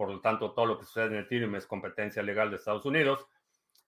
por 0.00 0.08
lo 0.08 0.20
tanto, 0.22 0.52
todo 0.52 0.64
lo 0.64 0.78
que 0.78 0.86
sucede 0.86 1.08
en 1.08 1.16
Ethereum 1.16 1.56
es 1.56 1.66
competencia 1.66 2.22
legal 2.22 2.48
de 2.48 2.56
Estados 2.56 2.86
Unidos. 2.86 3.26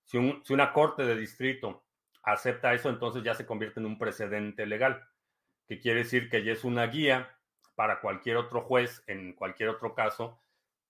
Si, 0.04 0.18
una 0.18 0.74
corte 0.74 1.06
de 1.06 1.16
distrito 1.16 1.86
acepta 2.22 2.74
eso, 2.74 2.90
entonces 2.90 3.22
ya 3.22 3.32
se 3.32 3.46
convierte 3.46 3.80
en 3.80 3.86
un 3.86 3.96
precedente 3.96 4.66
legal, 4.66 5.08
que 5.66 5.80
quiere 5.80 6.00
decir 6.00 6.28
que 6.28 6.44
ya 6.44 6.52
es 6.52 6.64
una 6.64 6.86
guía 6.86 7.34
para 7.76 8.02
cualquier 8.02 8.36
otro 8.36 8.60
juez 8.60 9.02
en 9.06 9.32
cualquier 9.32 9.70
otro 9.70 9.94
caso. 9.94 10.38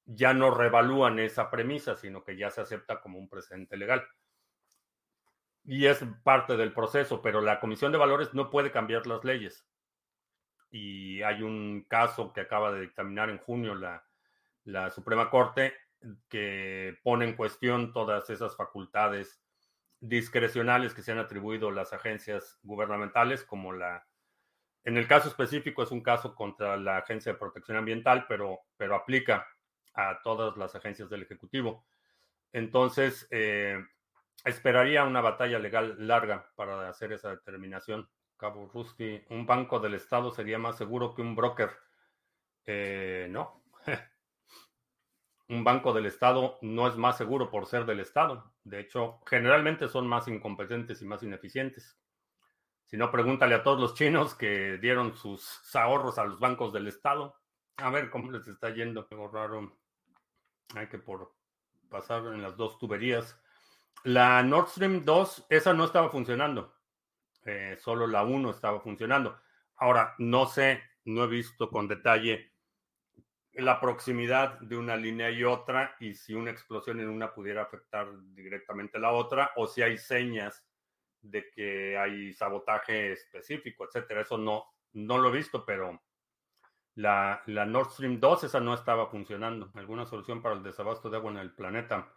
Ya 0.06 0.34
no 0.34 0.50
revalúan 0.50 1.20
esa 1.20 1.52
premisa, 1.52 1.94
sino 1.94 2.24
que 2.24 2.36
ya 2.36 2.50
se 2.50 2.62
acepta 2.62 3.00
como 3.00 3.20
un 3.20 3.28
precedente 3.28 3.76
legal. 3.76 4.04
Y 5.62 5.86
es 5.86 6.04
parte 6.24 6.56
del 6.56 6.72
proceso, 6.72 7.22
pero 7.22 7.40
la 7.40 7.60
Comisión 7.60 7.92
de 7.92 7.98
Valores 7.98 8.34
no 8.34 8.50
puede 8.50 8.72
cambiar 8.72 9.06
las 9.06 9.22
leyes. 9.22 9.64
Y 10.68 11.22
hay 11.22 11.42
un 11.44 11.86
caso 11.88 12.32
que 12.32 12.40
acaba 12.40 12.72
de 12.72 12.80
dictaminar 12.80 13.30
en 13.30 13.38
junio 13.38 13.76
la 13.76 14.04
la 14.64 14.90
Suprema 14.90 15.30
Corte 15.30 15.74
que 16.28 16.98
pone 17.02 17.26
en 17.26 17.36
cuestión 17.36 17.92
todas 17.92 18.28
esas 18.30 18.56
facultades 18.56 19.40
discrecionales 20.00 20.94
que 20.94 21.02
se 21.02 21.12
han 21.12 21.18
atribuido 21.18 21.70
las 21.70 21.92
agencias 21.92 22.58
gubernamentales, 22.62 23.44
como 23.44 23.72
la, 23.72 24.06
en 24.84 24.96
el 24.96 25.06
caso 25.06 25.28
específico 25.28 25.82
es 25.82 25.92
un 25.92 26.02
caso 26.02 26.34
contra 26.34 26.76
la 26.76 26.98
Agencia 26.98 27.32
de 27.32 27.38
Protección 27.38 27.76
Ambiental, 27.76 28.26
pero, 28.28 28.60
pero 28.76 28.96
aplica 28.96 29.46
a 29.94 30.20
todas 30.22 30.56
las 30.56 30.74
agencias 30.74 31.08
del 31.08 31.22
Ejecutivo. 31.22 31.86
Entonces, 32.52 33.28
eh, 33.30 33.78
esperaría 34.44 35.04
una 35.04 35.20
batalla 35.20 35.58
legal 35.58 35.94
larga 35.98 36.50
para 36.56 36.88
hacer 36.88 37.12
esa 37.12 37.30
determinación. 37.30 38.08
Cabo 38.36 38.68
Rusty, 38.74 39.24
un 39.30 39.46
banco 39.46 39.78
del 39.78 39.94
Estado 39.94 40.32
sería 40.32 40.58
más 40.58 40.76
seguro 40.76 41.14
que 41.14 41.22
un 41.22 41.36
broker. 41.36 41.70
Eh, 42.66 43.28
no, 43.30 43.62
un 45.52 45.64
banco 45.64 45.92
del 45.92 46.06
Estado 46.06 46.58
no 46.62 46.88
es 46.88 46.96
más 46.96 47.18
seguro 47.18 47.50
por 47.50 47.66
ser 47.66 47.84
del 47.84 48.00
Estado. 48.00 48.54
De 48.64 48.80
hecho, 48.80 49.20
generalmente 49.26 49.86
son 49.86 50.08
más 50.08 50.26
incompetentes 50.26 51.02
y 51.02 51.04
más 51.04 51.22
ineficientes. 51.22 51.98
Si 52.86 52.96
no, 52.96 53.10
pregúntale 53.10 53.54
a 53.54 53.62
todos 53.62 53.78
los 53.78 53.94
chinos 53.94 54.34
que 54.34 54.78
dieron 54.78 55.14
sus 55.14 55.60
ahorros 55.76 56.18
a 56.18 56.24
los 56.24 56.40
bancos 56.40 56.72
del 56.72 56.88
Estado. 56.88 57.38
A 57.76 57.90
ver 57.90 58.08
cómo 58.08 58.30
les 58.30 58.48
está 58.48 58.70
yendo. 58.70 59.06
Algo 59.10 59.28
raro. 59.28 59.76
Hay 60.74 60.88
que 60.88 60.98
por 60.98 61.34
pasar 61.90 62.26
en 62.28 62.40
las 62.40 62.56
dos 62.56 62.78
tuberías. 62.78 63.38
La 64.04 64.42
Nord 64.42 64.68
Stream 64.68 65.04
2, 65.04 65.46
esa 65.50 65.74
no 65.74 65.84
estaba 65.84 66.08
funcionando. 66.08 66.74
Eh, 67.44 67.76
solo 67.78 68.06
la 68.06 68.22
1 68.22 68.50
estaba 68.50 68.80
funcionando. 68.80 69.38
Ahora, 69.76 70.14
no 70.16 70.46
sé, 70.46 70.82
no 71.04 71.24
he 71.24 71.28
visto 71.28 71.68
con 71.68 71.88
detalle 71.88 72.51
la 73.54 73.80
proximidad 73.80 74.58
de 74.60 74.76
una 74.76 74.96
línea 74.96 75.30
y 75.30 75.44
otra 75.44 75.94
y 76.00 76.14
si 76.14 76.34
una 76.34 76.50
explosión 76.50 77.00
en 77.00 77.08
una 77.08 77.34
pudiera 77.34 77.62
afectar 77.62 78.08
directamente 78.34 78.98
la 78.98 79.12
otra 79.12 79.52
o 79.56 79.66
si 79.66 79.82
hay 79.82 79.98
señas 79.98 80.64
de 81.20 81.50
que 81.50 81.96
hay 81.96 82.32
sabotaje 82.32 83.12
específico, 83.12 83.84
etcétera. 83.84 84.22
Eso 84.22 84.38
no, 84.38 84.64
no 84.94 85.18
lo 85.18 85.28
he 85.28 85.36
visto, 85.36 85.64
pero 85.64 86.02
la, 86.94 87.42
la 87.46 87.64
Nord 87.64 87.90
Stream 87.90 88.18
2, 88.20 88.44
esa 88.44 88.60
no 88.60 88.74
estaba 88.74 89.08
funcionando. 89.08 89.70
¿Alguna 89.74 90.04
solución 90.04 90.42
para 90.42 90.54
el 90.54 90.62
desabasto 90.62 91.08
de 91.08 91.18
agua 91.18 91.30
en 91.30 91.38
el 91.38 91.54
planeta? 91.54 92.12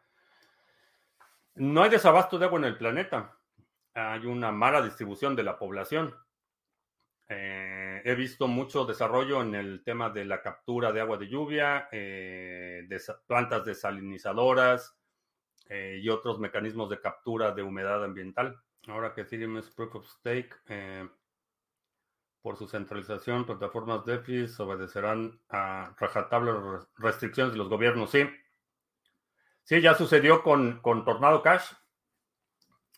No 1.56 1.84
hay 1.84 1.90
desabasto 1.90 2.38
de 2.38 2.46
agua 2.46 2.60
en 2.60 2.66
el 2.66 2.78
planeta. 2.78 3.38
Hay 3.94 4.26
una 4.26 4.52
mala 4.52 4.82
distribución 4.82 5.36
de 5.36 5.44
la 5.44 5.58
población. 5.58 6.16
Eh, 7.28 8.02
he 8.06 8.14
visto 8.14 8.48
mucho 8.48 8.86
desarrollo 8.86 9.42
en 9.42 9.56
el 9.56 9.84
tema 9.84 10.12
de 10.12 10.26
la 10.26 10.42
captura 10.42 10.92
de 10.92 11.02
agua 11.02 11.18
de 11.18 11.28
lluvia, 11.28 11.90
eh, 11.92 12.88
plantas 13.26 13.66
desalinizadoras 13.66 14.96
eh, 15.70 16.00
y 16.02 16.10
otros 16.10 16.40
mecanismos 16.40 16.90
de 16.90 17.02
captura 17.02 17.52
de 17.52 17.64
humedad 17.64 18.04
ambiental. 18.04 18.62
Ahora 18.88 19.14
que 19.14 19.22
Ethereum 19.22 19.58
es 19.58 19.72
Proof 19.72 19.96
of 19.96 20.08
Stake, 20.08 20.56
por 22.44 22.58
su 22.58 22.68
centralización, 22.68 23.48
plataformas 23.48 24.06
DeFi 24.06 24.46
obedecerán 24.60 25.42
a 25.50 25.96
rajatables 25.98 26.86
restricciones 26.96 27.54
de 27.54 27.58
los 27.58 27.70
gobiernos. 27.70 28.12
Sí, 28.12 28.30
sí, 29.64 29.82
ya 29.82 29.96
sucedió 29.96 30.44
con, 30.44 30.80
con 30.82 31.04
Tornado 31.04 31.42
Cash. 31.42 31.74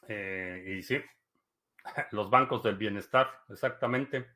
Y 0.10 0.84
sí, 0.84 1.02
los 2.12 2.30
bancos 2.30 2.64
del 2.64 2.76
bienestar, 2.76 3.30
exactamente. 3.50 4.28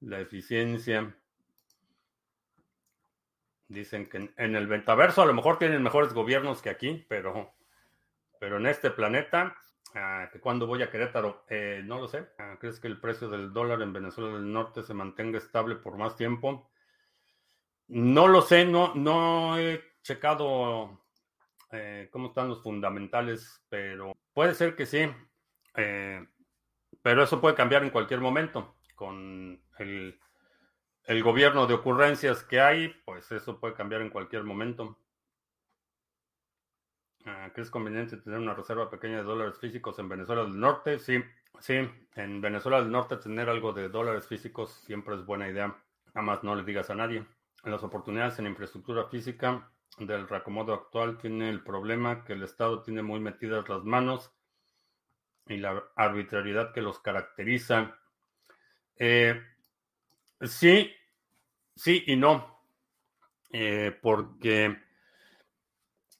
La 0.00 0.20
eficiencia. 0.20 1.14
Dicen 3.68 4.08
que 4.08 4.32
en 4.36 4.56
el 4.56 4.66
ventaverso 4.66 5.22
a 5.22 5.26
lo 5.26 5.34
mejor 5.34 5.58
tienen 5.58 5.82
mejores 5.82 6.12
gobiernos 6.12 6.60
que 6.60 6.70
aquí, 6.70 7.04
pero, 7.08 7.54
pero 8.38 8.58
en 8.58 8.66
este 8.66 8.90
planeta, 8.90 9.56
ah, 9.94 10.28
que 10.30 10.38
cuando 10.38 10.66
voy 10.66 10.82
a 10.82 10.90
Querétaro, 10.90 11.44
eh, 11.48 11.80
no 11.84 11.98
lo 11.98 12.08
sé. 12.08 12.28
Ah, 12.38 12.56
¿Crees 12.60 12.78
que 12.78 12.88
el 12.88 13.00
precio 13.00 13.28
del 13.28 13.52
dólar 13.52 13.80
en 13.82 13.92
Venezuela 13.92 14.34
del 14.34 14.52
Norte 14.52 14.82
se 14.82 14.94
mantenga 14.94 15.38
estable 15.38 15.76
por 15.76 15.96
más 15.96 16.16
tiempo? 16.16 16.70
No 17.88 18.28
lo 18.28 18.42
sé, 18.42 18.64
no, 18.64 18.94
no 18.94 19.58
he 19.58 19.82
checado 20.02 21.04
eh, 21.70 22.08
cómo 22.12 22.28
están 22.28 22.48
los 22.48 22.62
fundamentales, 22.62 23.62
pero 23.68 24.12
puede 24.32 24.54
ser 24.54 24.76
que 24.76 24.86
sí. 24.86 25.10
Eh, 25.76 26.24
pero 27.04 27.22
eso 27.22 27.38
puede 27.38 27.54
cambiar 27.54 27.84
en 27.84 27.90
cualquier 27.90 28.20
momento. 28.20 28.74
Con 28.96 29.60
el 29.78 30.18
el 31.06 31.22
gobierno 31.22 31.66
de 31.66 31.74
ocurrencias 31.74 32.42
que 32.44 32.60
hay, 32.60 32.88
pues 33.04 33.30
eso 33.30 33.60
puede 33.60 33.74
cambiar 33.74 34.00
en 34.00 34.08
cualquier 34.08 34.42
momento. 34.42 34.96
Ah, 37.26 37.50
¿Crees 37.52 37.70
conveniente 37.70 38.16
tener 38.16 38.38
una 38.38 38.54
reserva 38.54 38.88
pequeña 38.88 39.18
de 39.18 39.22
dólares 39.22 39.58
físicos 39.58 39.98
en 39.98 40.08
Venezuela 40.08 40.44
del 40.44 40.58
Norte? 40.58 40.98
Sí, 40.98 41.22
sí, 41.60 41.74
en 42.14 42.40
Venezuela 42.40 42.80
del 42.80 42.90
Norte 42.90 43.18
tener 43.18 43.50
algo 43.50 43.74
de 43.74 43.90
dólares 43.90 44.26
físicos 44.26 44.72
siempre 44.86 45.14
es 45.14 45.26
buena 45.26 45.46
idea. 45.46 45.76
Nada 46.14 46.22
más 46.22 46.42
no 46.42 46.54
le 46.54 46.64
digas 46.64 46.88
a 46.88 46.94
nadie. 46.94 47.26
Las 47.64 47.82
oportunidades 47.82 48.38
en 48.38 48.46
infraestructura 48.46 49.04
física 49.08 49.70
del 49.98 50.26
reacomodo 50.26 50.72
actual 50.72 51.18
tiene 51.18 51.50
el 51.50 51.62
problema 51.62 52.24
que 52.24 52.32
el 52.32 52.42
Estado 52.42 52.82
tiene 52.82 53.02
muy 53.02 53.20
metidas 53.20 53.68
las 53.68 53.84
manos 53.84 54.32
y 55.46 55.58
la 55.58 55.82
arbitrariedad 55.96 56.72
que 56.72 56.82
los 56.82 57.00
caracteriza. 57.00 57.98
Eh, 58.96 59.40
Sí, 60.46 60.94
sí 61.74 62.04
y 62.06 62.16
no. 62.16 62.62
Eh, 63.52 63.96
porque 64.02 64.76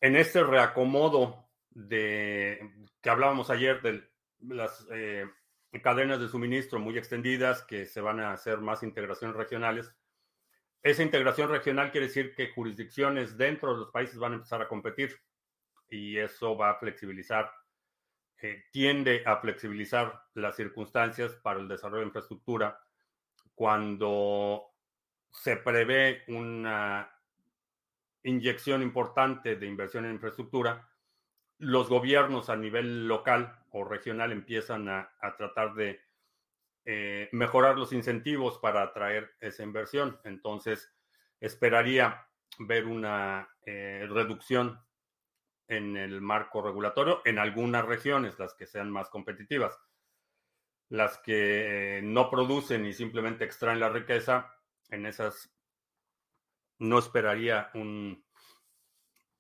en 0.01 0.17
este 0.17 0.43
reacomodo 0.45 1.49
de 1.71 2.71
que 3.03 3.11
hablábamos 3.11 3.51
ayer 3.51 3.83
de 3.83 4.09
las 4.41 4.87
eh, 4.93 5.27
cadenas 5.83 6.21
de 6.21 6.29
suministro 6.29 6.79
muy 6.79 6.97
extendidas 6.97 7.63
que 7.63 7.87
se 7.87 8.01
van 8.01 8.21
a 8.21 8.33
hacer 8.33 8.59
más 8.59 8.83
integraciones 8.83 9.37
regionales, 9.37 9.93
esa 10.83 11.03
integración 11.03 11.51
regional 11.51 11.91
quiere 11.91 12.07
decir 12.07 12.35
que 12.35 12.51
jurisdicciones 12.51 13.37
dentro 13.37 13.73
de 13.73 13.81
los 13.81 13.91
países 13.91 14.19
van 14.19 14.33
a 14.33 14.37
empezar 14.37 14.63
a 14.63 14.69
competir 14.69 15.19
y 15.89 16.19
eso 16.19 16.57
va 16.57 16.71
a 16.71 16.79
flexibilizar, 16.79 17.51
tiende 18.71 19.23
a 19.27 19.37
flexibilizar 19.37 20.23
las 20.35 20.57
circunstancias 20.57 21.35
para 21.37 21.61
el 21.61 21.69
desarrollo 21.69 22.01
de 22.01 22.07
infraestructura 22.07 22.79
cuando 23.55 24.75
se 25.31 25.57
prevé 25.57 26.25
una 26.29 27.11
inyección 28.23 28.83
importante 28.83 29.57
de 29.57 29.67
inversión 29.67 30.05
en 30.05 30.13
infraestructura, 30.13 30.89
los 31.59 31.89
gobiernos 31.89 32.51
a 32.51 32.57
nivel 32.57 33.07
local 33.07 33.59
o 33.71 33.85
regional 33.85 34.33
empiezan 34.33 34.89
a, 34.89 35.11
tratar 35.37 35.75
de 35.75 36.01
eh, 36.85 37.29
mejorar 37.33 37.77
los 37.79 37.93
incentivos 37.93 38.59
para 38.59 38.83
atraer 38.83 39.35
esa 39.41 39.63
inversión. 39.63 40.19
Entonces, 40.25 40.93
esperaría 41.41 42.27
ver 42.59 42.87
una 42.87 43.49
eh, 43.67 44.07
reducción 44.09 44.81
en 45.69 45.97
el 45.97 46.21
marco 46.21 46.63
regulatorio 46.63 47.23
en 47.25 47.39
algunas 47.39 47.85
regiones, 47.85 48.39
las 48.39 48.55
que 48.55 48.67
sean 48.67 48.91
más 48.91 49.09
competitivas 49.09 49.79
las 50.89 51.19
que 51.19 52.01
no 52.03 52.31
producen 52.31 52.87
y 52.87 52.93
simplemente 52.93 53.45
extraen 53.45 53.81
la 53.81 53.89
riqueza, 53.89 54.55
en 54.91 55.07
esas 55.07 55.53
no 56.79 56.99
esperaría 56.99 57.71
un, 57.75 58.25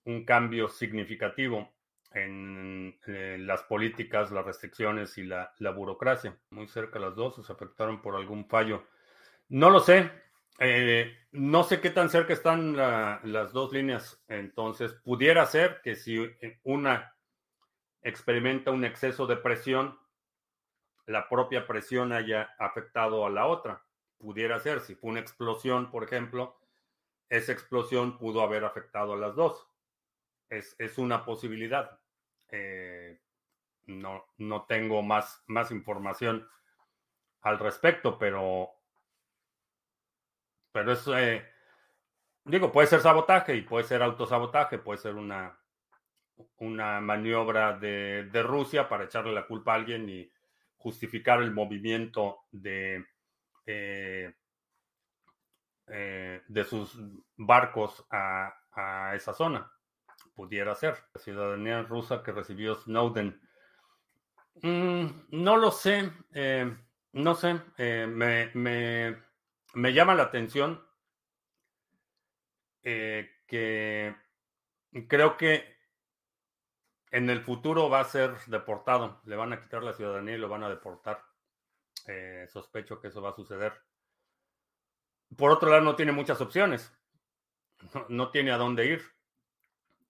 un 0.05 0.25
cambio 0.25 0.68
significativo 0.68 1.72
en, 2.12 2.99
las 3.47 3.62
políticas, 3.62 4.31
las 4.31 4.45
restricciones 4.45 5.18
y 5.18 5.25
la, 5.25 5.53
burocracia. 5.75 6.37
Muy 6.51 6.68
cerca 6.68 6.99
las 6.99 7.14
dos 7.14 7.45
se 7.45 7.53
afectaron 7.53 8.03
por 8.03 8.16
algún 8.16 8.49
fallo. 8.49 8.87
No 9.49 9.70
lo 9.70 9.81
sé. 9.81 10.11
Eh, 10.61 11.16
no 11.32 11.64
sé 11.64 11.80
qué 11.80 11.90
tan 11.90 12.11
cerca 12.11 12.32
están 12.32 12.76
las 12.76 13.52
dos 13.52 13.72
líneas. 13.72 14.22
Entonces, 14.28 14.92
pudiera 14.92 15.44
ser 15.46 15.80
que 15.82 15.96
si 15.96 16.18
una 16.62 17.14
experimenta 18.02 18.70
un 18.70 18.84
exceso 18.84 19.26
de 19.26 19.36
presión, 19.36 19.98
la 21.07 21.28
propia 21.28 21.66
presión 21.66 22.12
haya 22.12 22.55
afectado 22.59 23.26
a 23.26 23.30
la 23.30 23.46
otra. 23.46 23.84
Pudiera 24.18 24.59
ser, 24.61 24.80
si 24.80 24.94
fue 24.94 25.11
una 25.11 25.20
explosión, 25.20 25.90
por 25.90 26.05
ejemplo, 26.05 26.59
esa 27.28 27.52
explosión 27.52 28.18
pudo 28.18 28.42
haber 28.42 28.64
afectado 28.64 29.14
a 29.14 29.16
las 29.16 29.34
dos. 29.34 29.66
Es, 30.48 30.98
una 30.98 31.24
posibilidad. 31.24 31.98
Eh, 32.48 33.20
no, 33.86 34.24
no 34.38 34.64
tengo 34.66 35.02
más, 35.02 35.42
más 35.46 35.72
información 35.72 36.48
al 37.40 37.59
respecto, 37.59 38.18
pero, 38.18 38.70
pero 40.75 40.91
es, 40.91 41.07
eh, 41.07 41.47
digo, 42.45 42.72
puede 42.72 42.89
ser 42.89 43.01
sabotaje 43.01 43.55
y 43.55 43.62
puede 43.62 43.85
ser 43.85 44.03
autosabotaje, 44.03 44.79
puede 44.79 44.99
ser 44.99 45.14
una, 45.14 45.57
una 46.57 47.01
maniobra 47.01 47.79
de, 47.79 48.25
de 48.25 48.43
Rusia 48.43 48.89
para 48.89 49.05
echarle 49.05 49.33
la 49.33 49.47
culpa 49.47 49.70
a 49.70 49.77
alguien 49.77 50.09
y 50.09 50.29
justificar 50.77 51.41
el 51.43 51.53
movimiento 51.53 52.41
de, 52.51 53.07
eh, 53.64 54.35
eh, 55.87 56.43
de 56.49 56.64
sus 56.64 56.99
barcos 57.37 58.05
a, 58.11 59.12
esa 59.14 59.33
zona. 59.33 59.70
Pudiera 60.35 60.75
ser. 60.75 60.97
La 61.14 61.20
ciudadanía 61.20 61.83
rusa 61.83 62.20
que 62.25 62.33
recibió 62.33 62.75
Snowden. 62.75 63.41
Mm, 64.61 65.07
no 65.31 65.57
lo 65.57 65.70
sé. 65.70 66.11
No 67.12 67.35
sé. 67.37 67.61
Me, 67.79 68.51
me, 68.55 69.24
llama 69.75 70.14
la 70.14 70.25
atención 70.25 70.85
que 72.83 74.14
creo 75.09 75.37
que 75.37 75.75
en 77.14 77.31
el 77.31 77.43
futuro 77.43 77.89
va 77.89 78.01
a 78.01 78.05
ser 78.05 78.37
deportado. 78.47 79.20
Le 79.25 79.37
van 79.37 79.53
a 79.53 79.61
quitar 79.61 79.85
la 79.85 79.93
ciudadanía 79.93 80.35
y 80.35 80.39
lo 80.39 80.49
van 80.49 80.64
a 80.64 80.68
deportar. 80.68 81.22
Eh, 82.09 82.47
sospecho 82.49 83.01
que 83.01 83.09
eso 83.09 83.22
va 83.22 83.31
a 83.31 83.37
suceder. 83.37 83.72
Por 85.37 85.53
otro 85.53 85.70
lado, 85.70 85.83
no 85.83 85.95
tiene 85.95 86.11
muchas 86.11 86.41
opciones. 86.41 86.93
No, 88.09 88.31
tiene 88.31 88.51
a 88.51 88.57
dónde 88.57 88.87
ir. 88.87 89.03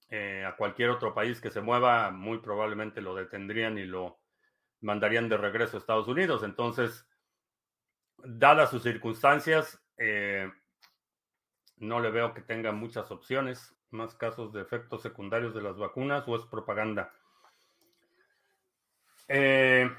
Eh, 0.09 0.45
a 0.47 0.57
cualquier 0.57 0.91
otro 0.91 1.13
país 1.13 1.41
que 1.41 1.51
se 1.51 1.61
mueva, 1.61 2.11
muy 2.11 2.39
probablemente 2.39 3.01
lo 3.01 3.15
detendrían 3.15 3.79
y 3.79 3.85
lo 3.85 4.21
mandarían 4.81 5.29
de 5.29 5.37
regreso 5.37 5.77
a 5.77 5.81
Estados 5.81 6.09
Unidos. 6.09 6.43
Entonces, 6.43 7.07
dadas 8.25 8.71
sus 8.71 8.83
circunstancias, 8.83 9.81
eh, 9.97 10.51
no 11.77 12.01
le 12.01 12.11
veo 12.11 12.35
que 12.35 12.41
tenga 12.41 12.73
muchas 12.73 13.11
opciones 13.11 13.75
más 13.91 14.15
casos 14.15 14.53
de 14.53 14.63
efectos 14.63 15.03
secundarios 15.03 15.55
de 15.55 15.63
las 15.63 15.77
vacunas 15.77 16.25
o 16.27 16.37
es 16.37 16.45
propaganda? 16.47 17.13
Eh, 19.29 19.91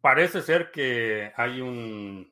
parece 0.00 0.42
ser 0.42 0.70
que 0.70 1.32
hay 1.36 1.60
un, 1.60 2.30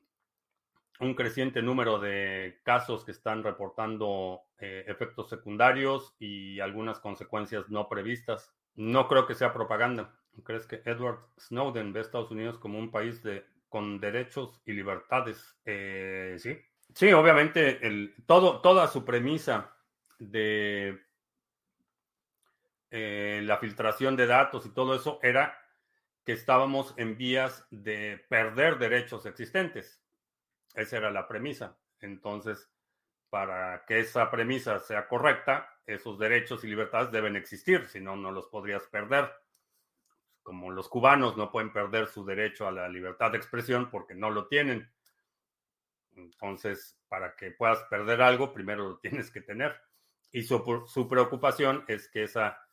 un, 1.00 1.14
creciente 1.14 1.62
número 1.62 1.98
de 1.98 2.60
casos 2.62 3.04
que 3.04 3.12
están 3.12 3.42
reportando 3.42 4.42
eh, 4.58 4.84
efectos 4.86 5.30
secundarios 5.30 6.14
y 6.18 6.60
algunas 6.60 7.00
consecuencias 7.00 7.70
no 7.70 7.88
previstas. 7.88 8.52
No 8.74 9.08
creo 9.08 9.26
que 9.26 9.34
sea 9.34 9.52
propaganda. 9.52 10.14
¿Crees 10.44 10.66
que 10.66 10.82
Edward 10.84 11.18
Snowden 11.38 11.92
ve 11.92 12.00
a 12.00 12.02
Estados 12.02 12.30
Unidos 12.30 12.58
como 12.58 12.78
un 12.78 12.92
país 12.92 13.22
de, 13.22 13.44
con 13.68 14.00
derechos 14.00 14.60
y 14.64 14.72
libertades? 14.72 15.56
Eh, 15.64 16.36
sí. 16.38 16.58
Sí, 16.94 17.12
obviamente 17.12 17.86
el, 17.86 18.14
todo, 18.26 18.60
toda 18.60 18.88
su 18.88 19.04
premisa 19.04 19.76
de 20.18 21.00
eh, 22.90 23.40
la 23.44 23.58
filtración 23.58 24.16
de 24.16 24.26
datos 24.26 24.64
y 24.66 24.70
todo 24.70 24.94
eso 24.94 25.18
era 25.22 25.58
que 26.24 26.32
estábamos 26.32 26.94
en 26.96 27.16
vías 27.16 27.66
de 27.70 28.24
perder 28.28 28.78
derechos 28.78 29.26
existentes. 29.26 30.02
Esa 30.74 30.96
era 30.96 31.10
la 31.10 31.28
premisa. 31.28 31.78
Entonces, 32.00 32.70
para 33.30 33.84
que 33.86 34.00
esa 34.00 34.30
premisa 34.30 34.78
sea 34.78 35.08
correcta, 35.08 35.68
esos 35.86 36.18
derechos 36.18 36.64
y 36.64 36.68
libertades 36.68 37.10
deben 37.10 37.36
existir, 37.36 37.86
si 37.88 38.00
no, 38.00 38.16
no 38.16 38.30
los 38.30 38.46
podrías 38.48 38.86
perder. 38.88 39.30
Como 40.48 40.70
los 40.70 40.88
cubanos 40.88 41.36
no 41.36 41.52
pueden 41.52 41.70
perder 41.74 42.06
su 42.06 42.24
derecho 42.24 42.66
a 42.66 42.72
la 42.72 42.88
libertad 42.88 43.30
de 43.30 43.36
expresión 43.36 43.90
porque 43.90 44.14
no 44.14 44.30
lo 44.30 44.46
tienen. 44.46 44.90
Entonces, 46.16 46.98
para 47.06 47.36
que 47.36 47.50
puedas 47.50 47.82
perder 47.90 48.22
algo, 48.22 48.54
primero 48.54 48.88
lo 48.88 48.98
tienes 48.98 49.30
que 49.30 49.42
tener. 49.42 49.78
Y 50.32 50.44
su, 50.44 50.86
su 50.86 51.06
preocupación 51.06 51.84
es 51.86 52.08
que 52.08 52.22
esa, 52.22 52.66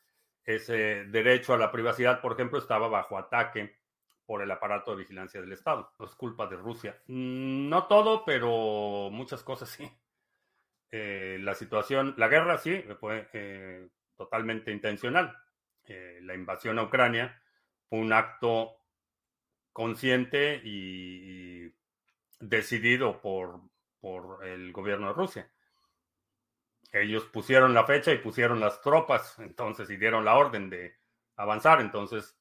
ese 0.46 1.04
derecho 1.08 1.54
a 1.54 1.58
la 1.58 1.70
privacidad, 1.70 2.22
por 2.22 2.32
ejemplo, 2.32 2.60
estaba 2.60 2.88
bajo 2.88 3.18
ataque 3.18 3.78
por 4.26 4.42
el 4.42 4.52
aparato 4.52 4.92
de 4.92 5.04
vigilancia 5.04 5.42
del 5.42 5.52
Estado. 5.52 5.92
No 6.00 6.06
es 6.06 6.16
culpa 6.16 6.48
de 6.48 6.56
Rusia. 6.56 6.98
Mm, 7.08 7.68
no 7.68 7.88
todo, 7.88 8.24
pero 8.24 9.10
muchas 9.12 9.44
cosas 9.44 9.68
sí. 9.68 9.92
Eh, 10.92 11.40
la 11.42 11.56
situación, 11.56 12.14
la 12.16 12.30
guerra 12.30 12.58
sí, 12.58 12.86
fue 13.02 13.28
eh, 13.34 13.90
totalmente 14.16 14.72
intencional. 14.72 15.38
Eh, 15.84 16.20
la 16.22 16.36
invasión 16.36 16.80
a 16.80 16.84
Ucrania 16.84 17.42
un 17.90 18.14
acto 18.14 18.78
consciente 19.72 20.62
y, 20.64 21.74
decidido 22.40 23.22
por, 23.22 23.62
por 24.00 24.46
el 24.46 24.72
gobierno 24.72 25.08
de 25.08 25.14
Rusia. 25.14 25.52
Ellos 26.92 27.26
pusieron 27.26 27.74
la 27.74 27.86
fecha 27.86 28.12
y 28.14 28.20
pusieron 28.20 28.60
las 28.60 28.82
tropas, 28.82 29.38
entonces, 29.40 29.90
y 29.90 29.98
dieron 29.98 30.24
la 30.24 30.38
orden 30.38 30.70
de 30.70 30.96
avanzar. 31.36 31.82
Entonces, 31.82 32.38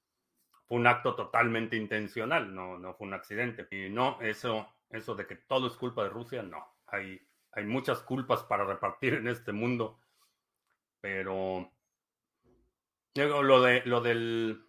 fue 0.67 0.79
un 0.79 0.87
acto 0.87 1.15
totalmente 1.15 1.77
intencional, 1.77 2.55
no, 2.55 2.79
no 2.79 2.95
fue 2.95 3.07
un 3.07 3.15
accidente. 3.15 3.67
Y 3.71 3.91
no, 3.91 4.21
eso, 4.21 4.69
eso 4.91 5.15
de 5.15 5.27
que 5.27 5.37
todo 5.37 5.67
es 5.67 5.75
culpa 5.75 6.05
de 6.05 6.11
Rusia, 6.11 6.43
no. 6.43 6.65
Hay, 6.87 7.21
hay 7.53 7.65
muchas 7.65 8.01
culpas 8.01 8.43
para 8.45 8.65
repartir 8.65 9.15
en 9.15 9.29
este 9.29 9.53
mundo, 9.53 10.01
pero 11.01 11.71
lo 13.15 13.63
de 13.63 13.83
lo 13.85 14.01
del 14.01 14.64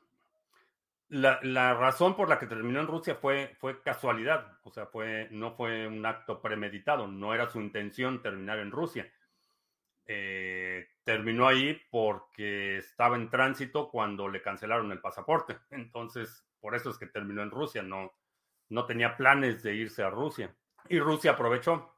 la, 1.10 1.40
la, 1.44 1.74
razón 1.74 2.16
por 2.16 2.30
la 2.30 2.40
que 2.40 2.48
terminó 2.48 2.80
en 2.80 2.88
Rusia 2.88 3.16
fue, 3.16 3.56
fue 3.60 3.82
casualidad, 3.82 4.58
o 4.64 4.72
sea, 4.72 4.88
fue, 4.88 5.28
no 5.32 5.56
fue 5.56 5.88
un 5.88 6.06
acto 6.06 6.42
premeditado, 6.42 7.08
no 7.08 7.34
era 7.34 7.50
su 7.50 7.62
intención 7.62 8.22
terminar 8.22 8.60
en 8.60 8.72
Rusia. 8.72 9.12
Eh, 10.08 10.88
terminó 11.04 11.48
ahí 11.48 11.80
porque 11.90 12.78
estaba 12.78 13.16
en 13.16 13.30
tránsito 13.30 13.90
cuando 13.90 14.28
le 14.28 14.42
cancelaron 14.42 14.92
el 14.92 15.02
pasaporte. 15.02 15.58
Entonces, 15.72 16.46
por 16.60 16.76
eso 16.76 16.90
es 16.90 16.98
que 16.98 17.08
terminó 17.08 17.44
en 17.44 17.52
Rusia, 17.52 17.84
no, 17.84 18.14
no 18.70 18.86
tenía 18.86 19.16
planes 19.16 19.64
de 19.64 19.76
irse 19.76 20.04
a 20.04 20.10
Rusia. 20.10 20.56
Y 20.90 21.00
Rusia 21.00 21.32
aprovechó, 21.32 21.96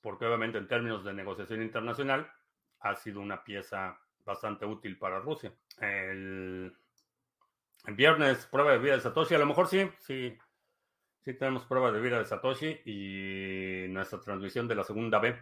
porque 0.00 0.26
obviamente 0.26 0.58
en 0.58 0.68
términos 0.68 1.04
de 1.04 1.14
negociación 1.14 1.62
internacional 1.62 2.30
ha 2.80 2.94
sido 2.94 3.20
una 3.20 3.42
pieza 3.42 3.98
bastante 4.24 4.66
útil 4.66 4.98
para 4.98 5.20
Rusia. 5.20 5.52
El, 5.80 6.76
viernes, 7.94 8.46
prueba 8.46 8.72
de 8.72 8.78
vida 8.78 8.94
de 8.94 9.00
Satoshi, 9.00 9.34
a 9.34 9.38
lo 9.38 9.46
mejor 9.46 9.68
sí, 9.68 9.88
sí, 10.00 10.36
sí 11.20 11.34
tenemos 11.34 11.64
prueba 11.66 11.92
de 11.92 12.00
vida 12.00 12.18
de 12.18 12.24
Satoshi 12.24 12.80
y 12.84 13.88
nuestra 13.88 14.20
transmisión 14.20 14.66
de 14.66 14.74
la 14.74 14.84
segunda 14.84 15.18
B 15.18 15.36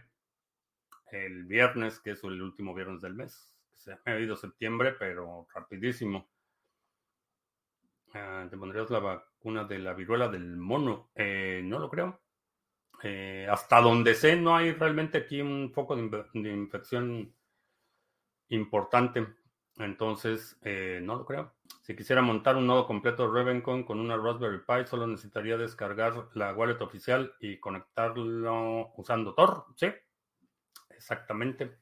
el 1.14 1.44
viernes, 1.44 2.00
que 2.00 2.12
es 2.12 2.24
el 2.24 2.42
último 2.42 2.74
viernes 2.74 3.00
del 3.00 3.14
mes. 3.14 3.56
Se 3.72 3.96
ha 4.04 4.18
ido 4.18 4.36
septiembre, 4.36 4.92
pero 4.98 5.46
rapidísimo. 5.54 6.28
Ah, 8.14 8.46
¿Te 8.48 8.56
pondrías 8.56 8.90
la 8.90 9.00
vacuna 9.00 9.64
de 9.64 9.78
la 9.78 9.94
viruela 9.94 10.28
del 10.28 10.56
mono? 10.56 11.10
Eh, 11.14 11.62
no 11.64 11.78
lo 11.78 11.90
creo. 11.90 12.20
Eh, 13.02 13.46
hasta 13.50 13.80
donde 13.80 14.14
sé, 14.14 14.36
no 14.36 14.56
hay 14.56 14.72
realmente 14.72 15.18
aquí 15.18 15.40
un 15.40 15.72
foco 15.72 15.96
de, 15.96 16.50
infección 16.50 17.34
importante. 18.48 19.26
Entonces, 19.78 20.56
eh, 20.62 21.00
no 21.02 21.16
lo 21.16 21.24
creo. 21.24 21.52
Si 21.82 21.96
quisiera 21.96 22.22
montar 22.22 22.56
un 22.56 22.66
nodo 22.66 22.86
completo 22.86 23.26
de 23.26 23.34
Revencon 23.34 23.84
con 23.84 24.00
una 24.00 24.16
Raspberry 24.16 24.60
Pi, 24.66 24.86
solo 24.86 25.06
necesitaría 25.06 25.56
descargar 25.56 26.28
la 26.34 26.52
wallet 26.54 26.80
oficial 26.80 27.34
y 27.40 27.58
conectarlo 27.58 28.92
usando 28.96 29.34
Tor. 29.34 29.66
Sí, 29.76 29.88
exactamente. 30.90 31.76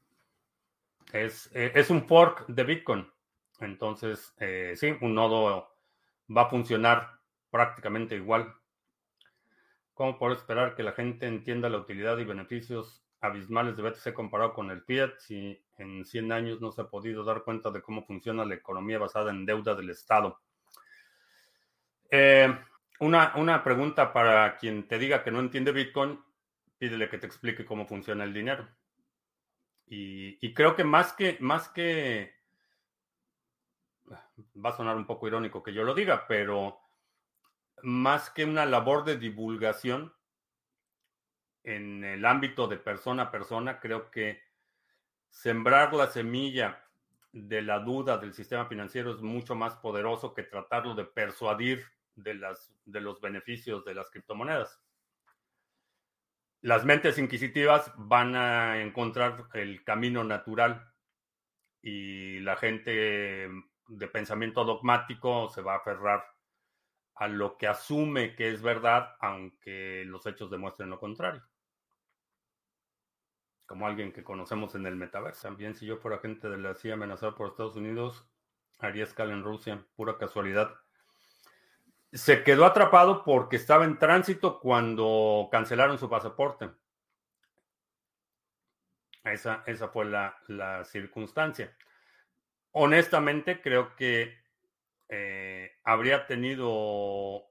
Es, 1.12 1.51
eh, 1.55 1.72
es 1.74 1.90
un 1.90 2.07
fork 2.07 2.47
de 2.49 2.64
Bitcoin. 2.64 3.12
Entonces, 3.61 4.34
eh, 4.38 4.72
sí, 4.76 4.97
un 5.03 5.14
nodo 5.14 5.76
va 6.34 6.43
a 6.43 6.51
funcionar 6.51 7.20
prácticamente 7.51 8.16
igual. 8.16 8.55
¿Cómo 9.95 10.18
puedo 10.18 10.34
esperar 10.34 10.74
que 10.74 10.82
la 10.82 10.93
gente 10.93 11.26
entienda 11.26 11.68
la 11.68 11.78
utilidad 11.78 12.18
y 12.18 12.24
beneficios 12.24 13.05
abismales 13.20 13.76
de 13.76 13.82
BTC 13.82 14.14
comparado 14.14 14.53
con 14.53 14.70
el 14.70 14.82
fiat 14.82 15.12
si 15.18 15.62
en 15.83 16.05
100 16.05 16.33
años 16.33 16.61
no 16.61 16.72
se 16.72 16.83
ha 16.83 16.89
podido 16.89 17.24
dar 17.24 17.43
cuenta 17.43 17.70
de 17.70 17.83
cómo 17.83 18.05
funciona 18.05 18.45
la 18.45 18.55
economía 18.55 18.99
basada 18.99 19.30
en 19.30 19.45
deuda 19.45 19.74
del 19.74 19.91
Estado? 19.91 20.41
Eh, 22.11 22.55
una, 23.01 23.33
una 23.37 23.64
pregunta 23.64 24.12
para 24.12 24.57
quien 24.57 24.87
te 24.87 24.99
diga 24.99 25.22
que 25.24 25.30
no 25.30 25.41
entiende 25.41 25.72
Bitcoin, 25.72 26.20
pídele 26.78 27.09
que 27.09 27.18
te 27.18 27.26
explique 27.26 27.64
cómo 27.64 27.87
funciona 27.87 28.24
el 28.24 28.33
dinero. 28.33 28.68
Y, 29.95 30.55
creo 30.55 30.74
que 30.74 30.85
más 30.85 31.12
que, 31.12 31.37
más 31.41 31.68
que, 31.68 32.35
va 34.11 34.70
a 34.70 34.76
sonar 34.76 34.97
un 34.97 35.05
poco 35.05 35.26
irónico 35.26 35.62
que 35.62 35.74
yo 35.74 35.85
lo 35.85 35.95
diga, 35.95 36.26
pero 36.26 36.80
más 37.83 38.30
que 38.30 38.47
una 38.47 38.64
labor 38.64 39.05
de 39.05 39.18
divulgación 39.18 40.14
en 41.62 42.05
el 42.05 42.24
ámbito 42.24 42.68
de 42.68 42.78
persona 42.78 43.24
a 43.24 43.30
persona, 43.30 43.80
creo 43.80 44.11
que 44.11 44.41
sembrar 45.33 45.93
la 45.93 46.07
semilla 46.07 46.85
de 47.33 47.62
la 47.62 47.80
duda 47.80 48.18
del 48.18 48.33
sistema 48.33 48.66
financiero 48.66 49.11
es 49.11 49.20
mucho 49.20 49.57
más 49.57 49.74
poderoso 49.76 50.33
que 50.33 50.45
tratarlo 50.45 50.95
de 50.95 51.07
persuadir 51.07 51.85
de, 52.14 52.35
las, 52.35 52.72
de 52.85 53.01
los 53.01 53.20
beneficios 53.20 53.85
de 53.85 53.95
las 53.95 54.09
criptomonedas 54.11 54.80
las 56.62 56.85
mentes 56.85 57.18
inquisitivas 57.18 57.93
van 57.97 58.37
a 58.37 58.80
encontrar 58.80 59.49
el 59.53 59.83
camino 59.83 60.22
natural 60.22 60.93
y 61.83 62.39
la 62.39 62.55
gente 62.55 63.51
de 63.89 64.09
pensamiento 64.09 64.64
dogmático 64.64 65.49
se 65.49 65.61
va 65.61 65.74
a 65.74 65.78
aferrar 65.78 66.24
a 67.16 67.26
lo 67.26 67.59
que 67.59 67.66
asume 67.66 68.37
que 68.37 68.49
es 68.49 68.62
verdad, 68.62 69.16
aunque 69.20 70.05
los 70.07 70.24
hechos 70.26 70.51
demuestren 70.51 70.91
lo 70.91 71.01
contrario. 71.01 71.43
Como 73.67 73.87
alguien 73.87 74.13
que 74.13 74.25
conocemos 74.25 74.75
en 74.75 74.87
el 74.87 74.97
metaverso. 74.97 75.43
También 75.43 75.75
si 75.75 75.87
yo 75.87 75.97
fuera 75.97 76.19
gente 76.19 76.49
de 76.49 76.59
la 76.59 76.75
CIA 76.75 76.95
amenazada 76.95 77.35
por 77.35 77.49
Estados 77.49 77.77
Unidos, 77.77 78.27
haría 78.79 79.05
escala 79.05 79.33
en 79.33 79.43
Rusia, 79.45 79.85
pura 79.97 80.19
casualidad 80.19 80.75
se 82.13 82.45
quedó 82.45 82.67
atrapado 82.67 83.25
porque 83.25 83.57
estaba 83.57 83.85
en 83.85 83.99
tránsito 83.99 84.61
cuando 84.61 85.49
cancelaron 85.51 85.99
su 85.99 86.11
pasaporte. 86.11 86.71
Esa, 89.25 89.63
esa 89.67 89.89
fue 89.89 90.05
la, 90.05 90.85
circunstancia. 90.85 91.75
Honestamente, 92.73 93.63
creo 93.63 93.95
que 93.97 94.37
eh, 95.09 95.79
habría 95.85 96.27
tenido 96.27 97.45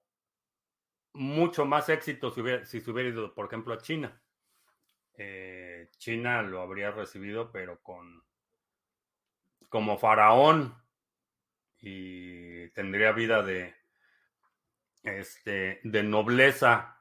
mucho 1.14 1.66
más 1.66 1.89
éxito 1.89 2.32
si, 2.32 2.41
hubiera, 2.41 2.66
si 2.66 2.82
se 2.82 2.91
hubiera 2.91 3.09
ido, 3.09 3.34
por 3.34 3.47
ejemplo, 3.47 3.74
a 3.74 3.80
China. 3.80 4.22
Eh, 5.18 5.80
China 6.01 6.41
lo 6.41 6.61
habría 6.61 6.89
recibido, 6.89 7.51
pero 7.51 7.79
con 7.83 8.23
como 9.69 9.99
faraón 9.99 10.75
y 11.79 12.69
tendría 12.69 13.11
vida 13.11 13.43
de, 13.43 13.75
este, 15.03 15.79
de 15.83 16.01
nobleza 16.01 16.97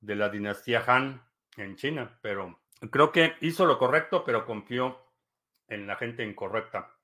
de 0.00 0.16
la 0.16 0.28
dinastía 0.28 0.84
Han 0.86 1.24
en 1.56 1.76
China, 1.76 2.18
pero 2.20 2.60
creo 2.90 3.10
que 3.10 3.36
hizo 3.40 3.64
lo 3.64 3.78
correcto, 3.78 4.22
pero 4.22 4.44
confió 4.44 5.00
en 5.68 5.86
la 5.86 5.96
gente 5.96 6.22
incorrecta. 6.22 6.94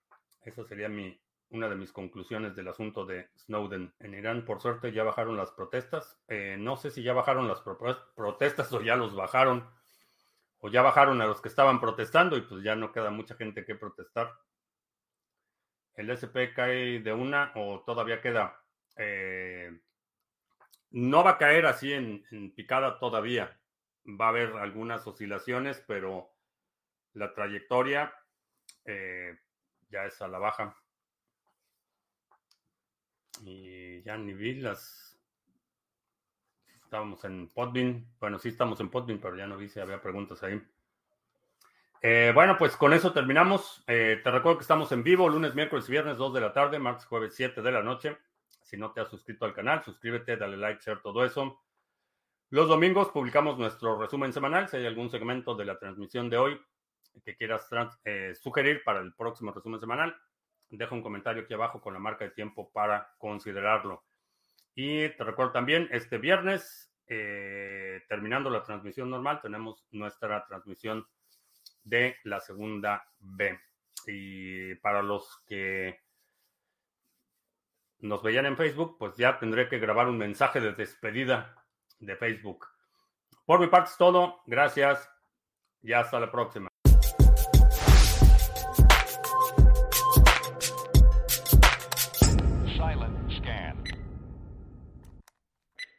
Esa 0.43 0.65
sería 0.65 0.91
mi, 0.91 1.19
una 1.49 1.71
de 1.71 1.77
mis 1.77 1.93
conclusiones 1.93 2.55
del 2.55 2.69
asunto 2.69 3.07
de 3.07 3.31
Snowden. 3.39 3.95
En 4.01 4.13
Irán, 4.13 4.45
por 4.45 4.61
suerte, 4.61 4.93
ya 4.93 5.03
bajaron 5.03 5.39
las 5.39 5.51
protestas. 5.51 6.23
Eh, 6.29 6.57
no 6.59 6.77
sé 6.77 6.91
si 6.91 7.03
ya 7.03 7.15
bajaron 7.15 7.49
las 7.49 7.63
protestas 7.63 8.71
o 8.75 8.83
ya 8.83 8.97
los 8.97 9.17
bajaron, 9.17 9.67
o 10.65 10.71
ya 10.71 10.81
bajaron 10.81 11.21
a 11.21 11.27
los 11.27 11.41
que 11.41 11.49
estaban 11.49 11.81
protestando 11.81 12.37
y 12.37 12.43
pues 12.43 12.63
ya 12.63 12.77
no 12.77 12.93
queda 12.93 13.11
mucha 13.11 13.35
gente 13.35 13.65
que 13.65 13.75
protestar. 13.75 14.33
¿El 15.95 16.09
SP 16.15 16.55
cae 16.55 17.01
de 17.01 17.13
una 17.13 17.51
o 17.57 17.83
todavía 17.85 18.21
queda? 18.21 18.65
Eh, 18.97 19.81
no 20.93 21.25
va 21.25 21.33
a 21.33 21.39
caer 21.39 21.67
así 21.67 21.93
en, 21.93 22.55
picada 22.55 23.01
todavía. 23.01 23.61
Va 24.07 24.27
a 24.27 24.29
haber 24.29 24.53
algunas 24.53 25.05
oscilaciones, 25.05 25.83
pero 25.85 26.31
la 27.15 27.35
trayectoria 27.35 28.15
eh, 28.85 29.37
ya 29.89 30.05
es 30.05 30.23
a 30.23 30.29
la 30.29 30.39
baja. 30.39 30.77
Y 33.41 34.01
ya 34.05 34.17
ni 34.17 34.33
vi 34.33 34.61
las. 34.61 35.12
Estábamos 36.93 37.25
en 37.25 37.49
Podbean. 37.49 38.07
Bueno, 38.21 38.39
sí 38.39 38.51
estamos 38.51 38.79
en 38.81 38.91
Podbean, 38.91 39.19
pero 39.19 39.35
ya 39.35 39.47
no 39.47 39.57
vi 39.57 39.67
si 39.67 39.81
había 39.81 40.03
preguntas 40.03 40.43
ahí. 40.43 40.61
Eh, 42.03 42.33
bueno, 42.35 42.59
pues 42.59 42.77
con 42.77 42.93
eso 42.93 43.15
terminamos. 43.15 43.83
Eh, 43.87 44.21
te 44.23 44.31
recuerdo 44.31 44.59
que 44.59 44.65
estamos 44.65 44.93
en 44.93 45.03
vivo 45.03 45.27
lunes, 45.27 45.55
miércoles 45.55 45.89
y 45.89 45.93
viernes, 45.93 46.19
2 46.19 46.35
de 46.35 46.43
la 46.43 46.53
tarde, 46.53 46.79
martes, 46.79 47.07
jueves, 47.07 47.35
7 47.35 47.63
de 47.63 47.73
la 47.73 47.83
noche. 47.83 48.19
Si 48.61 48.77
no 48.77 48.93
te 48.93 49.01
has 49.01 49.09
suscrito 49.09 49.47
al 49.47 49.55
canal, 49.55 49.83
suscríbete, 49.83 50.37
dale 50.37 50.59
like, 50.59 50.83
share, 50.85 51.01
todo 51.01 51.25
eso. 51.25 51.63
Los 52.51 52.69
domingos 52.69 53.09
publicamos 53.09 53.59
nuestro 53.59 53.99
resumen 53.99 54.35
semanal. 54.35 54.69
Si 54.69 54.77
hay 54.77 54.85
algún 54.85 55.09
segmento 55.09 55.55
de 55.55 55.65
la 55.65 55.79
transmisión 55.79 56.29
de 56.29 56.37
hoy 56.37 56.61
que 57.25 57.37
quieras 57.39 57.71
eh, 58.05 58.35
sugerir 58.35 58.85
para 58.85 59.01
el 59.01 59.15
próximo 59.15 59.51
resumen 59.51 59.81
semanal, 59.81 60.15
deja 60.69 60.95
un 60.95 61.01
comentario 61.01 61.45
aquí 61.45 61.55
abajo 61.55 61.81
con 61.81 61.95
la 61.95 62.01
marca 62.01 62.27
de 62.27 62.33
tiempo 62.33 62.71
para 62.71 63.15
considerarlo. 63.17 64.05
Y 64.75 65.09
te 65.11 65.25
recuerdo 65.25 65.53
también, 65.53 65.89
este 65.91 66.19
viernes, 66.19 66.93
eh, 67.07 68.03
terminando 68.09 68.49
la 68.51 68.63
transmisión 68.63 69.11
normal, 69.11 69.41
tenemos 69.43 69.87
nuestra 69.91 70.47
transmisión 70.47 71.07
de 71.85 72.17
la 72.25 72.41
segunda 72.41 73.05
B. 73.19 73.59
Y 74.07 74.75
para 74.77 75.03
los 75.03 75.43
que 75.47 76.01
nos 77.99 78.23
veían 78.23 78.47
en 78.47 78.57
Facebook, 78.57 78.97
pues 78.99 79.17
ya 79.17 79.39
tendré 79.39 79.69
que 79.69 79.79
grabar 79.79 80.09
un 80.09 80.19
mensaje 80.19 80.61
de 80.61 80.73
despedida 80.73 81.55
de 81.99 82.17
Facebook. 82.17 82.67
Por 83.45 83.61
mi 83.61 83.69
parte 83.69 83.91
es 83.91 83.97
todo. 83.97 84.43
Gracias 84.47 85.09
y 85.83 85.93
hasta 85.93 86.19
la 86.19 86.31
próxima. 86.31 86.72